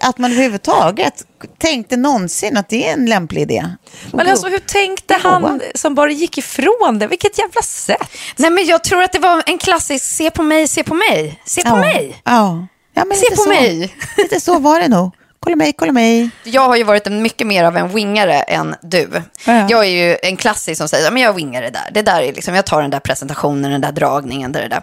att 0.00 0.18
man 0.18 0.32
överhuvudtaget 0.32 1.26
tänkte 1.58 1.96
någonsin 1.96 2.56
att 2.56 2.68
det 2.68 2.88
är 2.88 2.92
en 2.92 3.06
lämplig 3.06 3.42
idé. 3.42 3.68
Men 4.12 4.28
alltså 4.28 4.48
hur 4.48 4.58
tänkte 4.58 5.14
han 5.14 5.60
som 5.74 5.94
bara 5.94 6.10
gick 6.10 6.38
ifrån 6.38 6.98
det? 6.98 7.06
Vilket 7.06 7.38
jävla 7.38 7.62
sätt. 7.62 8.08
Nej, 8.36 8.50
men 8.50 8.66
jag 8.66 8.84
tror 8.84 9.02
att 9.02 9.12
det 9.12 9.18
var 9.18 9.42
en 9.46 9.58
klassisk 9.58 10.04
se 10.04 10.30
på 10.30 10.42
mig, 10.42 10.68
se 10.68 10.82
på 10.82 10.94
mig, 10.94 11.40
se 11.44 11.62
på 11.62 11.68
ja. 11.68 11.76
mig. 11.76 12.22
Ja. 12.24 12.66
Ja, 12.94 13.04
men 13.04 13.16
Se 13.16 13.24
lite 13.24 13.36
på 13.36 13.42
så. 13.42 13.48
mig. 13.48 13.94
Lite 14.16 14.40
så 14.40 14.58
var 14.58 14.80
det 14.80 14.88
nog. 14.88 15.14
Kolla 15.40 15.56
mig, 15.56 15.72
kolla 15.72 15.92
mig. 15.92 16.30
Jag 16.44 16.62
har 16.62 16.76
ju 16.76 16.84
varit 16.84 17.06
en 17.06 17.22
mycket 17.22 17.46
mer 17.46 17.64
av 17.64 17.76
en 17.76 17.88
wingare 17.88 18.34
än 18.42 18.74
du. 18.82 19.22
Ja. 19.46 19.66
Jag 19.70 19.84
är 19.84 19.90
ju 20.08 20.16
en 20.22 20.36
klassisk 20.36 20.78
som 20.78 20.88
säger, 20.88 21.10
men 21.10 21.22
jag 21.22 21.32
wingar 21.32 21.62
det 21.62 21.70
där. 21.70 21.90
Det 21.92 22.02
där 22.02 22.22
är 22.22 22.32
liksom, 22.32 22.54
jag 22.54 22.66
tar 22.66 22.82
den 22.82 22.90
där 22.90 23.00
presentationen, 23.00 23.70
den 23.70 23.80
där 23.80 23.92
dragningen, 23.92 24.52
det 24.52 24.68
där. 24.68 24.82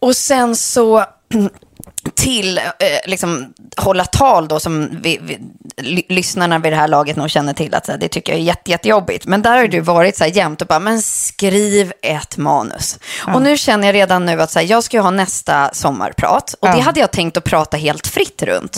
Och 0.00 0.16
sen 0.16 0.56
så 0.56 1.04
till 2.14 2.58
eh, 2.58 2.64
liksom, 3.06 3.52
hålla 3.76 4.04
tal 4.04 4.48
då 4.48 4.60
som 4.60 4.88
vi, 5.02 5.18
vi, 5.22 5.38
ly- 5.82 6.06
lyssnarna 6.08 6.58
vid 6.58 6.72
det 6.72 6.76
här 6.76 6.88
laget 6.88 7.16
nog 7.16 7.30
känner 7.30 7.52
till 7.52 7.74
att 7.74 7.86
så 7.86 7.92
här, 7.92 7.98
det 7.98 8.08
tycker 8.08 8.32
jag 8.32 8.40
är 8.40 8.44
jätte, 8.44 8.70
jättejobbigt. 8.70 9.26
Men 9.26 9.42
där 9.42 9.56
har 9.56 9.66
du 9.68 9.80
varit 9.80 10.16
så 10.16 10.24
här 10.24 10.30
jämt 10.30 10.60
och 10.62 10.68
bara, 10.68 10.78
men 10.78 11.02
skriv 11.02 11.92
ett 12.02 12.36
manus. 12.36 12.98
Och 13.34 13.42
nu 13.42 13.56
känner 13.56 13.86
jag 13.88 13.94
redan 13.94 14.26
nu 14.26 14.42
att 14.42 14.50
så 14.50 14.58
här, 14.58 14.66
jag 14.66 14.84
ska 14.84 14.96
ju 14.96 15.00
ha 15.02 15.10
nästa 15.10 15.70
sommarprat. 15.72 16.54
Och 16.60 16.68
det 16.76 16.80
hade 16.80 17.00
jag 17.00 17.10
tänkt 17.10 17.36
att 17.36 17.44
prata 17.44 17.76
helt 17.76 18.06
fritt 18.06 18.42
runt. 18.42 18.76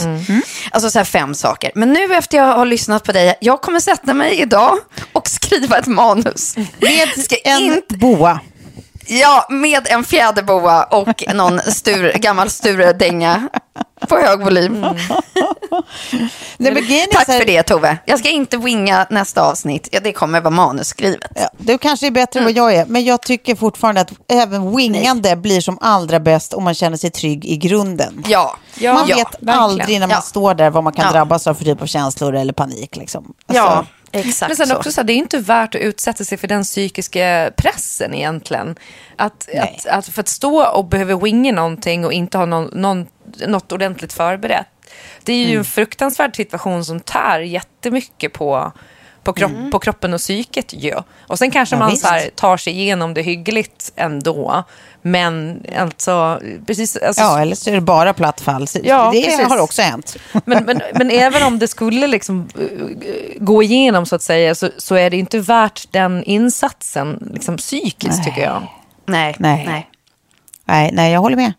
Alltså 0.71 0.91
så 0.91 0.99
här 0.99 1.05
fem 1.05 1.35
saker. 1.35 1.73
Men 1.75 1.93
nu 1.93 2.15
efter 2.15 2.39
jag 2.39 2.45
har 2.57 2.67
lyssnat 2.67 3.05
på 3.05 3.13
dig, 3.13 3.35
jag 3.41 3.61
kommer 3.63 3.81
sätta 3.81 4.15
mig 4.15 4.41
idag 4.41 4.79
och 5.13 5.29
skriva 5.29 5.79
ett 5.79 5.87
manus. 5.87 6.57
Med 6.57 7.09
Ska 7.25 7.37
en 7.45 7.61
inte- 7.63 7.97
boa. 7.97 8.41
Ja, 9.11 9.47
med 9.51 9.87
en 9.91 10.05
fjäderboa 10.05 10.85
och 10.85 11.25
någon 11.35 11.61
stur, 11.61 12.13
gammal 12.13 12.51
Sture-dänga 12.51 13.49
på 14.09 14.17
hög 14.19 14.41
volym. 14.45 14.87
Nej, 16.57 16.73
grejen 16.73 17.09
är 17.09 17.13
Tack 17.13 17.27
för 17.27 17.45
det 17.47 17.63
Tove. 17.63 17.99
Jag 18.07 18.19
ska 18.19 18.29
inte 18.29 18.57
winga 18.57 19.07
nästa 19.11 19.43
avsnitt. 19.43 19.89
Ja, 19.93 20.01
det 20.01 20.13
kommer 20.13 20.41
vara 20.41 20.51
manusskrivet. 20.51 21.31
Ja, 21.35 21.49
du 21.59 21.79
kanske 21.79 22.07
är 22.07 22.11
bättre 22.11 22.39
än 22.41 22.45
vad 22.45 22.55
jag 22.57 22.75
är, 22.75 22.87
men 22.87 23.05
jag 23.05 23.23
tycker 23.23 23.55
fortfarande 23.55 24.01
att 24.01 24.11
även 24.33 24.77
wingande 24.77 25.37
blir 25.37 25.61
som 25.61 25.79
allra 25.81 26.21
bäst 26.21 26.55
om 26.55 26.65
man 26.65 26.75
känner 26.75 26.97
sig 26.97 27.11
trygg 27.11 27.45
i 27.45 27.57
grunden. 27.57 28.25
Ja, 28.29 28.57
Ja, 28.75 28.95
man 28.95 29.09
ja, 29.09 29.17
vet 29.17 29.27
verkligen. 29.27 29.59
aldrig 29.59 30.01
när 30.01 30.07
man 30.07 30.15
Ja. 30.15 30.21
står 30.21 30.55
där 30.55 30.71
vad 30.71 30.85
man 30.85 30.93
kan 30.93 31.05
Ja. 31.05 31.13
drabbas 31.13 31.47
av 31.47 31.55
för 31.55 31.65
typ 31.65 31.83
av 31.83 31.87
känslor 31.87 32.35
eller 32.37 32.53
panik. 32.53 32.97
Liksom. 32.97 33.35
ja 33.47 33.63
Alltså, 33.63 33.87
exakt 34.13 34.49
Men 34.49 34.57
sen 34.57 34.67
så. 34.67 34.77
också 34.77 34.93
så 34.93 35.01
här, 35.01 35.07
det 35.07 35.13
är 35.13 35.17
inte 35.17 35.39
värt 35.39 35.75
att 35.75 35.81
utsätta 35.81 36.25
sig 36.25 36.39
för 36.39 36.49
den 36.49 36.63
psykiska 36.63 37.51
pressen 37.57 38.15
egentligen. 38.15 38.77
Att, 39.17 39.49
att, 39.55 39.87
att 39.87 40.09
för 40.09 40.21
att 40.21 40.29
stå 40.29 40.67
och 40.67 40.85
behöva 40.85 41.17
winga 41.17 41.53
någonting 41.53 42.05
och 42.05 42.13
inte 42.13 42.39
ha 42.39 42.47
någon, 42.47 42.65
någon, 42.65 43.07
något 43.47 43.73
ordentligt 43.73 44.13
förberett. 44.13 44.67
Det 45.23 45.33
är 45.33 45.47
ju 45.47 45.59
en 45.59 45.65
fruktansvärd 45.65 46.37
situation 46.37 46.85
som 46.85 47.01
tär 47.01 47.41
jättemycket 47.41 48.33
på, 48.33 48.73
på, 49.29 49.33
kropp, 49.33 49.51
mm. 49.51 49.71
på 49.71 49.79
kroppen 49.79 50.15
och 50.15 50.21
psyket 50.21 50.73
ju. 50.73 50.95
Och 51.21 51.39
sen 51.39 51.51
kanske 51.51 51.77
ja, 51.77 51.79
man 51.79 51.97
så 51.97 52.09
här, 52.09 52.31
tar 52.35 52.57
sig 52.57 52.73
igenom 52.73 53.15
det 53.15 53.23
hyggligt 53.23 53.93
ändå. 53.97 54.65
Men 55.03 55.63
alltså, 55.79 56.41
precis. 56.67 56.97
Alltså, 56.97 57.23
ja, 57.23 57.41
eller 57.41 57.57
så 57.57 57.71
är 57.71 57.75
det 57.75 57.81
bara 57.81 58.15
platt 58.15 58.41
fall. 58.41 58.67
Ja, 58.83 59.11
det 59.13 59.25
precis. 59.25 59.49
har 59.49 59.59
också 59.59 59.83
hänt. 59.83 60.17
Men, 60.45 60.65
men, 60.65 60.81
men 60.95 61.11
även 61.11 61.43
om 61.43 61.59
det 61.59 61.69
skulle 61.69 62.07
liksom 62.07 62.49
uh, 62.61 62.89
gå 63.37 63.63
igenom 63.63 64.07
så 64.07 64.17
att 64.17 64.23
säga 64.23 64.55
så, 64.55 64.71
så 64.79 64.95
är 64.95 65.11
det 65.11 65.17
inte 65.17 65.39
värt 65.39 65.93
den 65.93 66.25
insatsen 66.25 67.31
liksom, 67.35 67.57
psykiskt 67.57 68.19
nej. 68.19 68.25
tycker 68.25 68.43
jag. 68.43 68.63
Nej, 69.07 69.37
nej. 69.39 69.65
nej. 69.67 69.91
Nej, 70.65 70.91
nej, 70.93 71.13
jag 71.13 71.21
håller 71.21 71.37
med. 71.37 71.53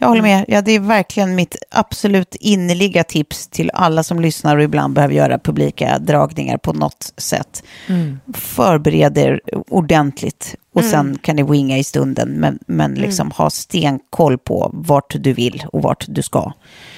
Jag 0.00 0.08
håller 0.08 0.22
med. 0.22 0.44
Ja, 0.48 0.62
det 0.62 0.72
är 0.72 0.80
verkligen 0.80 1.34
mitt 1.34 1.56
absolut 1.70 2.36
innerliga 2.40 3.04
tips 3.04 3.48
till 3.48 3.70
alla 3.74 4.02
som 4.02 4.20
lyssnar 4.20 4.56
och 4.56 4.62
ibland 4.62 4.94
behöver 4.94 5.14
göra 5.14 5.38
publika 5.38 5.98
dragningar 5.98 6.58
på 6.58 6.72
något 6.72 7.12
sätt. 7.16 7.62
Mm. 7.86 8.20
Förbered 8.34 9.18
er 9.18 9.40
ordentligt 9.68 10.54
och 10.74 10.80
mm. 10.80 10.90
sen 10.90 11.18
kan 11.22 11.36
ni 11.36 11.42
winga 11.42 11.78
i 11.78 11.84
stunden, 11.84 12.28
men, 12.28 12.58
men 12.66 12.90
mm. 12.90 13.02
liksom 13.02 13.26
mm. 13.26 13.32
ha 13.36 13.50
stenkoll 13.50 14.38
på 14.38 14.70
vart 14.72 15.14
du 15.18 15.32
vill 15.32 15.64
och 15.72 15.82
vart 15.82 16.04
du 16.08 16.22
ska. 16.22 16.52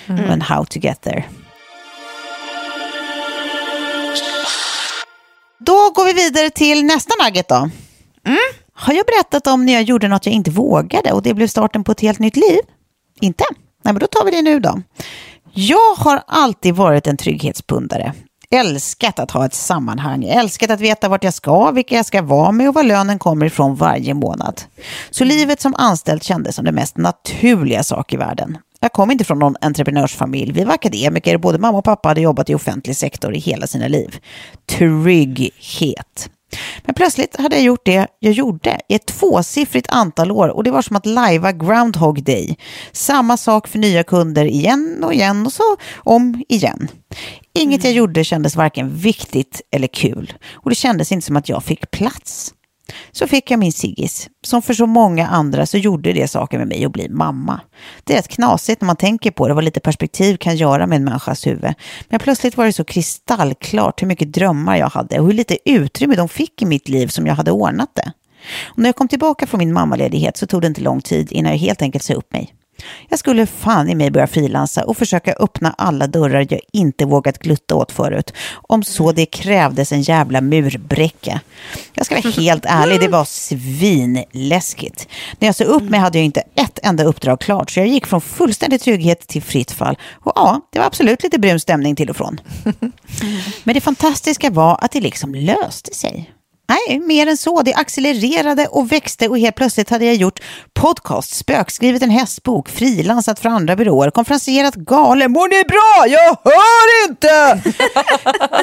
Mm. 0.06 0.30
And 0.30 0.42
how 0.42 0.64
to 0.64 0.78
get 0.78 1.00
there. 1.00 1.24
Då 5.58 5.90
går 5.94 6.04
vi 6.04 6.12
vidare 6.12 6.50
till 6.50 6.84
nästa 6.84 7.14
nugget 7.24 7.48
då. 7.48 7.70
Mm. 8.26 8.38
Har 8.74 8.94
jag 8.94 9.06
berättat 9.06 9.46
om 9.46 9.66
när 9.66 9.72
jag 9.72 9.82
gjorde 9.82 10.08
något 10.08 10.26
jag 10.26 10.34
inte 10.34 10.50
vågade 10.50 11.12
och 11.12 11.22
det 11.22 11.34
blev 11.34 11.46
starten 11.46 11.84
på 11.84 11.92
ett 11.92 12.00
helt 12.00 12.18
nytt 12.18 12.36
liv? 12.36 12.60
Inte? 13.22 13.44
Nej, 13.84 13.94
men 13.94 14.00
då 14.00 14.06
tar 14.06 14.24
vi 14.24 14.30
det 14.30 14.42
nu 14.42 14.60
då. 14.60 14.82
Jag 15.54 15.94
har 15.96 16.22
alltid 16.26 16.74
varit 16.74 17.06
en 17.06 17.16
trygghetspundare. 17.16 18.12
Älskat 18.50 19.18
att 19.18 19.30
ha 19.30 19.46
ett 19.46 19.54
sammanhang, 19.54 20.24
älskat 20.24 20.70
att 20.70 20.80
veta 20.80 21.08
vart 21.08 21.24
jag 21.24 21.34
ska, 21.34 21.70
vilka 21.70 21.94
jag 21.94 22.06
ska 22.06 22.22
vara 22.22 22.52
med 22.52 22.68
och 22.68 22.74
var 22.74 22.82
lönen 22.82 23.18
kommer 23.18 23.46
ifrån 23.46 23.74
varje 23.74 24.14
månad. 24.14 24.62
Så 25.10 25.24
livet 25.24 25.60
som 25.60 25.74
anställd 25.78 26.22
kändes 26.22 26.54
som 26.54 26.64
det 26.64 26.72
mest 26.72 26.96
naturliga 26.96 27.82
sak 27.82 28.12
i 28.12 28.16
världen. 28.16 28.58
Jag 28.80 28.92
kom 28.92 29.10
inte 29.10 29.24
från 29.24 29.38
någon 29.38 29.56
entreprenörsfamilj. 29.60 30.52
Vi 30.52 30.64
var 30.64 30.74
akademiker. 30.74 31.38
Både 31.38 31.58
mamma 31.58 31.78
och 31.78 31.84
pappa 31.84 32.08
hade 32.08 32.20
jobbat 32.20 32.50
i 32.50 32.54
offentlig 32.54 32.96
sektor 32.96 33.34
i 33.34 33.38
hela 33.38 33.66
sina 33.66 33.88
liv. 33.88 34.18
Trygghet. 34.66 36.30
Men 36.84 36.94
plötsligt 36.94 37.36
hade 37.36 37.56
jag 37.56 37.64
gjort 37.64 37.84
det 37.84 38.06
jag 38.18 38.32
gjorde 38.32 38.80
i 38.88 38.94
ett 38.94 39.06
tvåsiffrigt 39.06 39.90
antal 39.90 40.30
år 40.30 40.48
och 40.48 40.64
det 40.64 40.70
var 40.70 40.82
som 40.82 40.96
att 40.96 41.06
lajva 41.06 41.52
Groundhog 41.52 42.22
Day. 42.22 42.56
Samma 42.92 43.36
sak 43.36 43.68
för 43.68 43.78
nya 43.78 44.04
kunder 44.04 44.44
igen 44.44 45.04
och 45.04 45.14
igen 45.14 45.46
och 45.46 45.52
så 45.52 45.76
om 45.96 46.44
igen. 46.48 46.88
Inget 47.54 47.84
jag 47.84 47.90
mm. 47.90 47.98
gjorde 47.98 48.24
kändes 48.24 48.56
varken 48.56 48.96
viktigt 48.96 49.60
eller 49.70 49.86
kul 49.86 50.32
och 50.52 50.70
det 50.70 50.76
kändes 50.76 51.12
inte 51.12 51.26
som 51.26 51.36
att 51.36 51.48
jag 51.48 51.64
fick 51.64 51.90
plats. 51.90 52.54
Så 53.12 53.26
fick 53.26 53.50
jag 53.50 53.58
min 53.58 53.72
Siggis. 53.72 54.28
Som 54.44 54.62
för 54.62 54.74
så 54.74 54.86
många 54.86 55.28
andra 55.28 55.66
så 55.66 55.78
gjorde 55.78 56.12
det 56.12 56.28
saker 56.28 56.58
med 56.58 56.68
mig 56.68 56.84
att 56.84 56.92
bli 56.92 57.08
mamma. 57.08 57.60
Det 58.04 58.12
är 58.12 58.16
rätt 58.16 58.28
knasigt 58.28 58.80
när 58.80 58.86
man 58.86 58.96
tänker 58.96 59.30
på 59.30 59.48
det, 59.48 59.54
vad 59.54 59.64
lite 59.64 59.80
perspektiv 59.80 60.36
kan 60.36 60.56
göra 60.56 60.86
med 60.86 60.96
en 60.96 61.04
människas 61.04 61.46
huvud. 61.46 61.74
Men 62.08 62.20
plötsligt 62.20 62.56
var 62.56 62.66
det 62.66 62.72
så 62.72 62.84
kristallklart 62.84 64.02
hur 64.02 64.06
mycket 64.06 64.32
drömmar 64.32 64.76
jag 64.76 64.88
hade 64.88 65.20
och 65.20 65.26
hur 65.26 65.32
lite 65.32 65.70
utrymme 65.70 66.14
de 66.14 66.28
fick 66.28 66.62
i 66.62 66.66
mitt 66.66 66.88
liv 66.88 67.06
som 67.06 67.26
jag 67.26 67.34
hade 67.34 67.50
ordnat 67.50 67.94
det. 67.94 68.12
Och 68.64 68.78
när 68.78 68.88
jag 68.88 68.96
kom 68.96 69.08
tillbaka 69.08 69.46
från 69.46 69.58
min 69.58 69.72
mammaledighet 69.72 70.36
så 70.36 70.46
tog 70.46 70.60
det 70.60 70.66
inte 70.66 70.80
lång 70.80 71.00
tid 71.00 71.32
innan 71.32 71.52
jag 71.52 71.58
helt 71.58 71.82
enkelt 71.82 72.04
sa 72.04 72.14
upp 72.14 72.32
mig. 72.32 72.54
Jag 73.08 73.18
skulle 73.18 73.46
fan 73.46 73.88
i 73.88 73.94
mig 73.94 74.10
börja 74.10 74.26
frilansa 74.26 74.84
och 74.84 74.96
försöka 74.96 75.32
öppna 75.32 75.74
alla 75.78 76.06
dörrar 76.06 76.46
jag 76.50 76.60
inte 76.72 77.04
vågat 77.04 77.38
glutta 77.38 77.74
åt 77.74 77.92
förut. 77.92 78.32
Om 78.52 78.84
så 78.84 79.12
det 79.12 79.26
krävdes 79.26 79.92
en 79.92 80.02
jävla 80.02 80.40
murbräcka. 80.40 81.40
Jag 81.94 82.06
ska 82.06 82.14
vara 82.14 82.30
helt 82.36 82.64
ärlig, 82.66 83.00
det 83.00 83.08
var 83.08 83.24
svinläskigt. 83.24 85.08
När 85.38 85.48
jag 85.48 85.54
sa 85.54 85.64
upp 85.64 85.82
mig 85.82 86.00
hade 86.00 86.18
jag 86.18 86.24
inte 86.24 86.42
ett 86.54 86.78
enda 86.82 87.04
uppdrag 87.04 87.40
klart, 87.40 87.70
så 87.70 87.80
jag 87.80 87.86
gick 87.86 88.06
från 88.06 88.20
fullständig 88.20 88.80
trygghet 88.80 89.28
till 89.28 89.42
fritt 89.42 89.70
fall. 89.70 89.98
Och 90.12 90.32
ja, 90.34 90.60
det 90.72 90.78
var 90.78 90.86
absolut 90.86 91.22
lite 91.22 91.38
brun 91.38 91.60
stämning 91.60 91.96
till 91.96 92.10
och 92.10 92.16
från. 92.16 92.40
Men 93.64 93.74
det 93.74 93.80
fantastiska 93.80 94.50
var 94.50 94.78
att 94.80 94.92
det 94.92 95.00
liksom 95.00 95.34
löste 95.34 95.94
sig. 95.94 96.32
Nej, 96.68 97.00
mer 97.00 97.26
än 97.26 97.36
så. 97.36 97.62
Det 97.62 97.74
accelererade 97.74 98.66
och 98.66 98.92
växte 98.92 99.28
och 99.28 99.38
helt 99.38 99.56
plötsligt 99.56 99.90
hade 99.90 100.04
jag 100.04 100.14
gjort 100.14 100.40
podcast, 100.74 101.34
spökskrivit 101.34 102.02
en 102.02 102.10
hästbok, 102.10 102.68
frilansat 102.68 103.40
för 103.40 103.48
andra 103.48 103.76
byråer, 103.76 104.10
konferenserat 104.10 104.74
galen. 104.74 105.32
Mår 105.32 105.48
ni 105.48 105.64
bra? 105.64 106.06
Jag 106.08 106.38
hör 106.44 107.08
inte! 107.08 107.62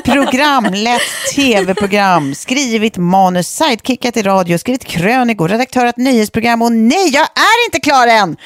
Programlett 0.12 1.02
tv-program, 1.36 2.36
skrivit 2.36 2.98
manus, 2.98 3.48
sidekickat 3.48 4.18
i 4.18 4.22
radio, 4.22 4.58
skrivit 4.58 4.86
krönikor, 4.86 5.48
redaktörat 5.48 5.98
nyhetsprogram 5.98 6.62
och 6.62 6.72
nej, 6.72 7.10
jag 7.10 7.24
är 7.24 7.66
inte 7.68 7.80
klar 7.80 8.08
än! 8.08 8.38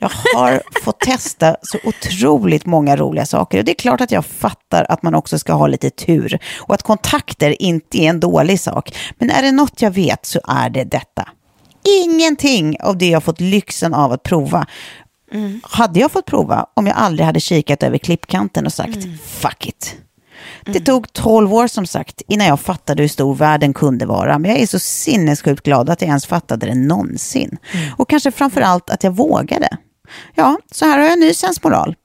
Jag 0.00 0.10
har 0.34 0.62
fått 0.84 1.00
testa 1.00 1.56
så 1.62 1.78
otroligt 1.84 2.66
många 2.66 2.96
roliga 2.96 3.26
saker. 3.26 3.58
Och 3.58 3.64
det 3.64 3.72
är 3.72 3.74
klart 3.74 4.00
att 4.00 4.12
jag 4.12 4.26
fattar 4.26 4.86
att 4.88 5.02
man 5.02 5.14
också 5.14 5.38
ska 5.38 5.52
ha 5.52 5.66
lite 5.66 5.90
tur. 5.90 6.38
Och 6.58 6.74
att 6.74 6.82
kontakter 6.82 7.62
inte 7.62 7.98
är 7.98 8.10
en 8.10 8.20
dålig 8.20 8.60
sak. 8.60 8.96
Men 9.18 9.30
är 9.30 9.42
det 9.42 9.52
något 9.52 9.82
jag 9.82 9.90
vet 9.90 10.26
så 10.26 10.40
är 10.48 10.70
det 10.70 10.84
detta. 10.84 11.28
Ingenting 12.04 12.76
av 12.80 12.98
det 12.98 13.08
jag 13.08 13.24
fått 13.24 13.40
lyxen 13.40 13.94
av 13.94 14.12
att 14.12 14.22
prova 14.22 14.66
mm. 15.32 15.60
hade 15.64 16.00
jag 16.00 16.10
fått 16.10 16.26
prova 16.26 16.66
om 16.74 16.86
jag 16.86 16.96
aldrig 16.96 17.26
hade 17.26 17.40
kikat 17.40 17.82
över 17.82 17.98
klippkanten 17.98 18.66
och 18.66 18.72
sagt 18.72 19.04
mm. 19.04 19.18
fuck 19.18 19.66
it. 19.66 19.96
Det 20.64 20.70
mm. 20.70 20.84
tog 20.84 21.12
tolv 21.12 21.54
år 21.54 21.66
som 21.66 21.86
sagt 21.86 22.22
innan 22.28 22.46
jag 22.46 22.60
fattade 22.60 23.02
hur 23.02 23.08
stor 23.08 23.34
världen 23.34 23.74
kunde 23.74 24.06
vara. 24.06 24.38
Men 24.38 24.50
jag 24.50 24.60
är 24.60 24.66
så 24.66 24.78
sinnessjukt 24.78 25.62
glad 25.62 25.90
att 25.90 26.00
jag 26.00 26.08
ens 26.08 26.26
fattade 26.26 26.66
det 26.66 26.74
någonsin. 26.74 27.58
Mm. 27.72 27.94
Och 27.96 28.10
kanske 28.10 28.30
framför 28.30 28.60
allt 28.60 28.90
att 28.90 29.04
jag 29.04 29.10
vågade. 29.10 29.68
Ja, 30.34 30.58
så 30.70 30.84
här 30.84 30.98
har 30.98 31.04
jag 31.04 31.12
en 31.12 31.20
ny 31.20 31.34
sensmoral. 31.34 31.96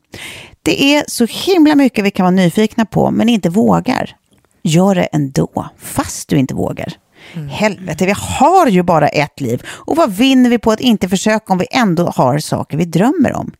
Det 0.61 0.95
är 0.95 1.03
så 1.07 1.25
himla 1.25 1.75
mycket 1.75 2.05
vi 2.05 2.11
kan 2.11 2.23
vara 2.23 2.31
nyfikna 2.31 2.85
på, 2.85 3.11
men 3.11 3.29
inte 3.29 3.49
vågar. 3.49 4.15
Gör 4.63 4.95
det 4.95 5.03
ändå, 5.03 5.69
fast 5.79 6.29
du 6.29 6.37
inte 6.37 6.53
vågar. 6.55 6.93
Mm. 7.33 7.49
Helvete, 7.49 8.05
vi 8.05 8.13
har 8.17 8.67
ju 8.67 8.83
bara 8.83 9.07
ett 9.07 9.41
liv. 9.41 9.63
Och 9.67 9.95
vad 9.95 10.11
vinner 10.11 10.49
vi 10.49 10.57
på 10.57 10.71
att 10.71 10.79
inte 10.79 11.09
försöka 11.09 11.53
om 11.53 11.59
vi 11.59 11.67
ändå 11.71 12.05
har 12.15 12.39
saker 12.39 12.77
vi 12.77 12.85
drömmer 12.85 13.33
om? 13.33 13.51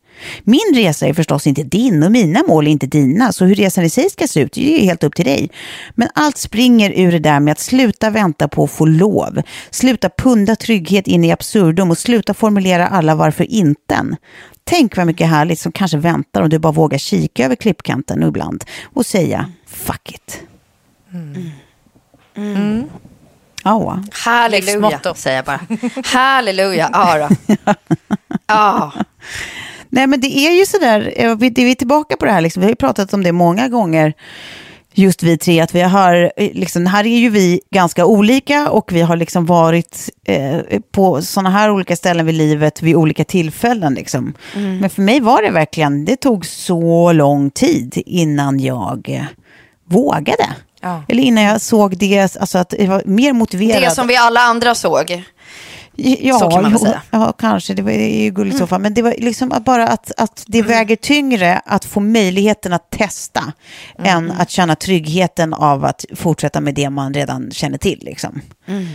Min 0.44 0.74
resa 0.76 1.08
är 1.08 1.14
förstås 1.14 1.48
inte 1.48 1.64
din 1.64 2.04
och 2.04 2.12
mina 2.12 2.44
mål 2.48 2.68
är 2.68 2.72
inte 2.72 2.88
dina, 2.88 3.34
så 3.34 3.46
hur 3.46 3.56
resan 3.56 3.84
i 3.84 3.90
sig 3.90 4.10
ska 4.10 4.28
se 4.28 4.40
ut 4.40 4.54
det 4.54 4.82
är 4.82 4.86
helt 4.86 5.04
upp 5.04 5.16
till 5.16 5.26
dig. 5.26 5.50
Men 5.96 6.10
allt 6.14 6.38
springer 6.38 6.92
ur 6.96 7.12
det 7.12 7.20
där 7.20 7.40
med 7.40 7.52
att 7.52 7.60
sluta 7.60 8.10
vänta 8.10 8.48
på 8.48 8.64
att 8.64 8.72
få 8.72 8.86
lov, 8.86 9.42
sluta 9.70 10.10
punda 10.10 10.56
trygghet 10.56 11.08
in 11.08 11.24
i 11.24 11.32
absurdum 11.32 11.92
och 11.92 11.98
sluta 11.98 12.34
formulera 12.34 12.88
alla 12.88 13.16
varför 13.16 13.44
inten. 13.44 14.16
Tänk 14.64 14.98
vad 14.98 15.08
mycket 15.08 15.28
härligt 15.28 15.60
som 15.60 15.72
kanske 15.72 15.98
väntar 15.98 16.42
om 16.42 16.50
du 16.50 16.60
bara 16.60 16.74
vågar 16.74 16.98
kika 16.98 17.46
över 17.46 17.56
klippkanten 17.56 18.24
ibland 18.24 18.64
och 18.84 19.06
säga 19.06 19.52
fuck 19.68 20.12
it. 20.12 20.42
Mm. 21.14 21.52
Mm. 22.36 22.56
Mm. 22.56 22.84
Ja. 23.64 24.04
Halleluja, 24.12 25.00
säger 25.16 25.36
jag 25.36 25.46
bara. 25.46 25.60
Halleluja, 26.06 26.90
ja 26.94 27.30
då. 27.30 27.56
Ja. 28.48 28.92
Nej, 29.96 30.08
men 30.08 30.20
det 30.20 30.38
är 30.38 30.52
ju 30.52 30.66
sådär, 30.66 31.14
eh, 31.16 31.36
vi, 31.36 31.50
vi 31.50 31.72
är 31.72 31.76
tillbaka 31.76 32.18
på 32.18 32.26
det 32.26 32.32
här, 32.32 32.42
liksom. 32.42 32.62
vi 32.62 32.66
har 32.66 32.72
ju 32.72 32.76
pratat 32.76 33.14
om 33.14 33.24
det 33.24 33.32
många 33.32 33.68
gånger, 33.68 34.14
just 34.94 35.24
vi 35.24 35.38
tre, 35.38 35.60
att 35.60 35.76
vi 35.76 35.82
har, 35.82 36.32
eh, 36.36 36.50
liksom, 36.54 36.86
här 36.86 37.06
är 37.06 37.18
ju 37.18 37.30
vi 37.30 37.62
ganska 37.72 38.06
olika 38.06 38.70
och 38.70 38.92
vi 38.92 39.02
har 39.02 39.16
liksom 39.16 39.46
varit 39.46 40.10
eh, 40.26 40.60
på 40.92 41.22
sådana 41.22 41.50
här 41.50 41.72
olika 41.72 41.96
ställen 41.96 42.26
vid 42.26 42.36
livet 42.36 42.82
vid 42.82 42.96
olika 42.96 43.24
tillfällen. 43.24 43.94
Liksom. 43.94 44.34
Mm. 44.56 44.78
Men 44.78 44.90
för 44.90 45.02
mig 45.02 45.20
var 45.20 45.42
det 45.42 45.50
verkligen, 45.50 46.06
det 46.06 46.16
tog 46.16 46.46
så 46.46 47.12
lång 47.12 47.50
tid 47.50 48.04
innan 48.06 48.60
jag 48.60 49.28
vågade. 49.90 50.48
Ja. 50.82 51.04
Eller 51.08 51.24
innan 51.24 51.44
jag 51.44 51.62
såg 51.62 51.98
det, 51.98 52.38
alltså 52.38 52.58
att 52.58 52.74
jag 52.80 52.88
var 52.88 53.04
mer 53.06 53.34
motiverad. 53.34 53.82
Det 53.82 53.92
som 53.92 54.08
vi 54.08 54.16
alla 54.16 54.40
andra 54.40 54.76
såg. 54.76 55.24
Ja, 55.96 56.40
så 56.40 56.50
kan 56.50 56.62
man 56.62 56.72
väl 56.72 56.82
säga. 56.82 57.02
Ja, 57.12 57.32
kanske. 57.32 57.74
Det 57.74 57.82
var 57.82 57.92
ju 57.92 58.32
gulligt 58.32 58.56
i 58.56 58.60
så 58.60 58.68
fall. 58.68 58.82
Men 58.82 58.94
det 58.94 59.02
var 59.02 59.16
liksom 59.18 59.52
att 59.52 59.66
bara 59.66 59.88
att, 59.88 60.12
att 60.18 60.44
det 60.48 60.60
mm. 60.60 60.72
väger 60.72 60.96
tyngre 60.96 61.62
att 61.66 61.86
få 61.86 62.00
möjligheten 62.00 62.74
att 62.74 62.90
testa 62.90 63.54
mm. 64.00 64.18
än 64.18 64.32
att 64.32 64.50
känna 64.50 64.76
tryggheten 64.76 65.54
av 65.54 65.86
att 65.86 66.06
fortsätta 66.16 66.62
med 66.62 66.76
det 66.76 66.90
man 66.90 67.14
redan 67.14 67.52
känner 67.52 67.78
till. 67.78 68.00
Liksom. 68.02 68.42
Mm. 68.68 68.88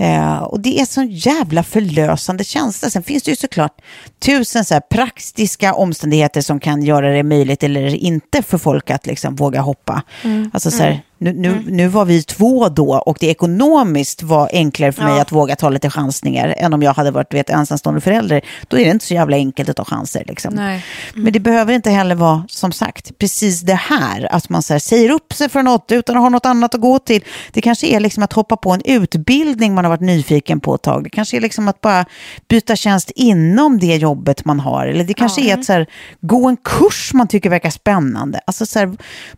Uh, 0.00 0.42
och 0.42 0.60
det 0.60 0.80
är 0.80 0.84
så 0.84 1.02
jävla 1.02 1.62
förlösande 1.62 2.44
känsla. 2.44 2.90
Sen 2.90 3.02
finns 3.02 3.22
det 3.22 3.30
ju 3.30 3.36
såklart 3.36 3.80
tusen 4.18 4.64
så 4.64 4.80
praktiska 4.90 5.74
omständigheter 5.74 6.40
som 6.40 6.60
kan 6.60 6.82
göra 6.82 7.12
det 7.12 7.22
möjligt 7.22 7.62
eller 7.62 7.94
inte 7.94 8.42
för 8.42 8.58
folk 8.58 8.90
att 8.90 9.06
liksom 9.06 9.36
våga 9.36 9.60
hoppa. 9.60 10.02
Mm. 10.24 10.50
Alltså 10.54 10.70
så 10.70 10.82
här, 10.82 11.02
mm. 11.26 11.42
Nu, 11.42 11.62
nu, 11.66 11.76
nu 11.76 11.88
var 11.88 12.04
vi 12.04 12.22
två 12.22 12.68
då 12.68 12.94
och 12.94 13.16
det 13.20 13.26
ekonomiskt 13.26 14.22
var 14.22 14.50
enklare 14.52 14.92
för 14.92 15.02
mig 15.02 15.14
Ja. 15.16 15.22
att 15.22 15.32
våga 15.32 15.56
ta 15.56 15.68
lite 15.68 15.90
chansningar 15.90 16.54
än 16.58 16.74
om 16.74 16.82
jag 16.82 16.94
hade 16.94 17.10
varit 17.10 17.34
vet, 17.34 17.50
ensamstående 17.50 18.00
förälder. 18.00 18.40
Då 18.68 18.78
är 18.78 18.84
det 18.84 18.90
inte 18.90 19.06
så 19.06 19.14
jävla 19.14 19.36
enkelt 19.36 19.68
att 19.68 19.76
ta 19.76 19.84
chanser. 19.84 20.24
Liksom. 20.26 20.54
Nej. 20.54 20.84
Men 21.14 21.32
det 21.32 21.40
behöver 21.40 21.74
inte 21.74 21.90
heller 21.90 22.14
vara, 22.14 22.44
som 22.48 22.72
sagt, 22.72 23.18
precis 23.18 23.60
det 23.60 23.74
här. 23.74 24.34
Att 24.34 24.48
man 24.48 24.62
så 24.62 24.74
här, 24.74 24.78
säger 24.78 25.10
upp 25.10 25.32
sig 25.32 25.48
för 25.48 25.62
något 25.62 25.92
utan 25.92 26.16
att 26.16 26.22
ha 26.22 26.28
något 26.28 26.46
annat 26.46 26.74
att 26.74 26.80
gå 26.80 26.98
till. 26.98 27.24
Det 27.52 27.60
kanske 27.60 27.86
är 27.86 28.00
liksom 28.00 28.22
att 28.22 28.32
hoppa 28.32 28.56
på 28.56 28.70
en 28.70 28.82
utbildning 28.84 29.74
man 29.74 29.84
har 29.84 29.90
varit 29.90 30.00
nyfiken 30.00 30.60
på 30.60 30.74
ett 30.74 30.82
tag. 30.82 31.04
Det 31.04 31.10
kanske 31.10 31.36
är 31.36 31.40
liksom 31.40 31.68
att 31.68 31.80
bara 31.80 32.04
byta 32.48 32.76
tjänst 32.76 33.10
inom 33.14 33.78
det 33.78 33.96
jobbet 33.96 34.44
man 34.44 34.60
har. 34.60 34.86
Eller 34.86 35.04
det 35.04 35.14
kanske 35.14 35.40
är 35.40 35.58
att 35.58 35.64
så 35.64 35.72
här, 35.72 35.86
gå 36.20 36.48
en 36.48 36.56
kurs 36.56 37.12
man 37.14 37.28
tycker 37.28 37.50
verkar 37.50 37.70
spännande. 37.70 38.40
Alltså 38.46 38.66
så 38.66 38.78
här, 38.78 38.96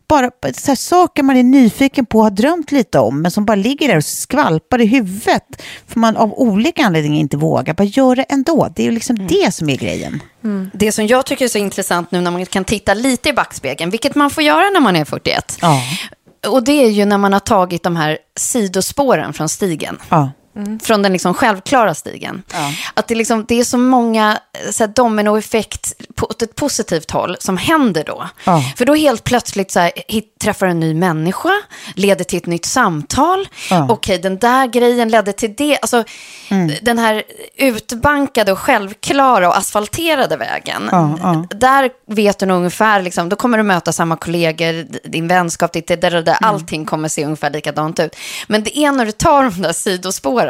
bara 0.09 0.31
så 0.55 0.71
här, 0.71 0.77
saker 0.77 1.23
man 1.23 1.37
är 1.37 1.43
nyfiken 1.43 1.74
på 2.09 2.19
och 2.19 2.25
har 2.25 2.31
drömt 2.31 2.73
lite 2.73 2.99
om, 2.99 3.23
men 3.23 3.31
som 3.31 3.45
bara 3.45 3.55
ligger 3.55 3.89
där 3.89 3.97
och 3.97 4.05
skvalpar 4.05 4.81
i 4.81 4.87
huvudet. 4.87 5.63
För 5.87 6.01
man 6.01 6.17
av 6.17 6.33
olika 6.33 6.85
anledningar 6.85 7.21
inte 7.21 7.37
vågar. 7.37 7.75
Bara 7.75 7.85
gör 7.85 8.17
det 8.17 8.23
ändå. 8.23 8.73
Det 8.77 8.83
är 8.83 8.85
ju 8.85 8.93
liksom 8.93 9.27
det 9.27 9.55
som 9.55 9.69
är 9.71 9.77
grejen. 9.77 10.23
Det 10.73 10.93
som 10.93 11.07
jag 11.07 11.27
tycker 11.27 11.45
är 11.45 11.49
så 11.49 11.59
intressant 11.59 12.11
nu 12.11 12.21
när 12.21 12.31
man 12.31 12.47
kan 12.47 12.65
titta 12.65 12.95
lite 12.95 13.29
i 13.29 13.33
backspegeln, 13.33 13.91
vilket 13.91 14.15
man 14.15 14.31
får 14.31 14.45
göra 14.45 14.71
när 14.71 14.81
man 14.81 14.97
är 14.97 15.05
41. 15.05 15.59
Ja. 15.61 15.81
Och 16.49 16.65
det 16.65 16.73
är 16.73 16.91
ju 16.91 17.05
när 17.05 17.19
man 17.19 17.33
har 17.33 17.41
tagit 17.41 17.83
de 17.83 17.97
här 17.97 18.19
sidospåren 18.37 19.33
från 19.33 19.49
stigen. 19.49 19.99
Ja. 20.09 20.31
Från 20.83 21.03
den 21.03 21.13
liksom 21.13 21.35
självklara 21.35 21.95
stigen. 21.95 22.43
Ja. 22.53 22.73
Att 22.95 23.09
det, 23.09 23.15
liksom, 23.15 23.45
det 23.49 23.61
är 23.61 23.65
så 23.65 23.79
många 23.79 24.39
eh, 24.65 24.71
så 24.71 24.83
här, 24.85 24.89
dominoeffekt 24.95 25.93
på 26.15 26.27
åt 26.27 26.43
ett 26.43 26.55
positivt 26.57 27.11
håll 27.11 27.37
som 27.41 27.57
händer 27.57 28.05
då. 28.07 28.29
Ja. 28.45 28.63
För 28.77 28.85
då 28.87 28.95
helt 28.95 29.25
plötsligt 29.25 29.71
så 29.71 29.81
här, 29.81 29.93
hit, 30.09 30.39
träffar 30.43 30.67
en 30.67 30.81
ny 30.81 30.95
människa, 30.95 31.53
leder 31.95 32.25
till 32.25 32.39
ett 32.39 32.47
nytt 32.47 32.65
samtal. 32.65 33.49
Ja. 33.71 33.87
Okej, 33.91 34.19
den 34.19 34.39
där 34.39 34.67
grejen 34.67 35.09
ledde 35.09 35.33
till 35.33 35.55
det. 35.57 35.79
Alltså, 35.83 36.05
Mm. 36.51 36.71
Den 36.83 36.99
här 36.99 37.23
utbankade 37.57 38.53
och 38.53 38.59
självklara 38.59 39.49
och 39.49 39.57
asfalterade 39.57 40.37
vägen. 40.37 40.91
Där 41.51 41.91
vet 42.07 42.39
du 42.39 42.47
nog 42.47 42.57
ungefär, 42.57 43.03
liksom, 43.03 43.29
då 43.29 43.37
kommer 43.37 43.59
du 43.59 43.65
möta 43.65 43.93
samma 43.93 44.17
kollegor, 44.17 44.87
din 45.09 45.29
vänskap, 45.29 45.73
ditt, 45.73 45.87
där, 45.87 45.97
det 45.97 46.23
där, 46.23 46.37
Mm. 46.43 46.55
allting 46.55 46.85
kommer 46.87 47.09
se 47.09 47.25
ungefär 47.25 47.51
likadant 47.51 48.01
ut. 48.01 48.17
Men 48.47 48.63
det 48.63 48.79
är 48.79 48.93
när 48.93 49.07
du 49.07 49.13
tar 49.13 49.43
de 49.45 49.63
där 49.63 49.73
sidospåren, 49.73 50.44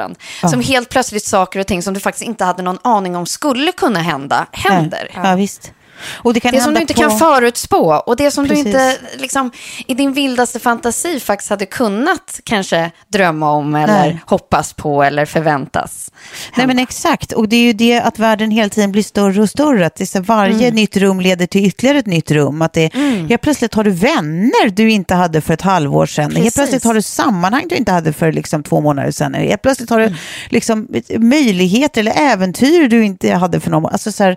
som 0.51 0.61
helt 0.61 0.89
plötsligt 0.89 1.25
saker 1.25 1.61
och 1.61 1.67
ting 1.67 1.83
som 1.83 1.95
du 1.95 2.01
faktiskt 2.01 2.25
inte 2.25 2.45
hade 2.45 2.63
någon 2.63 2.79
aning 2.83 3.17
om 3.17 3.27
skulle 3.27 3.73
kunna 3.73 3.99
hända, 3.99 4.47
händer. 4.53 5.11
Ja, 5.15 5.35
visst. 5.35 5.73
Och 6.03 6.35
det 6.35 6.41
kan 6.41 6.53
Det 6.53 6.59
som 6.59 6.65
hända 6.65 6.79
du 6.79 6.83
inte 6.83 6.95
på... 6.95 7.01
kan 7.01 7.19
förutspå 7.19 8.03
och 8.07 8.17
det 8.17 8.31
som 8.31 8.49
Precis. 8.49 8.65
du 8.65 8.71
inte 8.71 8.97
liksom, 9.17 9.51
i 9.87 9.95
din 9.95 10.13
vildaste 10.13 10.59
fantasi 10.61 11.21
faktiskt 11.21 11.51
hade 11.51 11.67
kunnat 11.67 12.41
kanske 12.45 12.91
drömma 13.09 13.51
om 13.53 13.75
eller 13.75 13.95
Nej. 13.99 14.21
hoppas 14.27 14.73
på 14.73 15.03
eller 15.03 15.25
förväntas. 15.27 16.11
Nej 16.57 16.67
men 16.67 16.79
exakt, 16.79 17.33
och 17.33 17.49
det 17.49 17.57
är 17.57 17.63
ju 17.63 17.73
det 17.73 18.01
att 18.01 18.19
världen 18.19 18.51
hela 18.51 18.69
tiden 18.69 18.93
blir 18.93 19.03
större 19.03 19.43
och 19.43 19.51
större. 19.51 19.87
Att 19.87 19.95
det 19.97 20.15
varje 20.21 20.55
Mm. 20.65 20.75
nytt 20.75 20.97
rum 20.97 21.21
leder 21.21 21.47
till 21.47 21.65
ytterligare 21.67 21.99
ett 21.99 22.07
nytt 22.07 22.31
rum. 22.31 22.63
Att 22.63 22.73
det, 22.73 22.95
Helt 23.29 23.41
plötsligt 23.43 23.75
har 23.75 23.85
du 23.85 23.91
vänner 23.91 24.71
du 24.71 24.91
inte 24.91 25.15
hade 25.15 25.41
för 25.41 25.55
ett 25.55 25.63
halvår 25.63 26.07
sedan. 26.07 26.25
Helt 26.25 26.37
Precis. 26.37 26.55
plötsligt 26.55 26.85
har 26.85 26.95
du 26.95 27.03
sammanhang 27.03 27.69
du 27.69 27.75
inte 27.77 27.93
hade 27.93 28.13
för 28.13 28.33
liksom 28.33 28.63
två 28.63 28.81
månader 28.81 29.11
sedan. 29.11 29.35
Helt 29.35 29.63
plötsligt 29.63 29.91
har 29.91 29.99
du 29.99 30.05
Mm. 30.05 30.17
liksom 30.51 30.89
möjligheter 31.19 32.01
eller 32.01 32.13
äventyr 32.33 32.89
du 32.89 33.05
inte 33.05 33.35
hade 33.35 33.61
för 33.61 33.71
någon 33.71 33.93
alltså 33.93 34.13
så 34.13 34.25
här, 34.25 34.37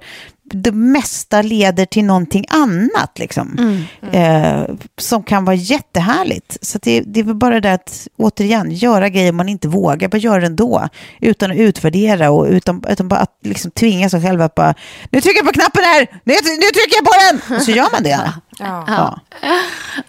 Det 0.52 0.72
mesta 0.72 1.41
leder 1.41 1.86
till 1.86 2.06
någonting 2.06 2.45
annat 2.50 3.20
liksom. 3.20 3.78
Eh, 4.12 4.64
som 4.98 5.24
kan 5.24 5.45
vara 5.45 5.56
jättehärligt. 5.56 6.58
Så 6.62 6.80
det, 6.82 7.02
det 7.02 7.20
är 7.20 7.24
väl 7.24 7.36
bara 7.36 7.60
det 7.60 7.74
att, 7.74 8.08
återigen, 8.18 8.72
göra 8.72 9.10
grejer 9.10 9.32
man 9.32 9.50
inte 9.50 9.68
vågar, 9.68 10.08
bara 10.10 10.18
göra 10.18 10.39
det 10.39 10.45
ändå. 10.45 10.88
Utan 11.22 11.52
att 11.52 11.58
utvärdera 11.58 12.32
och 12.32 12.45
utan, 12.45 12.84
utan 12.89 13.08
bara 13.08 13.20
att 13.20 13.38
liksom 13.43 13.72
tvinga 13.72 14.10
sig 14.10 14.22
själv 14.22 14.41
att 14.41 14.56
bara, 14.56 14.74
nu 15.12 15.22
trycker 15.22 15.38
jag 15.39 15.45
på 15.48 15.54
knappen 15.54 15.84
här, 15.84 16.00
nu, 16.24 16.34
nu 16.34 16.68
trycker 16.74 16.95
jag 16.95 17.06
på 17.06 17.12
den! 17.48 17.58
Och 17.58 17.64
så 17.64 17.72
gör 17.72 17.88
man 17.91 18.04
det. 18.04 18.32
Ja. 18.60 18.86
Ja. 18.88 19.20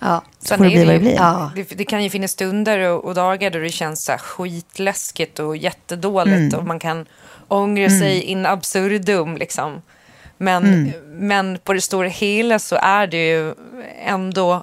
Ja. 0.00 0.22
Så 0.42 0.56
får 0.56 0.64
det 0.64 0.70
bli 0.70 0.84
vad 0.84 0.94
det 0.94 0.98
blir. 1.00 1.14
Ja. 1.14 1.50
Det, 1.54 1.62
det 1.78 1.84
kan 1.84 2.04
ju 2.04 2.10
finnas 2.10 2.30
stunder 2.30 2.78
och, 2.78 3.04
och 3.04 3.14
dagar 3.14 3.50
då 3.50 3.58
det 3.58 3.70
känns 3.70 4.04
så 4.04 4.12
skitläskigt 4.18 5.38
och 5.38 5.56
jättedåligt 5.56 6.36
Mm. 6.36 6.54
och 6.54 6.66
man 6.66 6.78
kan 6.78 7.06
ångra 7.48 7.88
sig 7.88 8.22
in 8.22 8.46
absurdum 8.46 9.36
liksom. 9.36 9.82
Men, 10.38 10.64
Mm. 10.64 10.92
men 11.28 11.58
på 11.64 11.72
det 11.72 11.80
stora 11.80 12.08
hela 12.08 12.58
så 12.58 12.76
är 12.82 13.06
det 13.06 13.28
ju 13.28 13.54
ändå, 14.06 14.62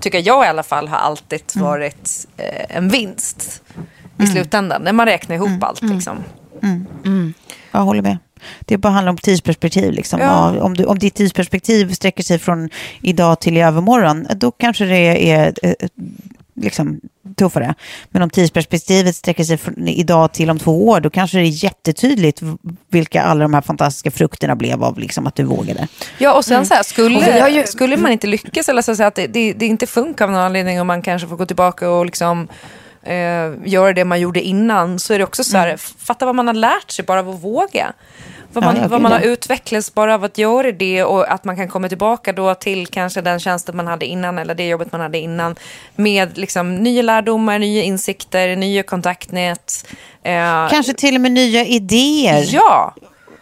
tycker 0.00 0.22
jag 0.26 0.44
i 0.44 0.48
alla 0.48 0.62
fall, 0.62 0.88
har 0.88 0.96
alltid 0.98 1.42
Mm. 1.56 1.66
varit 1.68 2.26
eh, 2.36 2.76
en 2.76 2.88
vinst 2.88 3.62
i 4.18 4.26
slutändan. 4.26 4.82
När 4.82 4.92
man 4.92 5.06
räknar 5.06 5.36
ihop 5.36 5.48
Mm. 5.48 5.62
allt 5.62 5.82
liksom. 5.82 6.24
Jag 7.72 7.80
håller 7.80 8.02
med. 8.02 8.18
Det 8.60 8.76
bara 8.78 8.92
handlar 8.92 9.10
om 9.10 9.16
tidsperspektiv. 9.16 9.92
Liksom. 9.92 10.20
Ja. 10.20 10.54
Ja, 10.54 10.62
om, 10.62 10.74
du, 10.74 10.84
om 10.84 10.98
ditt 10.98 11.14
tidsperspektiv 11.14 11.92
sträcker 11.92 12.22
sig 12.22 12.38
från 12.38 12.70
idag 13.02 13.40
till 13.40 13.56
i 13.56 13.60
övermorgon, 13.60 14.26
då 14.36 14.50
kanske 14.50 14.84
det 14.84 15.30
är 15.30 15.54
eh, 15.62 15.72
liksom, 16.60 17.00
tuffare. 17.36 17.74
Men 18.10 18.22
om 18.22 18.30
tidsperspektivet 18.30 19.16
sträcker 19.16 19.44
sig 19.44 19.56
från 19.58 19.88
idag 19.88 20.32
till 20.32 20.50
om 20.50 20.58
två 20.58 20.88
år, 20.88 21.00
då 21.00 21.10
kanske 21.10 21.38
det 21.38 21.44
är 21.44 21.64
jättetydligt 21.64 22.42
vilka 22.90 23.22
alla 23.22 23.42
de 23.42 23.54
här 23.54 23.60
fantastiska 23.60 24.10
frukterna 24.10 24.56
blev 24.56 24.84
av 24.84 24.98
liksom, 24.98 25.26
att 25.26 25.34
du 25.34 25.42
vågade. 25.44 25.88
Ja, 26.18 26.34
och 26.36 26.44
sen 26.44 26.66
så 26.66 26.74
här, 26.74 26.82
skulle, 26.82 27.48
ju- 27.50 27.66
skulle 27.66 27.96
man 27.96 28.12
inte 28.12 28.26
lyckas 28.26 28.68
eller 28.68 28.82
så 28.82 28.90
att, 28.90 28.96
säga 28.96 29.06
att 29.06 29.14
det, 29.14 29.26
det, 29.26 29.52
det 29.52 29.66
inte 29.66 29.86
funkar 29.86 30.24
av 30.24 30.30
någon 30.30 30.40
anledning 30.40 30.80
och 30.80 30.86
man 30.86 31.02
kanske 31.02 31.28
får 31.28 31.36
gå 31.36 31.46
tillbaka 31.46 31.90
och 31.90 32.06
liksom 32.06 32.48
eh, 33.08 33.52
göra 33.64 33.92
det 33.92 34.04
man 34.04 34.20
gjorde 34.20 34.40
innan 34.40 34.98
så 34.98 35.14
är 35.14 35.18
det 35.18 35.24
också 35.24 35.44
så 35.44 35.56
här, 35.56 35.76
fatta 35.98 36.26
vad 36.26 36.34
man 36.34 36.46
har 36.46 36.54
lärt 36.54 36.90
sig 36.90 37.04
bara 37.04 37.20
av 37.20 37.28
att 37.30 37.42
våga. 37.44 37.92
Vad 38.52 38.64
man, 38.64 38.76
Ja, 38.76 38.88
vad 38.88 39.00
man 39.00 39.12
har 39.12 39.20
utvecklats 39.20 39.94
bara 39.94 40.14
av 40.14 40.24
att 40.24 40.38
göra 40.38 40.72
det 40.72 41.04
och 41.04 41.32
att 41.32 41.44
man 41.44 41.56
kan 41.56 41.68
komma 41.68 41.88
tillbaka 41.88 42.32
då 42.32 42.54
till 42.54 42.86
kanske 42.86 43.20
den 43.20 43.40
tjänsten 43.40 43.76
man 43.76 43.86
hade 43.86 44.06
innan 44.06 44.38
eller 44.38 44.54
det 44.54 44.68
jobbet 44.68 44.92
man 44.92 45.00
hade 45.00 45.18
innan 45.18 45.56
med 45.96 46.38
liksom 46.38 46.76
nya 46.76 47.02
lärdomar, 47.02 47.58
nya 47.58 47.82
insikter, 47.82 48.56
nya 48.56 48.82
kontaktnät. 48.82 49.86
Eh, 50.22 50.68
Kanske 50.70 50.92
till 50.94 51.14
och 51.14 51.20
med 51.20 51.32
nya 51.32 51.64
idéer. 51.64 52.44
Ja, 52.48 52.94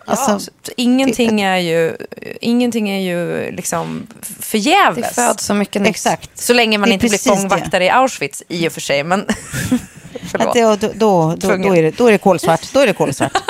Alltså, 0.07 0.39
så 0.39 0.73
ingenting 0.77 1.41
är 1.41 1.57
ju, 1.57 1.97
ingenting 2.41 2.89
är 2.89 3.01
ju 3.01 3.51
liksom 3.51 4.07
förgäves. 4.41 5.09
Det 5.09 5.15
föds 5.15 5.45
så 5.45 5.55
mycket 5.55 5.83
nytt. 5.83 5.91
Exakt. 5.91 6.39
Så 6.39 6.53
länge 6.53 6.79
man 6.79 6.89
Det 6.89 6.93
inte 6.95 7.09
blir 7.09 7.19
fångvaktare 7.19 7.85
i 7.85 7.91
Auschwitz 7.91 8.43
i 8.49 8.69
och 8.69 8.73
för 8.73 8.81
sig. 8.81 9.05
Men 9.05 9.27
förlåt. 10.31 10.49
Att 10.49 10.55
det, 10.55 10.63
då, 10.63 10.77
då, 10.77 11.35
då, 11.39 11.57
då, 11.57 11.77
är 11.77 11.83
det, 11.83 11.91
då 11.99 12.07
är 12.07 12.13
det 12.13 12.19
kolsvart. 12.19 12.73
Då 12.73 12.81
är 12.81 12.87
det 12.87 12.93
kolsvart. 12.93 13.33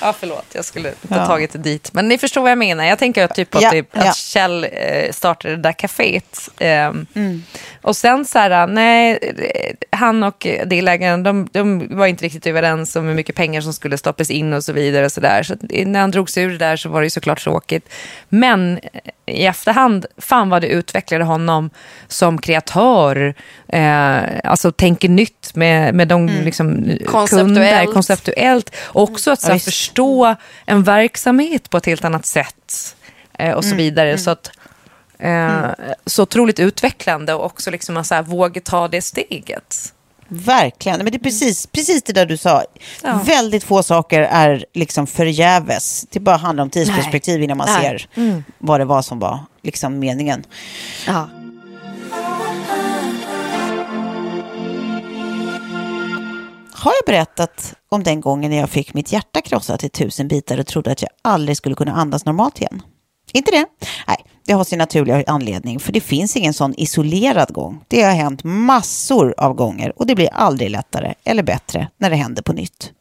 Ja, 0.00 0.14
förlåt. 0.20 0.44
Jag 0.52 0.64
skulle 0.64 0.92
Ja. 1.08 1.26
tagit 1.26 1.52
det 1.52 1.58
dit. 1.58 1.92
Men 1.92 2.08
ni 2.08 2.18
förstår 2.18 2.40
vad 2.42 2.50
jag 2.50 2.58
menar. 2.58 2.84
Jag 2.84 2.98
tänker 2.98 3.24
att, 3.24 3.34
typ 3.34 3.54
att, 3.54 3.62
Ja, 3.62 3.70
typ, 3.70 3.88
ja. 3.92 4.08
att 4.08 4.16
Kjell 4.16 4.64
eh, 4.72 5.12
startade 5.12 5.56
det 5.56 5.62
där 5.62 5.72
kaféet. 5.72 6.50
Ehm, 6.58 7.06
Mm. 7.14 7.42
Och 7.82 7.96
sen 7.96 8.24
så 8.24 8.38
här, 8.38 8.66
nej, 8.66 9.18
han 9.90 10.22
och 10.22 10.46
delägaren, 10.66 11.22
de, 11.22 11.48
de 11.52 11.96
var 11.96 12.06
inte 12.06 12.24
riktigt 12.24 12.46
överens 12.46 12.96
om 12.96 13.06
hur 13.06 13.14
mycket 13.14 13.34
pengar 13.34 13.60
som 13.60 13.72
skulle 13.72 13.98
stoppas 13.98 14.30
in 14.30 14.52
och 14.52 14.64
så 14.64 14.72
vidare. 14.72 15.04
Och 15.04 15.12
så 15.12 15.20
där. 15.20 15.42
Så 15.42 15.54
när 15.86 16.00
han 16.00 16.10
drog 16.10 16.30
sig 16.30 16.42
ur 16.44 16.50
det 16.50 16.58
där 16.58 16.76
så 16.76 16.88
var 16.88 17.00
det 17.00 17.06
ju 17.06 17.10
såklart 17.10 17.40
tråkigt. 17.42 17.88
Men 18.28 18.80
i 19.26 19.46
efterhand, 19.46 20.06
fan 20.18 20.48
vad 20.48 20.62
det 20.62 20.68
utvecklade 20.68 21.24
honom 21.24 21.70
som 22.08 22.38
kreatör. 22.38 23.34
Eh, 23.68 24.18
alltså 24.44 24.72
tänker 24.72 25.08
nytt 25.08 25.54
med, 25.54 25.94
med 25.94 26.08
de 26.08 26.26
liksom, 26.26 26.90
Konceptuellt. 27.06 27.28
kunder, 27.46 27.92
konceptuellt. 27.92 28.76
Och 28.78 29.02
också 29.02 29.30
att 29.30 29.40
så 29.40 29.52
Ja, 29.52 29.58
förstå 29.58 30.34
en 30.66 30.82
verksamhet 30.82 31.70
på 31.70 31.76
ett 31.76 31.86
helt 31.86 32.04
annat 32.04 32.26
sätt. 32.26 32.96
Eh, 33.38 33.52
och 33.52 33.64
så 33.64 33.74
vidare. 33.74 34.18
Så 34.18 34.30
att, 34.30 34.50
eh, 35.18 35.66
Så 36.06 36.22
otroligt 36.22 36.58
utvecklande 36.60 37.34
och 37.34 37.44
också 37.44 37.70
liksom 37.70 37.96
att 37.96 38.06
så 38.06 38.14
här, 38.14 38.22
våga 38.22 38.60
ta 38.60 38.88
det 38.88 39.02
steget. 39.02 39.92
Verkligen. 40.28 40.98
Men 40.98 41.06
det 41.06 41.16
är 41.16 41.18
precis, 41.18 41.66
precis 41.66 42.02
det 42.02 42.12
där 42.12 42.26
du 42.26 42.36
sa. 42.36 42.64
Ja. 43.02 43.20
Väldigt 43.24 43.64
få 43.64 43.82
saker 43.82 44.20
är 44.20 44.64
liksom 44.74 45.06
förgäves. 45.06 46.06
Det 46.10 46.20
bara 46.20 46.36
handlar 46.36 46.62
om 46.62 46.70
tidsperspektiv 46.70 47.42
innan 47.42 47.56
man 47.56 47.68
Nej. 47.70 47.82
ser 47.82 48.42
vad 48.58 48.80
det 48.80 48.84
var 48.84 49.02
som 49.02 49.18
var 49.18 49.38
liksom 49.62 49.98
meningen. 49.98 50.44
Ja. 51.06 51.28
Har 56.72 56.92
jag 56.92 57.06
berättat 57.06 57.74
om 57.88 58.02
den 58.02 58.20
gången 58.20 58.50
när 58.50 58.58
jag 58.58 58.70
fick 58.70 58.94
mitt 58.94 59.12
hjärta 59.12 59.40
krossat 59.40 59.84
i 59.84 59.88
tusen 59.88 60.28
bitar 60.28 60.58
och 60.58 60.66
trodde 60.66 60.92
att 60.92 61.02
jag 61.02 61.10
aldrig 61.22 61.56
skulle 61.56 61.74
kunna 61.74 61.92
andas 61.92 62.24
normalt 62.24 62.60
igen? 62.60 62.82
Inte 63.32 63.50
det? 63.50 63.66
Nej, 64.06 64.24
det 64.46 64.52
har 64.52 64.64
sin 64.64 64.78
naturliga 64.78 65.24
anledning, 65.26 65.80
för 65.80 65.92
det 65.92 66.00
finns 66.00 66.36
ingen 66.36 66.54
sån 66.54 66.74
isolerad 66.76 67.52
gång. 67.52 67.84
Det 67.88 68.02
har 68.02 68.12
hänt 68.12 68.44
massor 68.44 69.34
av 69.36 69.54
gånger 69.54 69.92
och 69.96 70.06
det 70.06 70.14
blir 70.14 70.28
aldrig 70.32 70.70
lättare 70.70 71.14
eller 71.24 71.42
bättre 71.42 71.88
när 71.98 72.10
det 72.10 72.16
händer 72.16 72.42
på 72.42 72.52
nytt. 72.52 72.92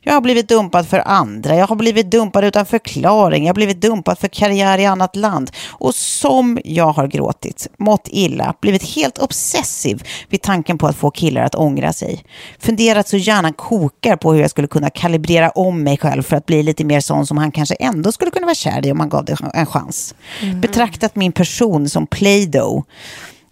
Jag 0.00 0.12
har 0.12 0.20
blivit 0.20 0.48
dumpad 0.48 0.88
för 0.88 1.02
andra, 1.06 1.56
jag 1.56 1.66
har 1.66 1.76
blivit 1.76 2.10
dumpad 2.10 2.44
utan 2.44 2.66
förklaring, 2.66 3.44
jag 3.44 3.48
har 3.48 3.54
blivit 3.54 3.80
dumpad 3.80 4.18
för 4.18 4.28
karriär 4.28 4.78
i 4.78 4.86
annat 4.86 5.16
land. 5.16 5.50
Och 5.68 5.94
som 5.94 6.58
jag 6.64 6.92
har 6.92 7.06
gråtit, 7.06 7.68
mått 7.78 8.08
illa, 8.10 8.54
blivit 8.60 8.82
helt 8.82 9.18
obsessiv 9.18 10.02
vid 10.28 10.42
tanken 10.42 10.78
på 10.78 10.86
att 10.86 10.96
få 10.96 11.10
killar 11.10 11.42
att 11.42 11.54
ångra 11.54 11.92
sig. 11.92 12.24
Funderat 12.58 13.08
så 13.08 13.16
gärna 13.16 13.52
kokar 13.52 14.16
på 14.16 14.32
hur 14.32 14.40
jag 14.40 14.50
skulle 14.50 14.68
kunna 14.68 14.90
kalibrera 14.90 15.50
om 15.50 15.82
mig 15.82 15.98
själv 15.98 16.22
för 16.22 16.36
att 16.36 16.46
bli 16.46 16.62
lite 16.62 16.84
mer 16.84 17.00
sån 17.00 17.26
som 17.26 17.38
han 17.38 17.52
kanske 17.52 17.74
ändå 17.74 18.12
skulle 18.12 18.30
kunna 18.30 18.46
vara 18.46 18.54
kär 18.54 18.86
i 18.86 18.92
om 18.92 18.98
man 18.98 19.08
gav 19.08 19.24
det 19.24 19.36
en 19.54 19.66
chans. 19.66 20.14
Mm. 20.42 20.60
Betraktat 20.60 21.16
min 21.16 21.32
person 21.32 21.88
som 21.88 22.06
Play-Doh 22.06 22.82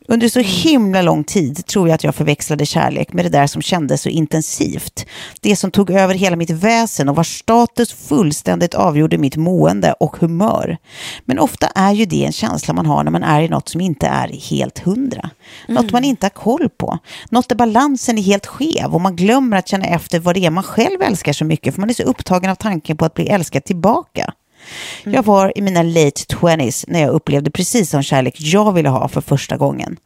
under 0.08 0.28
så 0.28 0.40
himla 0.40 1.02
lång 1.02 1.24
tid 1.24 1.66
tror 1.66 1.88
jag 1.88 1.94
att 1.94 2.04
jag 2.04 2.14
förväxlade 2.14 2.66
kärlek 2.66 3.12
med 3.12 3.24
det 3.24 3.28
där 3.28 3.46
som 3.46 3.62
kändes 3.62 4.02
så 4.02 4.08
intensivt. 4.08 5.06
Det 5.40 5.56
som 5.56 5.70
tog 5.70 5.90
över 5.90 6.14
hela 6.14 6.36
mitt 6.36 6.50
väsen 6.50 7.08
och 7.08 7.16
vars 7.16 7.38
status 7.38 7.92
fullständigt 7.92 8.74
avgjorde 8.74 9.18
mitt 9.18 9.36
mående 9.36 9.92
och 9.92 10.16
humör. 10.16 10.76
Men 11.24 11.38
ofta 11.38 11.66
är 11.66 11.92
ju 11.92 12.04
det 12.04 12.24
en 12.24 12.32
känsla 12.32 12.74
man 12.74 12.86
har 12.86 13.04
när 13.04 13.10
man 13.10 13.22
är 13.22 13.42
i 13.42 13.48
något 13.48 13.68
som 13.68 13.80
inte 13.80 14.06
är 14.06 14.28
helt 14.28 14.78
hundra. 14.78 15.30
Något 15.68 15.82
mm. 15.82 15.92
man 15.92 16.04
inte 16.04 16.26
har 16.26 16.30
koll 16.30 16.68
på. 16.68 16.98
Något 17.30 17.48
där 17.48 17.56
balansen 17.56 18.18
är 18.18 18.22
helt 18.22 18.46
skev 18.46 18.94
och 18.94 19.00
man 19.00 19.16
glömmer 19.16 19.56
att 19.56 19.68
känna 19.68 19.84
efter 19.84 20.20
vad 20.20 20.34
det 20.34 20.46
är 20.46 20.50
man 20.50 20.64
själv 20.64 21.02
älskar 21.02 21.32
så 21.32 21.44
mycket 21.44 21.74
för 21.74 21.80
man 21.80 21.90
är 21.90 21.94
så 21.94 22.02
upptagen 22.02 22.50
av 22.50 22.54
tanken 22.54 22.96
på 22.96 23.04
att 23.04 23.14
bli 23.14 23.28
älskad 23.28 23.64
tillbaka. 23.64 24.32
Jag 25.04 25.22
var 25.22 25.58
i 25.58 25.62
mina 25.62 25.82
late 25.82 26.26
twenties 26.26 26.84
när 26.88 27.00
jag 27.00 27.10
upplevde 27.10 27.50
precis 27.50 27.90
som 27.90 28.02
kärlek 28.02 28.34
jag 28.38 28.72
ville 28.72 28.88
ha 28.88 29.08
för 29.08 29.20
första 29.20 29.56
gången. 29.56 29.96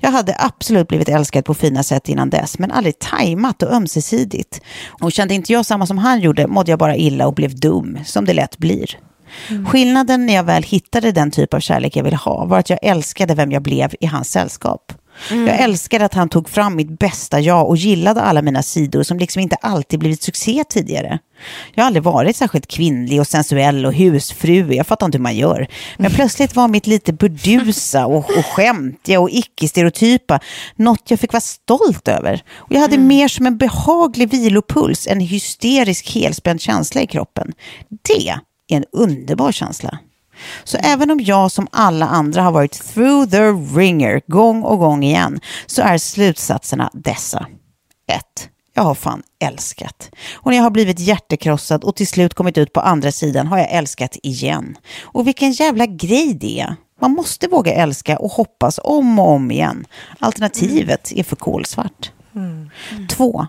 Jag 0.00 0.10
hade 0.10 0.36
absolut 0.38 0.88
blivit 0.88 1.08
älskad 1.08 1.44
på 1.44 1.54
fina 1.54 1.82
sätt 1.82 2.08
innan 2.08 2.30
dess, 2.30 2.58
men 2.58 2.70
aldrig 2.70 2.98
tajmat 2.98 3.62
och 3.62 3.72
ömsesidigt. 3.72 4.60
Och 5.00 5.12
kände 5.12 5.34
inte 5.34 5.52
jag 5.52 5.66
samma 5.66 5.86
som 5.86 5.98
han 5.98 6.20
gjorde 6.20 6.46
mådde 6.46 6.72
jag 6.72 6.78
bara 6.78 6.96
illa 6.96 7.26
och 7.26 7.34
blev 7.34 7.60
dum, 7.60 7.98
som 8.04 8.24
det 8.24 8.32
lätt 8.32 8.58
blir. 8.58 8.98
Mm. 9.50 9.66
Skillnaden 9.66 10.26
när 10.26 10.34
jag 10.34 10.44
väl 10.44 10.62
hittade 10.62 11.12
den 11.12 11.30
typ 11.30 11.54
av 11.54 11.60
kärlek 11.60 11.96
jag 11.96 12.04
ville 12.04 12.16
ha 12.16 12.44
var 12.44 12.58
att 12.58 12.70
jag 12.70 12.78
älskade 12.82 13.34
vem 13.34 13.52
jag 13.52 13.62
blev 13.62 13.94
i 14.00 14.06
hans 14.06 14.30
sällskap. 14.30 14.92
Mm. 15.30 15.46
Jag 15.46 15.60
älskade 15.60 16.04
att 16.04 16.14
han 16.14 16.28
tog 16.28 16.48
fram 16.48 16.76
mitt 16.76 16.98
bästa 16.98 17.40
jag 17.40 17.68
och 17.68 17.76
gillade 17.76 18.20
alla 18.20 18.42
mina 18.42 18.62
sidor 18.62 19.02
som 19.02 19.18
liksom 19.18 19.42
inte 19.42 19.56
alltid 19.56 19.98
blivit 19.98 20.22
succé 20.22 20.64
tidigare. 20.68 21.18
Jag 21.74 21.82
har 21.82 21.86
aldrig 21.86 22.02
varit 22.02 22.36
särskilt 22.36 22.66
kvinnlig 22.66 23.20
och 23.20 23.26
sensuell 23.26 23.86
och 23.86 23.92
husfru, 23.92 24.74
jag 24.74 24.86
fattar 24.86 25.06
inte 25.06 25.18
hur 25.18 25.22
man 25.22 25.36
gör. 25.36 25.68
Men 25.96 26.10
plötsligt 26.10 26.56
var 26.56 26.68
mitt 26.68 26.86
lite 26.86 27.12
burdusa 27.12 28.06
och, 28.06 28.38
och 28.38 28.46
skämtiga 28.46 29.20
och 29.20 29.30
icke-stereotypa 29.30 30.40
något 30.76 31.10
jag 31.10 31.20
fick 31.20 31.32
vara 31.32 31.40
stolt 31.40 32.08
över. 32.08 32.42
Och 32.56 32.72
jag 32.72 32.80
hade 32.80 32.94
mm. 32.94 33.08
mer 33.08 33.28
som 33.28 33.46
en 33.46 33.58
behaglig 33.58 34.30
vilopuls, 34.30 35.06
en 35.06 35.20
hysterisk 35.20 36.14
helspänd 36.14 36.60
känsla 36.60 37.00
i 37.00 37.06
kroppen. 37.06 37.52
Det 37.88 38.28
är 38.28 38.76
en 38.76 38.84
underbar 38.92 39.52
känsla. 39.52 39.98
Så 40.64 40.78
även 40.82 41.10
om 41.10 41.20
jag 41.20 41.52
som 41.52 41.68
alla 41.72 42.06
andra 42.06 42.42
har 42.42 42.52
varit 42.52 42.94
through 42.94 43.30
the 43.30 43.42
ringer 43.78 44.20
gång 44.26 44.62
och 44.62 44.78
gång 44.78 45.04
igen 45.04 45.40
så 45.66 45.82
är 45.82 45.98
slutsatserna 45.98 46.90
dessa. 46.92 47.46
1. 48.12 48.48
Jag 48.74 48.82
har 48.82 48.94
fan 48.94 49.22
älskat. 49.40 50.10
Och 50.34 50.50
när 50.50 50.56
jag 50.56 50.62
har 50.62 50.70
blivit 50.70 50.98
hjärtekrossad 50.98 51.84
och 51.84 51.96
till 51.96 52.06
slut 52.06 52.34
kommit 52.34 52.58
ut 52.58 52.72
på 52.72 52.80
andra 52.80 53.12
sidan 53.12 53.46
har 53.46 53.58
jag 53.58 53.70
älskat 53.70 54.16
igen. 54.22 54.76
Och 55.00 55.26
vilken 55.26 55.52
jävla 55.52 55.86
grej 55.86 56.34
det 56.34 56.60
är. 56.60 56.76
Man 57.00 57.10
måste 57.10 57.48
våga 57.48 57.72
älska 57.72 58.18
och 58.18 58.30
hoppas 58.30 58.80
om 58.84 59.18
och 59.18 59.28
om 59.28 59.50
igen. 59.50 59.86
Alternativet 60.18 61.12
är 61.12 61.22
för 61.22 61.36
kolsvart. 61.36 62.12
Mm. 62.34 62.70
Mm. 62.92 63.08
Två, 63.08 63.46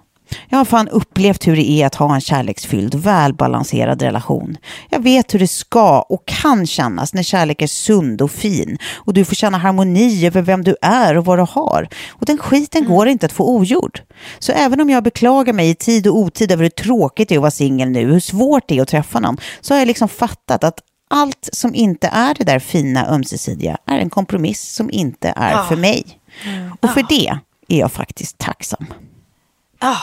jag 0.50 0.58
har 0.58 0.66
fan 0.66 0.88
upplevt 0.88 1.48
hur 1.48 1.56
det 1.56 1.70
är 1.70 1.86
att 1.86 1.96
ha 1.96 2.16
en 2.16 2.22
kärleksfylld, 2.22 2.96
välbalanserad 2.96 4.02
relation. 4.02 4.58
Jag 4.90 5.04
vet 5.04 5.34
hur 5.34 5.40
det 5.40 5.48
ska 5.48 6.02
och 6.02 6.26
kan 6.26 6.68
kännas 6.68 7.14
när 7.14 7.24
kärlek 7.24 7.62
är 7.62 7.68
sund 7.68 8.22
och 8.22 8.32
fin 8.32 8.78
och 8.94 9.14
du 9.14 9.26
får 9.26 9.36
känna 9.36 9.58
harmoni 9.58 10.28
över 10.28 10.42
vem 10.42 10.64
du 10.64 10.76
är 10.82 11.18
och 11.18 11.26
vad 11.26 11.40
du 11.40 11.46
har. 11.50 11.90
Och 12.10 12.26
den 12.26 12.38
skiten 12.38 12.84
mm. 12.84 12.96
går 12.96 13.08
inte 13.08 13.26
att 13.26 13.32
få 13.32 13.50
ogjord. 13.50 14.02
Så 14.40 14.52
även 14.52 14.82
om 14.82 14.90
jag 14.90 15.04
beklagar 15.04 15.54
mig 15.54 15.70
i 15.70 15.76
tid 15.76 16.08
och 16.08 16.18
otid 16.18 16.52
över 16.52 16.64
hur 16.64 16.70
tråkigt 16.70 17.30
det 17.30 17.36
är 17.36 17.40
att 17.40 17.42
vara 17.42 17.52
singel 17.52 17.90
nu, 17.90 18.06
hur 18.06 18.20
svårt 18.20 18.64
det 18.68 18.78
är 18.78 18.82
att 18.82 18.88
träffa 18.88 19.20
någon, 19.20 19.38
så 19.62 19.74
har 19.74 19.80
jag 19.80 19.88
liksom 19.88 20.10
fattat 20.10 20.64
att 20.64 20.80
allt 21.10 21.50
som 21.54 21.76
inte 21.76 22.08
är 22.08 22.34
det 22.34 22.44
där 22.44 22.60
fina 22.60 23.08
ömsesidiga 23.08 23.78
är 23.86 23.98
en 23.98 24.10
kompromiss 24.10 24.74
som 24.76 24.90
inte 24.92 25.34
är 25.36 25.56
ah. 25.56 25.64
för 25.64 25.76
mig. 25.76 26.04
Mm. 26.46 26.72
Och 26.82 26.90
för 26.90 27.02
ah. 27.02 27.08
det 27.10 27.28
är 27.68 27.80
jag 27.80 27.92
faktiskt 27.92 28.38
tacksam. 28.38 28.86
Ah. 29.80 29.98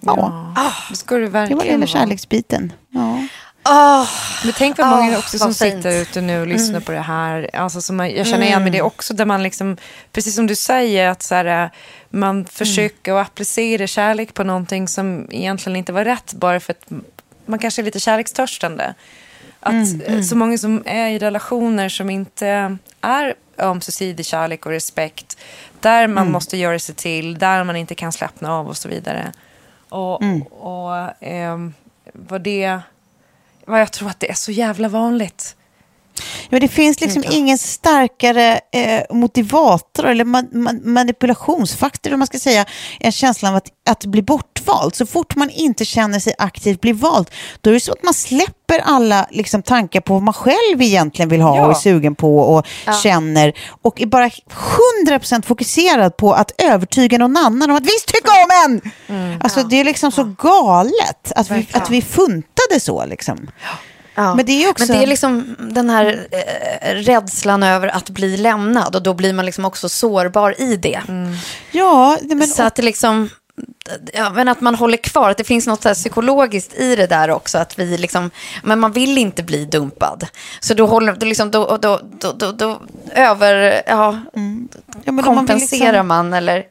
Ja. 0.00 0.52
Ah. 0.56 0.72
Det 0.90 0.96
ska 0.96 1.16
du 1.16 1.26
verkligen 1.26 1.58
Det 1.58 1.64
var 1.64 1.70
hela 1.70 1.86
kärleksbiten. 1.86 2.72
Ja. 2.90 3.18
Oh, 3.64 4.08
men 4.44 4.52
tänk 4.56 4.78
vad 4.78 4.88
många 4.88 5.12
oh, 5.12 5.18
också 5.18 5.38
som 5.38 5.54
sitter 5.54 6.02
ute 6.02 6.20
nu 6.20 6.40
och 6.40 6.46
lyssnar 6.46 6.70
mm. 6.70 6.82
på 6.82 6.92
det 6.92 7.00
här. 7.00 7.50
Alltså, 7.52 7.82
som 7.82 8.00
jag 8.00 8.26
känner 8.26 8.46
igen 8.46 8.62
mig 8.62 8.72
det 8.72 8.78
mm. 8.78 8.86
också. 8.86 9.14
Där 9.14 9.24
man 9.24 9.42
liksom, 9.42 9.76
precis 10.12 10.34
som 10.34 10.46
du 10.46 10.56
säger, 10.56 11.08
att 11.08 11.22
så 11.22 11.34
här, 11.34 11.70
man 12.10 12.36
mm. 12.36 12.44
försöker 12.44 13.12
att 13.12 13.26
applicera 13.26 13.86
kärlek 13.86 14.34
på 14.34 14.44
någonting 14.44 14.88
som 14.88 15.28
egentligen 15.30 15.76
inte 15.76 15.92
var 15.92 16.04
rätt. 16.04 16.32
Bara 16.32 16.60
för 16.60 16.72
att 16.72 16.90
man 17.46 17.58
kanske 17.58 17.82
är 17.82 17.84
lite 17.84 18.00
kärlekstörstande. 18.00 18.94
Att 19.60 19.72
mm, 19.72 20.00
mm. 20.06 20.22
så 20.22 20.36
många 20.36 20.58
som 20.58 20.82
är 20.86 21.08
i 21.08 21.18
relationer 21.18 21.88
som 21.88 22.10
inte 22.10 22.76
är 23.00 23.34
ömsesidig 23.58 24.26
kärlek 24.26 24.66
och 24.66 24.72
respekt. 24.72 25.38
Där 25.80 26.06
man 26.06 26.22
mm. 26.22 26.32
måste 26.32 26.56
göra 26.56 26.78
sig 26.78 26.94
till, 26.94 27.38
där 27.38 27.64
man 27.64 27.76
inte 27.76 27.94
kan 27.94 28.12
slappna 28.12 28.52
av 28.52 28.68
och 28.68 28.76
så 28.76 28.88
vidare. 28.88 29.32
Och, 29.90 30.22
mm. 30.22 30.42
och 30.42 31.22
eh, 31.22 31.58
vad 32.12 32.42
det... 32.42 32.80
Vad 33.64 33.80
jag 33.80 33.92
tror 33.92 34.08
att 34.08 34.20
det 34.20 34.30
är 34.30 34.34
så 34.34 34.52
jävla 34.52 34.88
vanligt. 34.88 35.56
Ja, 36.48 36.60
det 36.60 36.68
finns 36.68 37.00
liksom 37.00 37.22
mm. 37.22 37.36
ingen 37.36 37.58
starkare 37.58 38.60
eh, 38.72 39.02
motivator 39.10 40.06
eller 40.06 40.24
man, 40.24 40.48
man, 40.52 40.80
manipulationsfaktor, 40.84 42.12
om 42.12 42.18
man 42.18 42.26
ska 42.26 42.38
säga, 42.38 42.64
än 43.00 43.12
känslan 43.12 43.50
av 43.50 43.56
att, 43.56 43.68
att 43.90 44.04
bli 44.04 44.22
bortvald. 44.22 44.94
Så 44.94 45.06
fort 45.06 45.36
man 45.36 45.50
inte 45.50 45.84
känner 45.84 46.18
sig 46.18 46.34
aktivt 46.38 46.80
bli 46.80 46.92
vald, 46.92 47.30
då 47.60 47.70
är 47.70 47.74
det 47.74 47.80
så 47.80 47.92
att 47.92 48.02
man 48.02 48.14
släpper 48.14 48.78
alla 48.84 49.26
liksom, 49.30 49.62
tankar 49.62 50.00
på 50.00 50.14
vad 50.14 50.22
man 50.22 50.34
själv 50.34 50.82
egentligen 50.82 51.28
vill 51.28 51.40
ha 51.40 51.56
ja. 51.56 51.64
och 51.64 51.70
är 51.70 51.74
sugen 51.74 52.14
på 52.14 52.38
och 52.38 52.66
ja. 52.86 52.92
känner 52.92 53.52
och 53.82 54.00
är 54.00 54.06
bara 54.06 54.28
100% 55.08 55.42
fokuserad 55.42 56.16
på 56.16 56.32
att 56.32 56.52
övertyga 56.58 57.18
någon 57.18 57.36
annan 57.36 57.70
om 57.70 57.76
att 57.76 57.86
visst 57.86 58.06
tycka 58.06 58.30
om 58.30 58.50
en! 58.64 58.92
Mm. 59.16 59.40
Alltså. 59.42 59.62
Det 59.62 59.80
är 59.80 59.84
liksom 59.84 60.12
så 60.12 60.24
galet 60.24 61.32
att 61.36 61.50
vi, 61.50 61.66
att 61.72 61.90
vi 61.90 62.02
funtade 62.02 62.80
så. 62.80 63.04
Liksom. 63.04 63.50
Ja. 64.14 64.34
Men, 64.34 64.46
det 64.46 64.64
är 64.64 64.70
också... 64.70 64.86
men 64.88 64.98
det 64.98 65.04
är 65.04 65.06
liksom 65.06 65.56
den 65.58 65.90
här 65.90 66.26
eh, 66.30 66.94
rädslan 66.94 67.62
över 67.62 67.88
att 67.88 68.10
bli 68.10 68.36
lämnad 68.36 68.96
och 68.96 69.02
då 69.02 69.14
blir 69.14 69.32
man 69.32 69.46
liksom 69.46 69.64
också 69.64 69.88
sårbar 69.88 70.60
i 70.60 70.76
det. 70.76 71.00
Mm. 71.08 71.36
Ja, 71.70 72.18
men... 72.22 72.46
Så 72.46 72.62
att 72.62 72.74
det 72.74 72.82
liksom, 72.82 73.28
ja, 74.12 74.30
men 74.30 74.48
att 74.48 74.60
man 74.60 74.74
håller 74.74 74.96
kvar, 74.96 75.30
att 75.30 75.36
det 75.36 75.44
finns 75.44 75.66
något 75.66 75.82
så 75.82 75.94
psykologiskt 75.94 76.74
i 76.74 76.96
det 76.96 77.06
där 77.06 77.30
också, 77.30 77.58
att 77.58 77.78
vi 77.78 77.98
liksom, 77.98 78.30
men 78.62 78.80
man 78.80 78.92
vill 78.92 79.18
inte 79.18 79.42
bli 79.42 79.64
dumpad. 79.64 80.26
Så 80.60 80.74
då, 80.74 80.86
håller, 80.86 81.12
då, 81.12 81.26
liksom, 81.26 81.50
då, 81.50 81.78
då, 81.80 82.00
då, 82.18 82.32
då, 82.32 82.52
då 82.52 82.80
över, 83.14 83.82
ja, 83.86 84.18
mm. 84.36 84.68
ja 85.04 85.22
kompenserar 85.22 85.46
man, 85.46 85.60
liksom... 85.92 86.06
man 86.06 86.32
eller 86.32 86.64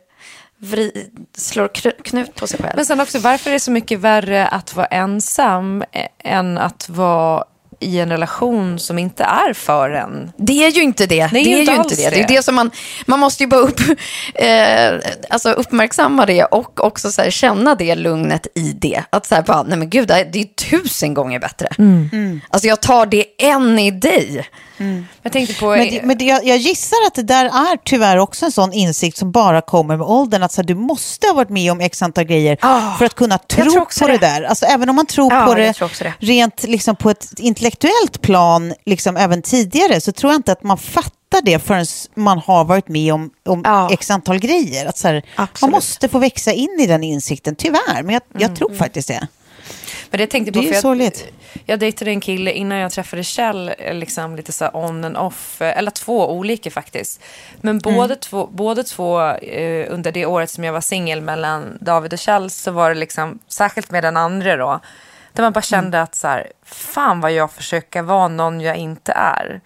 vri, 0.60 1.10
slår 1.38 1.68
knut 2.04 2.36
på 2.36 2.48
sig 2.48 2.60
själv. 2.60 2.74
Men 2.76 2.86
sen 2.86 3.00
också, 3.00 3.20
varför 3.20 3.50
är 3.50 3.54
det 3.54 3.60
så 3.60 3.72
mycket 3.72 4.00
värre 4.00 4.48
att 4.48 4.76
vara 4.76 4.86
ensam 4.86 5.84
än 6.24 6.58
att 6.58 6.90
vara 6.90 7.44
i 7.80 8.00
en 8.00 8.10
relation 8.10 8.80
som 8.80 9.00
inte 9.00 9.24
är 9.24 9.54
för 9.54 9.90
en. 9.90 10.32
Det 10.38 10.66
är 10.66 10.72
ju 10.72 10.82
inte 10.82 11.06
det. 11.06 11.16
det 11.16 11.40
är, 11.40 11.44
det 11.44 11.54
är 11.54 11.66
ju 11.66 11.76
inte 11.76 11.96
det. 11.96 12.10
det. 12.10 12.22
är 12.22 12.28
det 12.28 12.44
som 12.44 12.56
man, 12.56 12.72
man 13.06 13.20
måste 13.20 13.44
ju 13.44 13.48
bara 13.48 13.60
upp, 13.60 13.80
eh, 14.36 14.94
alltså 15.30 15.52
uppmärksamma 15.52 16.26
det 16.26 16.44
och 16.44 16.84
också 16.84 17.12
så 17.12 17.22
här, 17.22 17.30
känna 17.30 17.76
det 17.76 17.96
lugnet 17.96 18.48
i 18.56 18.74
det. 18.82 19.04
Att 19.10 19.26
så 19.26 19.36
här, 19.36 19.42
bara, 19.42 19.64
nej 19.64 19.78
men 19.78 19.90
gud, 19.90 20.08
det 20.08 20.36
är 20.36 20.70
tusen 20.70 21.14
gånger 21.14 21.40
bättre. 21.40 21.68
Mm. 21.78 22.10
Mm. 22.14 22.42
Alltså 22.50 22.68
jag 22.68 22.82
tar 22.82 23.06
det 23.06 23.26
än 23.38 23.80
i 23.80 23.92
dig. 23.92 24.48
Mm. 24.80 25.08
Jag 25.24 25.32
tänkte 25.32 25.54
på... 25.54 25.70
Men, 25.70 26.00
men 26.04 26.28
jag, 26.28 26.46
jag, 26.46 26.58
gissar 26.58 26.98
att 27.08 27.16
det 27.16 27.24
där 27.24 27.46
är 27.46 27.78
tyvärr 27.84 28.18
också 28.18 28.46
en 28.46 28.52
sån 28.52 28.74
insikt 28.74 29.18
som 29.18 29.32
bara 29.32 29.62
kommer 29.62 29.98
med 29.98 30.08
åldern. 30.08 30.44
Att 30.44 30.52
så 30.52 30.62
här, 30.62 30.68
du 30.68 30.76
måste 30.76 31.28
ha 31.28 31.34
varit 31.34 31.50
med 31.50 31.72
om 31.72 31.82
x 31.82 32.02
antal 32.02 32.24
grejer 32.24 32.58
oh, 32.62 32.98
för 32.98 33.06
att 33.06 33.16
kunna 33.16 33.38
tro 33.38 33.86
på 34.00 34.08
det. 34.08 34.08
det. 34.08 34.18
där. 34.18 34.44
Alltså, 34.44 34.66
även 34.66 34.90
om 34.90 34.96
man 34.96 35.06
tror 35.06 35.32
oh, 35.32 35.46
på 35.46 35.56
det, 35.56 35.74
det, 36.00 36.14
rent 36.20 36.64
liksom, 36.64 36.96
på 36.96 37.10
ett 37.10 37.40
intellektuellt 37.40 38.22
plan 38.22 38.74
liksom, 38.86 39.18
även 39.18 39.42
tidigare 39.42 40.02
så 40.02 40.12
tror 40.12 40.32
jag 40.32 40.40
inte 40.40 40.52
att 40.52 40.64
man 40.64 40.78
fattar 40.78 41.42
det 41.44 41.60
förrän 41.60 41.86
man 42.16 42.38
har 42.38 42.66
varit 42.66 42.88
med 42.88 43.14
om, 43.14 43.30
om 43.48 43.62
ja. 43.66 43.90
x 43.92 44.12
antal 44.12 44.40
grejer. 44.40 44.86
Att 44.86 44.98
så 44.98 45.08
här, 45.08 45.24
man 45.62 45.72
måste 45.72 46.10
få 46.10 46.20
växa 46.20 46.52
in 46.52 46.78
i 46.80 46.88
den 46.88 47.04
insikten, 47.04 47.56
tyvärr. 47.56 48.04
Men 48.04 48.14
jag, 48.14 48.22
jag 48.34 48.42
mm, 48.42 48.56
tror 48.56 48.70
mm. 48.70 48.80
faktiskt 48.80 49.08
det. 49.08 49.28
Men 50.12 50.18
det 50.20 50.28
tänkte 50.28 50.52
på, 50.52 50.60
Det 50.60 50.66
är 50.66 50.68
för 50.68 50.74
jag, 50.76 50.82
sorgligt. 50.82 51.26
jag 51.66 51.80
dejtade 51.80 52.12
en 52.12 52.22
kille 52.22 52.52
innan 52.52 52.78
jag 52.78 52.92
träffade 52.92 53.24
Kjell, 53.24 53.72
eh, 53.78 53.94
liksom 53.96 54.36
lite 54.36 54.52
så 54.52 54.70
on 54.74 55.06
and 55.06 55.18
off, 55.18 55.62
eh, 55.62 55.78
eller 55.78 55.92
två 55.92 56.32
olika 56.32 56.72
faktiskt. 56.72 57.22
Men 57.62 57.70
Mm. 57.86 57.96
båda 57.96 58.16
två, 58.16 58.48
båda 58.52 58.84
två 58.84 59.22
eh, 59.32 59.94
under 59.94 60.12
det 60.12 60.26
året 60.26 60.50
som 60.50 60.64
jag 60.64 60.74
var 60.74 60.82
singel 60.82 61.22
mellan 61.22 61.78
David 61.82 62.14
och 62.14 62.20
Kjell 62.20 62.50
så 62.50 62.72
var 62.72 62.90
det 62.90 62.96
liksom, 62.96 63.40
särskilt 63.48 63.92
med 63.92 64.04
den 64.04 64.18
andra 64.18 64.56
då, 64.58 64.80
där 65.34 65.44
man 65.44 65.54
bara 65.54 65.62
kände 65.62 65.98
Mm. 65.98 66.04
att 66.04 66.16
så 66.16 66.28
här, 66.28 66.48
fan 66.66 67.22
vad 67.22 67.32
jag 67.32 67.52
försöker 67.52 68.02
vara 68.02 68.28
någon 68.28 68.62
jag 68.62 68.76
inte 68.78 69.12
är. 69.16 69.62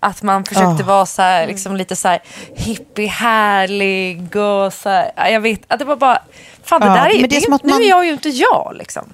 Att 0.00 0.22
man 0.22 0.44
försökte 0.44 0.82
Ah. 0.84 0.86
vara 0.86 1.06
så 1.06 1.22
här, 1.22 1.46
liksom 1.46 1.76
lite 1.76 1.96
så 1.96 2.08
här 2.08 2.22
hippie-härlig 2.56 4.36
och 4.36 4.72
så 4.72 4.88
här, 4.88 5.12
ja, 5.16 5.28
jag 5.28 5.40
vet, 5.40 5.60
att 5.68 5.78
det 5.78 5.84
var 5.84 5.96
bara, 5.96 6.18
fan 6.62 6.80
det 6.80 6.86
Ja, 6.86 6.94
där 6.94 7.06
är, 7.06 7.18
det 7.18 7.24
är 7.24 7.28
det, 7.28 7.40
som 7.40 7.52
att 7.52 7.62
nu 7.64 7.72
är 7.72 7.88
jag 7.88 8.04
ju 8.06 8.12
inte 8.12 8.28
jag 8.28 8.72
liksom. 8.74 9.12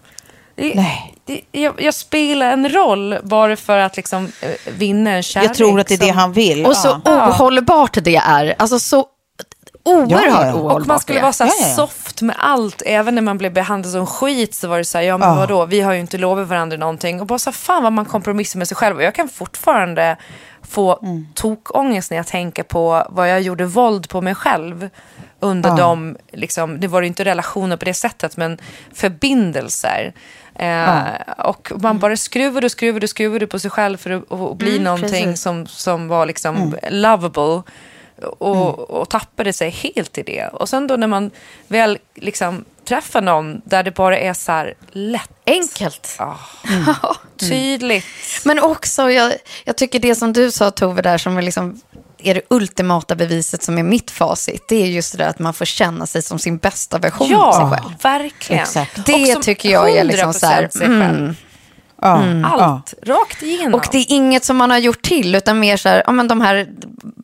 Det, 0.58 0.74
Nej. 0.74 1.14
det, 1.24 1.40
jag, 1.52 1.80
jag 1.82 1.94
spelar 1.94 2.52
en 2.52 2.68
roll 2.68 3.16
bara 3.22 3.56
för 3.56 3.78
att 3.78 3.96
liksom 3.96 4.32
eh, 4.42 4.50
vinna 4.78 5.10
en 5.10 5.22
kärlek. 5.22 5.50
Jag 5.50 5.56
tror 5.56 5.80
att 5.80 5.86
det 5.86 5.94
är 5.94 5.98
det 5.98 6.08
han 6.10 6.32
vill. 6.32 6.66
Och 6.66 6.76
så 6.76 7.00
Ja. 7.04 7.28
ohållbart 7.28 7.98
det 8.02 8.16
är. 8.16 8.54
Alltså 8.58 8.78
så 8.78 9.06
oerhört 9.84 10.24
Ja, 10.26 10.46
ja, 10.46 10.52
Och 10.54 10.86
man 10.86 11.00
skulle 11.00 11.20
vara 11.20 11.32
så 11.32 11.44
ja, 11.44 11.50
ja. 11.60 11.66
soft 11.76 12.22
med 12.22 12.36
allt. 12.38 12.82
Även 12.86 13.14
när 13.14 13.22
man 13.22 13.38
blev 13.38 13.52
behandlad 13.52 13.92
som 13.92 14.06
skit 14.06 14.54
så 14.54 14.68
var 14.68 14.78
det 14.78 14.84
så 14.84 14.98
här, 14.98 15.04
ja 15.04 15.18
men 15.18 15.28
Ja. 15.28 15.34
vadå, 15.34 15.66
vi 15.66 15.80
har 15.80 15.92
ju 15.92 16.00
inte 16.00 16.18
lovat 16.18 16.48
varandra 16.48 16.76
någonting. 16.76 17.20
Och 17.20 17.26
bara 17.26 17.38
så 17.38 17.50
här, 17.50 17.54
fan 17.54 17.82
vad 17.82 17.92
man 17.92 18.04
kompromissar 18.04 18.58
med 18.58 18.68
sig 18.68 18.76
själv. 18.76 18.96
Och 18.96 19.02
jag 19.02 19.14
kan 19.14 19.28
fortfarande 19.28 20.16
få 20.68 20.98
Mm. 21.02 21.26
tokångest 21.34 22.10
när 22.10 22.16
jag 22.16 22.26
tänker 22.26 22.62
på 22.62 23.06
vad 23.10 23.30
jag 23.30 23.40
gjorde 23.40 23.64
våld 23.66 24.08
på 24.08 24.20
mig 24.20 24.34
själv. 24.34 24.90
Under 25.40 25.70
Ja. 25.70 25.76
de, 25.76 26.16
liksom, 26.32 26.80
det 26.80 26.88
var 26.88 27.00
ju 27.00 27.06
inte 27.06 27.24
relationer 27.24 27.76
på 27.76 27.84
det 27.84 27.94
sättet, 27.94 28.36
men 28.36 28.58
förbindelser. 28.94 30.12
Eh, 30.58 31.04
Och 31.38 31.72
man 31.82 31.98
bara 31.98 32.16
skruvade 32.16 32.64
och 32.64 32.70
skruvade 32.70 33.04
och 33.04 33.10
skruvade 33.10 33.46
på 33.46 33.58
sig 33.58 33.70
själv 33.70 33.96
för 33.96 34.10
att, 34.10 34.32
att 34.32 34.56
bli 34.56 34.78
någonting 34.78 35.08
precis. 35.24 35.42
som, 35.42 35.66
som 35.66 36.08
var 36.08 36.26
liksom 36.26 36.76
lovable. 36.90 37.62
Och, 38.38 38.90
och 38.90 39.08
tappade 39.08 39.52
sig 39.52 39.70
helt 39.70 40.18
i 40.18 40.22
det. 40.22 40.48
Och 40.52 40.68
sen 40.68 40.86
då 40.86 40.96
när 40.96 41.06
man 41.06 41.30
väl 41.68 41.98
liksom 42.14 42.64
träffar 42.88 43.20
någon 43.20 43.60
där 43.64 43.82
det 43.82 43.90
bara 43.90 44.18
är 44.18 44.34
så 44.34 44.52
här 44.52 44.74
lätt. 44.92 45.30
Enkelt. 45.46 46.16
Ah, 46.18 46.34
Ja. 46.86 47.16
tydligt. 47.40 48.04
Men 48.44 48.58
också, 48.62 49.10
jag, 49.10 49.32
jag 49.64 49.76
tycker 49.76 49.98
det 49.98 50.14
som 50.14 50.32
du 50.32 50.50
sa 50.50 50.70
Tove 50.70 51.02
där 51.02 51.18
som 51.18 51.36
är, 51.38 51.42
liksom, 51.42 51.80
är 52.18 52.34
det 52.34 52.40
ultimata 52.50 53.14
beviset 53.16 53.62
som 53.62 53.78
är 53.78 53.82
mitt 53.82 54.10
facit. 54.10 54.64
Det 54.68 54.82
är 54.82 54.86
just 54.86 55.12
det 55.12 55.18
där 55.18 55.30
att 55.30 55.38
man 55.38 55.54
får 55.54 55.64
känna 55.64 56.06
sig 56.06 56.22
som 56.22 56.38
sin 56.38 56.56
bästa 56.58 56.98
version 56.98 57.34
av 57.34 57.52
sig 57.52 57.62
Ja, 57.62 57.70
själv. 57.70 57.94
verkligen. 58.02 58.62
Exakt. 58.62 59.06
Det 59.06 59.34
tycker 59.42 59.70
jag 59.70 59.90
är 59.96 60.04
liksom 60.04 60.32
så 60.34 60.46
här, 60.46 60.62
100% 60.62 60.68
sig 60.78 60.86
själv. 60.86 61.02
mm. 61.18 61.34
Ja, 62.02 62.24
ja. 62.26 62.46
Allt, 62.48 62.94
rakt 63.02 63.42
igenom. 63.42 63.74
Och 63.74 63.88
det 63.92 63.98
är 63.98 64.06
inget 64.12 64.44
som 64.44 64.56
man 64.56 64.70
har 64.70 64.78
gjort 64.78 65.02
till, 65.02 65.34
utan 65.34 65.60
mer 65.60 65.76
så 65.76 65.88
här, 65.88 66.02
ja, 66.06 66.12
men 66.12 66.28
de 66.28 66.40
här 66.40 66.66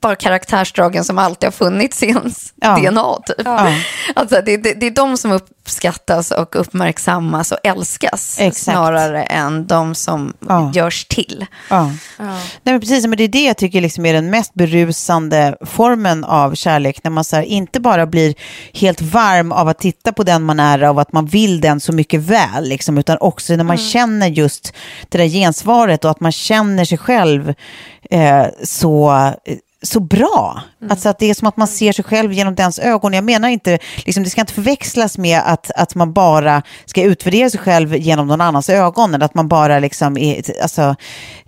bara 0.01 0.17
karaktärsdragen 0.17 1.05
som 1.05 1.19
alltid 1.19 1.47
har 1.47 1.53
funnits 1.53 2.03
i 2.03 2.07
ens 2.07 2.53
Ja. 2.57 2.77
DNA. 2.77 3.15
Typ. 3.27 3.37
Ja. 3.45 3.73
Alltså, 4.15 4.43
det, 4.45 4.57
det, 4.57 4.73
det 4.75 4.87
är 4.87 4.91
de 4.91 5.17
som 5.17 5.41
uppskattas 5.65 6.31
och 6.31 6.57
uppmärksammas 6.61 7.53
och 7.53 7.59
älskas 7.65 8.37
Exakt. 8.41 8.57
snarare 8.65 9.23
än 9.23 9.67
de 9.67 9.95
som 9.95 10.33
Ja. 10.49 10.73
görs 10.75 11.05
till. 11.05 11.47
Ja. 11.71 11.85
Nej, 12.19 12.39
men 12.63 12.81
precis, 12.81 13.07
men 13.07 13.17
det 13.19 13.25
är 13.25 13.29
det 13.29 13.45
jag 13.45 13.57
tycker 13.57 13.81
liksom 13.81 14.07
är 14.07 14.13
den 14.13 14.31
mest 14.31 14.55
berusande 14.55 15.57
formen 15.61 16.25
av 16.25 16.55
kärlek. 16.55 17.05
När 17.05 17.11
man 17.11 17.25
så 17.25 17.37
här, 17.37 17.43
inte 17.43 17.81
bara 17.81 18.07
blir 18.07 18.35
helt 18.73 19.03
varm 19.03 19.53
av 19.53 19.69
att 19.69 19.79
titta 19.79 20.13
på 20.13 20.23
den 20.23 20.43
man 20.43 20.61
är 20.61 20.83
av 20.83 20.99
att 20.99 21.13
man 21.13 21.27
vill 21.27 21.61
den 21.61 21.81
så 21.81 21.93
mycket 21.93 22.21
väl, 22.21 22.65
liksom, 22.69 22.99
utan 22.99 23.17
också 23.21 23.57
när 23.57 23.65
man 23.65 23.79
känner 23.79 24.27
just 24.27 24.73
det 25.09 25.19
där 25.19 25.27
gensvaret 25.29 26.05
och 26.05 26.11
att 26.11 26.21
man 26.21 26.33
känner 26.33 26.85
sig 26.85 26.99
själv 26.99 27.55
eh, 28.11 28.47
så 28.65 29.13
så 29.87 30.01
bra. 30.01 30.63
Alltså 30.91 31.09
att 31.09 31.19
det 31.19 31.31
är 31.31 31.35
som 31.35 31.49
att 31.49 31.57
man 31.57 31.69
ser 31.69 31.93
sig 31.93 32.05
själv 32.05 32.33
genom 32.33 32.55
dens 32.55 32.79
ögon. 32.79 33.13
Jag 33.13 33.25
menar 33.25 33.49
inte, 33.49 33.79
liksom, 34.05 34.25
det 34.25 34.31
ska 34.31 34.41
inte 34.41 34.53
förväxlas 34.53 35.19
med 35.19 35.41
att, 35.45 35.71
att 35.71 35.95
man 35.95 36.13
bara 36.13 36.63
ska 36.85 37.03
utvärdera 37.03 37.51
sig 37.51 37.61
själv 37.61 37.97
genom 37.97 38.27
någon 38.27 38.41
annans 38.41 38.71
ögon. 38.71 39.15
Eller 39.15 39.25
att 39.25 39.35
man 39.35 39.49
bara 39.49 39.79
liksom 39.79 40.19
är, 40.19 40.63
alltså, 40.63 40.97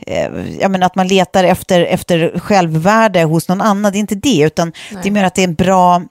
eh, 0.07 0.31
jag 0.61 0.71
menar 0.71 0.87
att 0.87 0.95
man 0.95 1.09
letar 1.09 1.45
efter, 1.45 1.81
efter 1.81 2.39
självvärde 2.39 3.23
hos 3.23 3.49
någon 3.49 3.61
annan. 3.61 3.93
Det 3.93 3.99
är 3.99 4.01
inte 4.01 4.15
det, 4.15 4.41
utan 4.41 4.73
det 5.03 5.09
är 5.09 5.13
mer 5.13 5.25
att 5.25 5.35
det 5.35 5.43
är 5.43 5.49
en 5.49 5.55
bra 5.55 6.03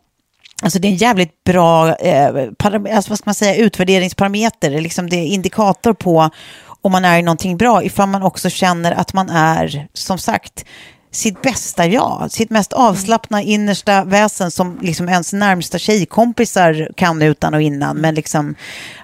Alltså 0.63 0.79
det 0.79 0.87
är 0.87 0.89
en 0.89 0.95
jävligt 0.95 1.43
bra 1.43 1.95
eh, 1.95 2.27
alltså 2.63 3.09
vad 3.09 3.17
ska 3.17 3.21
man 3.25 3.35
säga, 3.35 3.55
utvärderingsparameter, 3.55 4.81
liksom 4.81 5.09
det 5.09 5.15
är 5.15 5.25
indikator 5.25 5.93
på 5.93 6.29
om 6.81 6.91
man 6.91 7.05
är 7.05 7.19
i 7.19 7.21
någonting 7.21 7.57
bra, 7.57 7.83
ifall 7.83 8.09
man 8.09 8.23
också 8.23 8.49
känner 8.49 8.91
att 8.91 9.13
man 9.13 9.29
är, 9.29 9.87
som 9.93 10.17
sagt, 10.17 10.65
sitt 11.15 11.41
bästa 11.41 11.85
jag, 11.85 12.27
sitt 12.31 12.49
mest 12.49 12.73
avslappna 12.73 13.41
innersta 13.41 14.03
väsen 14.03 14.51
som 14.51 14.79
liksom 14.81 15.09
ens 15.09 15.33
närmsta 15.33 15.77
tjejkompisar 15.77 16.89
kan 16.95 17.21
utan 17.21 17.53
och 17.53 17.61
innan. 17.61 17.97
Men 17.97 18.15
liksom, 18.15 18.55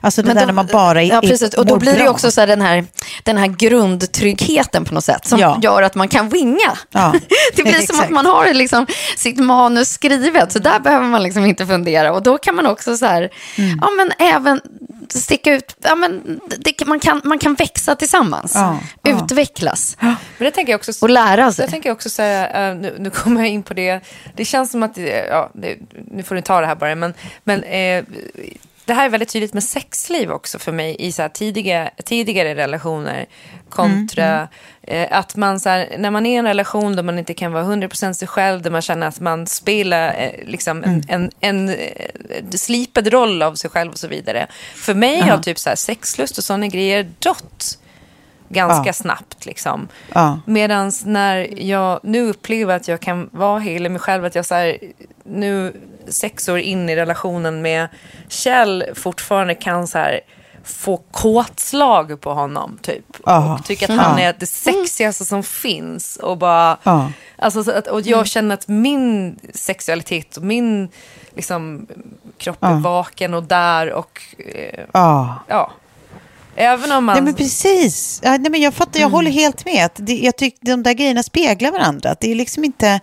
alltså 0.01 0.21
det 0.21 0.27
Men 0.27 0.35
där 0.35 0.45
när 0.45 0.53
man 0.53 0.67
bara 0.71 1.01
är, 1.01 1.09
ja, 1.09 1.21
precis. 1.21 1.53
Och 1.53 1.65
då 1.65 1.77
blir 1.77 1.93
det 1.97 2.09
också 2.09 2.31
så 2.31 2.45
den, 2.45 2.61
här, 2.61 2.85
den 3.23 3.37
här 3.37 3.47
grundtryggheten 3.47 4.85
på 4.85 4.93
något 4.93 5.03
sätt 5.03 5.27
som 5.27 5.39
Ja. 5.39 5.59
gör 5.63 5.81
att 5.81 5.95
man 5.95 6.07
kan 6.07 6.29
winga. 6.29 6.77
Ja, 6.89 7.13
det 7.55 7.63
blir 7.63 7.87
som 7.87 7.99
att 7.99 8.09
man 8.09 8.25
har 8.25 8.53
liksom 8.53 8.85
sitt 9.17 9.37
manus 9.37 9.89
skrivet, 9.89 10.51
så 10.51 10.59
där 10.59 10.79
behöver 10.79 11.07
man 11.07 11.23
liksom 11.23 11.45
inte 11.45 11.65
fundera. 11.65 12.13
Och 12.13 12.23
då 12.23 12.37
kan 12.37 12.55
man 12.55 12.65
också 12.65 12.97
så 12.97 13.05
här, 13.05 13.29
Mm. 13.57 13.79
ja 13.81 13.89
men 13.97 14.11
även 14.27 14.61
sticka 15.19 15.53
ut, 15.53 15.75
ja 15.81 15.95
men 15.95 16.39
det, 16.59 16.85
man, 16.85 16.99
kan, 16.99 17.21
man 17.23 17.39
kan 17.39 17.53
växa 17.53 17.95
tillsammans, 17.95 18.51
Ja, 18.55 18.79
ja. 19.01 19.23
utvecklas 19.23 19.97
Men 19.99 20.15
det 20.37 20.51
tänker 20.51 20.73
jag 20.73 20.77
också... 20.79 20.91
och 21.01 21.09
lära 21.09 21.51
sig. 21.51 21.63
Jag 21.63 21.69
tänker 21.71 21.91
också 21.91 22.09
säga, 22.09 22.69
eh, 22.69 22.75
nu, 22.75 22.95
nu 22.99 23.09
kommer 23.09 23.41
jag 23.41 23.49
in 23.49 23.63
på 23.63 23.73
det, 23.73 23.99
det 24.35 24.45
känns 24.45 24.71
som 24.71 24.83
att, 24.83 24.97
eh, 24.97 25.05
ja, 25.05 25.51
det, 25.53 25.77
nu 26.11 26.23
får 26.23 26.35
ni 26.35 26.41
ta 26.41 26.61
det 26.61 26.67
här 26.67 26.75
bara, 26.75 26.95
men, 26.95 27.13
men 27.43 27.63
eh, 27.63 28.03
det 28.91 28.95
här 28.95 29.05
är 29.05 29.09
väldigt 29.09 29.29
tydligt 29.29 29.53
med 29.53 29.63
sexliv 29.63 30.31
också 30.31 30.59
för 30.59 30.71
mig 30.71 30.95
i 30.99 31.11
så 31.11 31.29
tidiga, 31.33 31.89
tidigare 32.05 32.55
relationer 32.55 33.25
kontra 33.69 34.47
eh, 34.81 35.07
att 35.11 35.35
man 35.35 35.59
så 35.59 35.69
här, 35.69 35.95
när 35.97 36.11
man 36.11 36.25
är 36.25 36.33
i 36.33 36.35
en 36.35 36.45
relation 36.45 36.95
där 36.95 37.03
man 37.03 37.19
inte 37.19 37.33
kan 37.33 37.51
vara 37.51 37.63
100% 37.63 38.13
sig 38.13 38.27
själv, 38.27 38.61
där 38.61 38.71
man 38.71 38.81
känner 38.81 39.07
att 39.07 39.19
man 39.19 39.47
spelar 39.47 40.15
eh, 40.17 40.45
liksom 40.45 40.83
en, 40.83 41.03
en, 41.07 41.31
en 41.39 41.69
eh, 41.69 41.75
slipad 42.51 43.07
roll 43.07 43.41
av 43.41 43.55
sig 43.55 43.69
själv 43.69 43.91
och 43.91 43.99
så 43.99 44.07
vidare. 44.07 44.47
För 44.75 44.93
mig 44.93 45.19
har 45.21 45.37
typ 45.37 45.59
så 45.59 45.69
här 45.69 45.75
sexlust 45.75 46.37
och 46.37 46.43
sådana 46.43 46.67
grejer 46.67 47.11
dött 47.19 47.77
ganska 48.49 48.89
Ja. 48.89 48.93
snabbt. 48.93 49.45
Liksom. 49.45 49.87
Ja. 50.13 50.39
Medan 50.45 50.91
när 51.05 51.59
jag 51.61 51.99
nu 52.03 52.29
upplever 52.29 52.75
att 52.75 52.87
jag 52.87 52.99
kan 52.99 53.29
vara 53.31 53.59
hela 53.59 53.89
mig 53.89 53.99
själv, 53.99 54.25
att 54.25 54.35
jag 54.35 54.45
så 54.45 54.55
här, 54.55 54.77
nu 55.31 55.73
sex 56.07 56.49
år 56.49 56.59
in 56.59 56.89
i 56.89 56.95
relationen 56.95 57.61
med 57.61 57.87
Kjell 58.29 58.83
fortfarande 58.95 59.55
kan 59.55 59.87
så 59.87 59.97
här 59.97 60.19
få 60.63 60.97
kåtslag 60.97 62.21
på 62.21 62.33
honom 62.33 62.79
typ. 62.81 63.05
Ja. 63.25 63.53
Och 63.59 63.65
tycker 63.65 63.91
att 63.91 63.99
han 63.99 64.19
är 64.19 64.35
det 64.39 64.45
sexigaste 64.45 65.25
som 65.25 65.43
finns. 65.43 66.15
Och, 66.15 66.37
bara, 66.37 66.77
Ja. 66.83 67.11
alltså, 67.37 67.63
så 67.63 67.71
att, 67.71 67.87
och 67.87 68.01
jag 68.01 68.27
känner 68.27 68.53
att 68.53 68.67
min 68.67 69.39
sexualitet 69.53 70.37
och 70.37 70.43
min 70.43 70.89
liksom, 71.35 71.87
kropp 72.37 72.63
är 72.63 72.73
vaken 72.73 73.33
och 73.33 73.43
där. 73.43 73.91
Och 73.93 74.21
eh, 74.37 74.85
Ja. 74.93 75.71
Även 76.55 76.91
om 76.91 77.05
man... 77.05 77.15
Nej 77.15 77.23
men 77.23 77.33
precis. 77.33 78.19
Ja, 78.23 78.37
nej, 78.37 78.51
men 78.51 78.61
jag 78.61 78.73
fattar, 78.73 78.99
jag 78.99 79.09
håller 79.09 79.31
helt 79.31 79.65
med. 79.65 79.85
Att 79.85 79.95
det, 79.95 80.13
jag 80.13 80.37
tycker 80.37 80.65
de 80.65 80.83
där 80.83 80.93
grejerna 80.93 81.23
speglar 81.23 81.71
varandra. 81.71 82.15
Det 82.19 82.31
är 82.31 82.35
liksom 82.35 82.63
inte... 82.63 82.99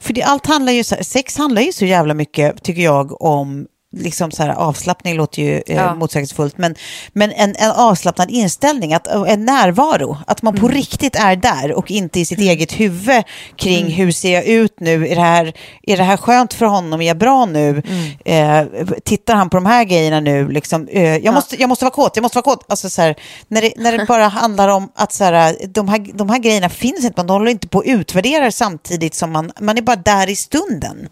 För 0.00 0.12
det, 0.12 0.22
allt 0.22 0.46
handlar 0.46 0.72
ju... 0.72 0.84
Sex 0.84 1.38
handlar 1.38 1.62
ju 1.62 1.72
så 1.72 1.84
jävla 1.84 2.14
mycket, 2.14 2.62
tycker 2.62 2.82
jag, 2.82 3.22
om... 3.22 3.66
Liksom 3.96 4.30
så 4.30 4.42
här, 4.42 4.50
avslappning 4.54 5.14
låter 5.16 5.42
ju 5.42 5.62
eh, 5.66 5.76
Ja. 5.76 5.94
motsägelsefullt, 5.94 6.58
men, 6.58 6.74
men 7.12 7.32
en, 7.32 7.56
en 7.58 7.70
avslappnad 7.70 8.30
inställning, 8.30 8.94
att, 8.94 9.06
en 9.06 9.44
närvaro, 9.44 10.16
att 10.26 10.42
man 10.42 10.56
på 10.56 10.68
riktigt 10.68 11.16
är 11.16 11.36
där 11.36 11.72
och 11.72 11.90
inte 11.90 12.20
i 12.20 12.24
sitt 12.24 12.38
eget 12.38 12.72
huvud 12.80 13.22
kring 13.56 13.86
hur 13.90 14.12
ser 14.12 14.34
jag 14.34 14.44
ut 14.44 14.80
nu, 14.80 15.08
är 15.08 15.14
det 15.16 15.20
här, 15.22 15.52
är 15.82 15.96
det 15.96 16.02
här 16.02 16.16
skönt 16.16 16.54
för 16.54 16.66
honom, 16.66 17.00
är 17.00 17.06
jag 17.06 17.18
bra 17.18 17.44
nu, 17.46 17.82
eh, 18.24 18.62
tittar 19.04 19.34
han 19.34 19.50
på 19.50 19.56
de 19.56 19.66
här 19.66 19.84
grejerna 19.84 20.20
nu, 20.20 20.48
liksom, 20.48 20.88
eh, 20.88 21.16
jag, 21.16 21.34
måste, 21.34 21.60
jag 21.60 21.68
måste 21.68 21.84
vara 21.84 21.94
kåt, 21.94 22.12
jag 22.16 22.22
måste 22.22 22.36
vara 22.36 22.44
kåt, 22.56 22.64
alltså, 22.68 22.90
så 22.90 23.02
här, 23.02 23.14
när, 23.48 23.60
det, 23.62 23.72
när 23.76 23.98
det 23.98 24.04
bara 24.08 24.28
handlar 24.28 24.68
om 24.68 24.88
att 24.94 25.12
så 25.12 25.24
här, 25.24 25.56
de, 25.68 25.88
här, 25.88 26.10
de 26.14 26.30
här 26.30 26.38
grejerna 26.38 26.68
finns 26.68 27.04
inte, 27.04 27.12
man 27.16 27.30
håller 27.30 27.50
inte 27.50 27.68
på 27.68 27.78
att 27.78 27.86
utvärdera 27.86 28.52
samtidigt 28.52 29.14
som 29.14 29.32
man, 29.32 29.52
man 29.60 29.78
är 29.78 29.82
bara 29.82 29.96
där 29.96 30.30
i 30.30 30.36
stunden. 30.36 31.08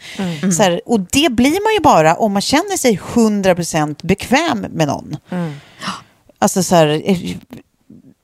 Så 0.57 0.63
här, 0.63 0.81
och 0.87 1.01
det 1.01 1.33
blir 1.33 1.65
man 1.65 1.73
ju 1.75 1.81
bara 1.81 2.15
om 2.15 2.33
man 2.33 2.43
känner 2.43 2.70
sig 2.77 3.01
100% 3.15 4.07
bekväm 4.07 4.67
med 4.71 4.87
någon. 4.89 5.17
Alltså 6.39 6.63
så 6.63 6.75
här, 6.75 7.03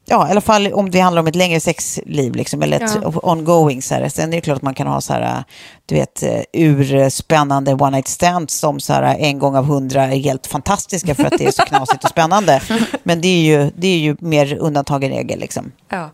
ja, 0.07 0.28
i 0.28 0.30
alla 0.30 0.40
fall 0.40 0.72
om 0.72 0.90
det 0.90 1.01
handlar 1.01 1.20
om 1.20 1.26
ett 1.26 1.34
längre 1.34 1.61
sexliv, 1.61 2.34
liksom, 2.34 2.62
eller 2.62 2.80
ett 2.80 2.99
ja. 3.03 3.12
ongoing. 3.22 3.82
Så 3.82 3.94
här. 3.94 4.09
Sen 4.09 4.32
är 4.32 4.36
det 4.36 4.40
klart 4.40 4.57
att 4.57 4.62
man 4.62 4.74
kan 4.74 4.86
ha 4.86 5.01
så 5.01 5.12
här, 5.12 5.44
du 5.86 5.94
vet, 5.94 6.22
eh, 6.22 6.40
urspännande 6.53 7.74
one 7.74 7.90
night 7.90 8.09
stands 8.09 8.55
som 8.55 8.80
så 8.80 8.92
här, 8.92 9.16
en 9.18 9.38
gång 9.38 9.57
av 9.57 9.64
hundra 9.64 10.03
är 10.03 10.18
helt 10.18 10.47
fantastiska 10.47 11.14
för 11.14 11.24
att 11.24 11.38
det 11.38 11.47
är 11.47 11.53
så 11.53 11.62
knasigt 11.62 12.05
och 12.05 12.11
spännande. 12.11 12.62
Men 13.03 13.20
det 13.20 13.28
är 13.28 13.42
ju, 13.42 13.70
det 13.76 13.88
är 13.88 13.99
ju 13.99 14.16
mer 14.20 14.55
undantag 14.55 15.05
än 15.05 15.11
regel. 15.11 15.38
Liksom. 15.38 15.72
Ja. 15.88 16.11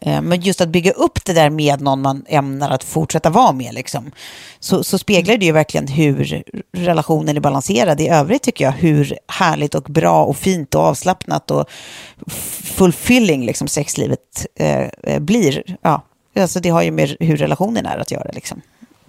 Eh, 0.00 0.22
men 0.22 0.40
just 0.40 0.60
att 0.60 0.68
bygga 0.68 0.92
upp 0.92 1.24
det 1.24 1.32
där 1.32 1.50
med 1.50 1.80
någon 1.80 2.02
man 2.02 2.24
ämnar 2.28 2.70
att 2.70 2.84
fortsätta 2.84 3.30
vara 3.30 3.52
med, 3.52 3.74
liksom, 3.74 4.10
så, 4.60 4.84
så 4.84 4.98
speglar 4.98 5.36
det 5.36 5.46
ju 5.46 5.52
verkligen 5.52 5.88
hur 5.88 6.42
relationen 6.72 7.36
är 7.36 7.40
balanserad 7.40 8.00
i 8.00 8.08
övrigt, 8.08 8.42
tycker 8.42 8.64
jag. 8.64 8.72
Hur 8.72 9.18
härligt 9.28 9.74
och 9.74 9.82
bra 9.82 10.24
och 10.24 10.36
fint 10.36 10.74
och 10.74 10.82
avslappnat 10.82 11.50
och 11.50 11.70
fulfilling 12.62 13.46
liksom, 13.46 13.68
sexlivet 13.68 14.46
eh, 14.54 15.18
blir. 15.18 15.76
Ja, 15.82 16.02
alltså 16.36 16.60
det 16.60 16.68
har 16.68 16.82
ju 16.82 16.90
med 16.90 17.16
hur 17.20 17.36
relationen 17.36 17.86
är 17.86 17.98
att 17.98 18.10
göra. 18.10 18.30
Liksom. 18.32 18.60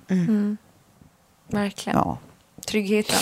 Mm. 0.10 0.28
Mm. 0.28 0.58
Verkligen. 1.48 1.98
Ja. 1.98 2.18
Tryggheten. 2.68 3.20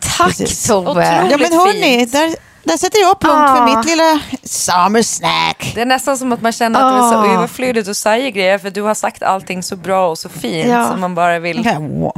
Tack 0.00 0.26
Precis. 0.28 0.66
Tove. 0.66 1.28
Ja 1.30 1.36
men 1.36 1.52
hörni, 1.52 2.06
där, 2.06 2.36
där 2.66 2.76
sätter 2.76 2.98
jag 3.00 3.20
punkt 3.20 3.34
ah. 3.34 3.56
för 3.56 3.76
mitt 3.76 3.86
lilla 3.86 4.20
summer 4.42 5.02
snack. 5.02 5.72
Det 5.74 5.80
är 5.80 5.86
nästan 5.86 6.18
som 6.18 6.32
att 6.32 6.42
man 6.42 6.52
känner 6.52 6.80
att 6.80 6.84
ah. 6.84 6.90
det 6.90 6.98
är 6.98 7.10
så 7.10 7.30
ah. 7.30 7.34
överflödigt 7.34 7.88
att 7.88 7.96
säga 7.96 8.30
grejer 8.30 8.58
för 8.58 8.70
du 8.70 8.82
har 8.82 8.94
sagt 8.94 9.22
allting 9.22 9.62
så 9.62 9.76
bra 9.76 10.08
och 10.08 10.18
så 10.18 10.28
fint 10.28 10.68
ja. 10.68 10.88
som 10.90 11.00
man 11.00 11.14
bara 11.14 11.38
vill. 11.38 11.64
ja, 11.64 11.78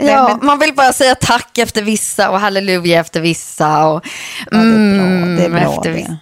Nej, 0.00 0.16
men... 0.16 0.38
man 0.42 0.58
vill 0.58 0.74
bara 0.74 0.92
säga 0.92 1.14
tack 1.14 1.58
efter 1.58 1.82
vissa 1.82 2.30
och 2.30 2.40
halleluja 2.40 3.00
efter 3.00 3.20
vissa. 3.20 3.86
Och, 3.86 4.04
mm, 4.52 4.94
ja, 4.94 5.36
det 5.36 5.44
är 5.44 5.50
bra. 5.50 5.58
Det 5.58 5.62
är 5.62 5.64
bra 5.64 5.74
efter 5.74 5.90
vissa. 5.90 6.16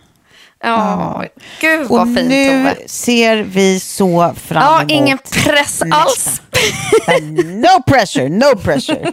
Ja, 0.62 1.24
gud 1.60 1.88
vad 1.88 2.14
fint 2.14 2.28
nu 2.28 2.46
Tove. 2.46 2.88
ser 2.88 3.36
vi 3.36 3.80
så 3.80 4.34
fram 4.44 4.62
emot... 4.62 4.90
Ja, 4.90 4.96
ingen 4.96 5.18
press 5.18 5.82
alls. 5.90 6.40
no 7.44 7.82
pressure, 7.86 8.28
no 8.28 8.56
pressure. 8.56 9.12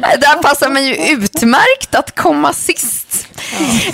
Där 0.00 0.42
passar 0.42 0.68
mig 0.68 0.86
ju 0.88 1.12
utmärkt 1.12 1.94
att 1.94 2.16
komma 2.16 2.52
sist. 2.52 3.28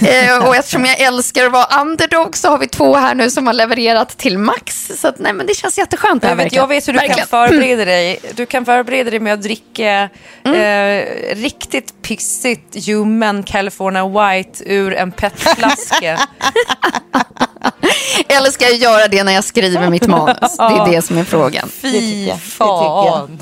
Ja. 0.01 0.09
Eh, 0.11 0.49
och 0.49 0.57
eftersom 0.57 0.85
jag 0.85 1.01
älskar 1.01 1.47
att 1.47 1.53
vara 1.53 1.81
underdog 1.81 2.37
så 2.37 2.49
har 2.49 2.59
vi 2.59 2.69
två 2.69 2.97
här 2.97 3.15
nu 3.15 3.31
som 3.31 3.47
har 3.47 3.55
levererat 3.55 4.19
till 4.19 4.39
max. 4.39 4.91
Så 4.97 5.09
att, 5.09 5.19
nej, 5.19 5.33
men 5.33 5.47
det 5.47 5.55
känns 5.55 5.79
jätteskönt. 5.79 6.23
Jag 6.23 6.37
vet, 6.37 6.53
jag 6.53 6.67
vet 6.67 6.89
hur 6.89 6.93
du 6.93 6.99
verkligen. 6.99 7.19
kan 7.19 7.49
förbereda 7.49 7.85
dig. 7.85 8.19
Du 8.35 8.47
kan 8.47 8.65
förbereda 8.65 9.11
dig 9.11 9.21
med 9.21 9.35
att 9.35 9.43
dricka 9.43 10.09
mm. 10.45 10.55
eh, 10.55 11.37
riktigt 11.37 12.03
pissigt 12.03 12.77
ljummen 12.77 13.43
California 13.43 14.09
White 14.09 14.65
ur 14.67 14.95
en 14.95 15.13
petflaska. 15.13 16.21
Eller 18.29 18.51
ska 18.51 18.65
jag 18.65 18.75
göra 18.75 19.09
det 19.09 19.25
när 19.25 19.33
jag 19.33 19.45
skriver 19.45 19.91
mitt 19.91 20.07
manus? 20.07 20.57
Det 20.57 20.63
är 20.63 20.91
det 20.91 21.03
som 21.03 21.19
är 21.19 21.25
frågan. 21.25 21.69
Fy 21.69 22.31
fan. 22.41 23.39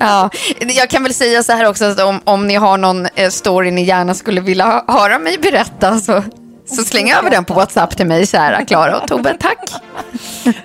Ja, 0.00 0.30
jag 0.60 0.90
kan 0.90 1.02
väl 1.02 1.14
säga 1.14 1.42
så 1.42 1.52
här 1.52 1.68
också, 1.68 1.84
att 1.84 2.00
om, 2.00 2.20
om 2.24 2.46
ni 2.46 2.54
har 2.54 2.78
någon 2.78 3.06
eh, 3.14 3.30
story 3.30 3.70
ni 3.70 3.84
gärna 3.84 4.14
skulle 4.14 4.40
vilja 4.40 4.84
höra 4.88 5.18
mig 5.18 5.38
berätta 5.38 6.00
så, 6.00 6.22
så 6.66 6.84
släng 6.84 7.10
över 7.10 7.30
den 7.30 7.44
på 7.44 7.54
WhatsApp 7.54 7.96
till 7.96 8.06
mig, 8.06 8.26
kära 8.26 8.64
Klara 8.64 9.00
och 9.00 9.08
Tobbe. 9.08 9.36
Tack. 9.40 9.58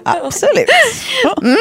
Absolut. 0.05 0.69
Mm. 1.41 1.57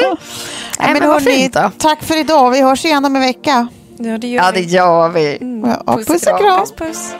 Nej, 0.79 0.93
men 0.93 1.01
hörni, 1.01 1.51
tack 1.77 2.03
för 2.03 2.17
idag. 2.17 2.51
Vi 2.51 2.61
hörs 2.61 2.85
igen 2.85 3.05
om 3.05 3.15
en 3.15 3.21
vecka. 3.21 3.67
Ja, 3.97 4.17
det 4.17 4.27
gör, 4.27 4.43
ja, 4.43 4.51
det 4.51 4.61
gör 4.61 5.09
vi. 5.09 5.37
Mm. 5.41 5.75
Ja, 5.85 5.95
puss, 5.95 6.07
puss 6.07 6.27
och 6.27 6.39
kram. 6.39 6.59
Puss, 6.59 6.73
puss. 6.77 7.13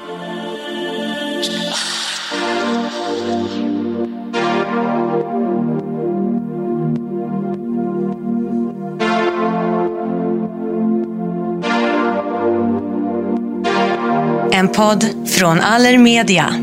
En 14.53 14.67
podd 14.67 15.29
från 15.29 15.59
Allermedia. 15.59 16.53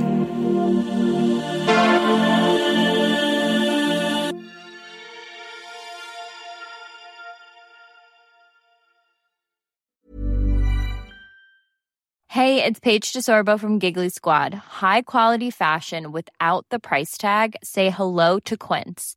Hey, 12.27 12.65
it's 12.65 12.79
Paige 12.81 13.13
DeSorbo 13.13 13.59
from 13.59 13.79
Giggly 13.79 14.11
Squad. 14.11 14.55
High 14.55 15.03
quality 15.03 15.51
fashion 15.51 16.13
without 16.13 16.67
the 16.71 16.79
price 16.79 17.19
tag. 17.19 17.57
Say 17.65 17.91
hello 17.91 18.39
to 18.41 18.57
Quince. 18.57 19.17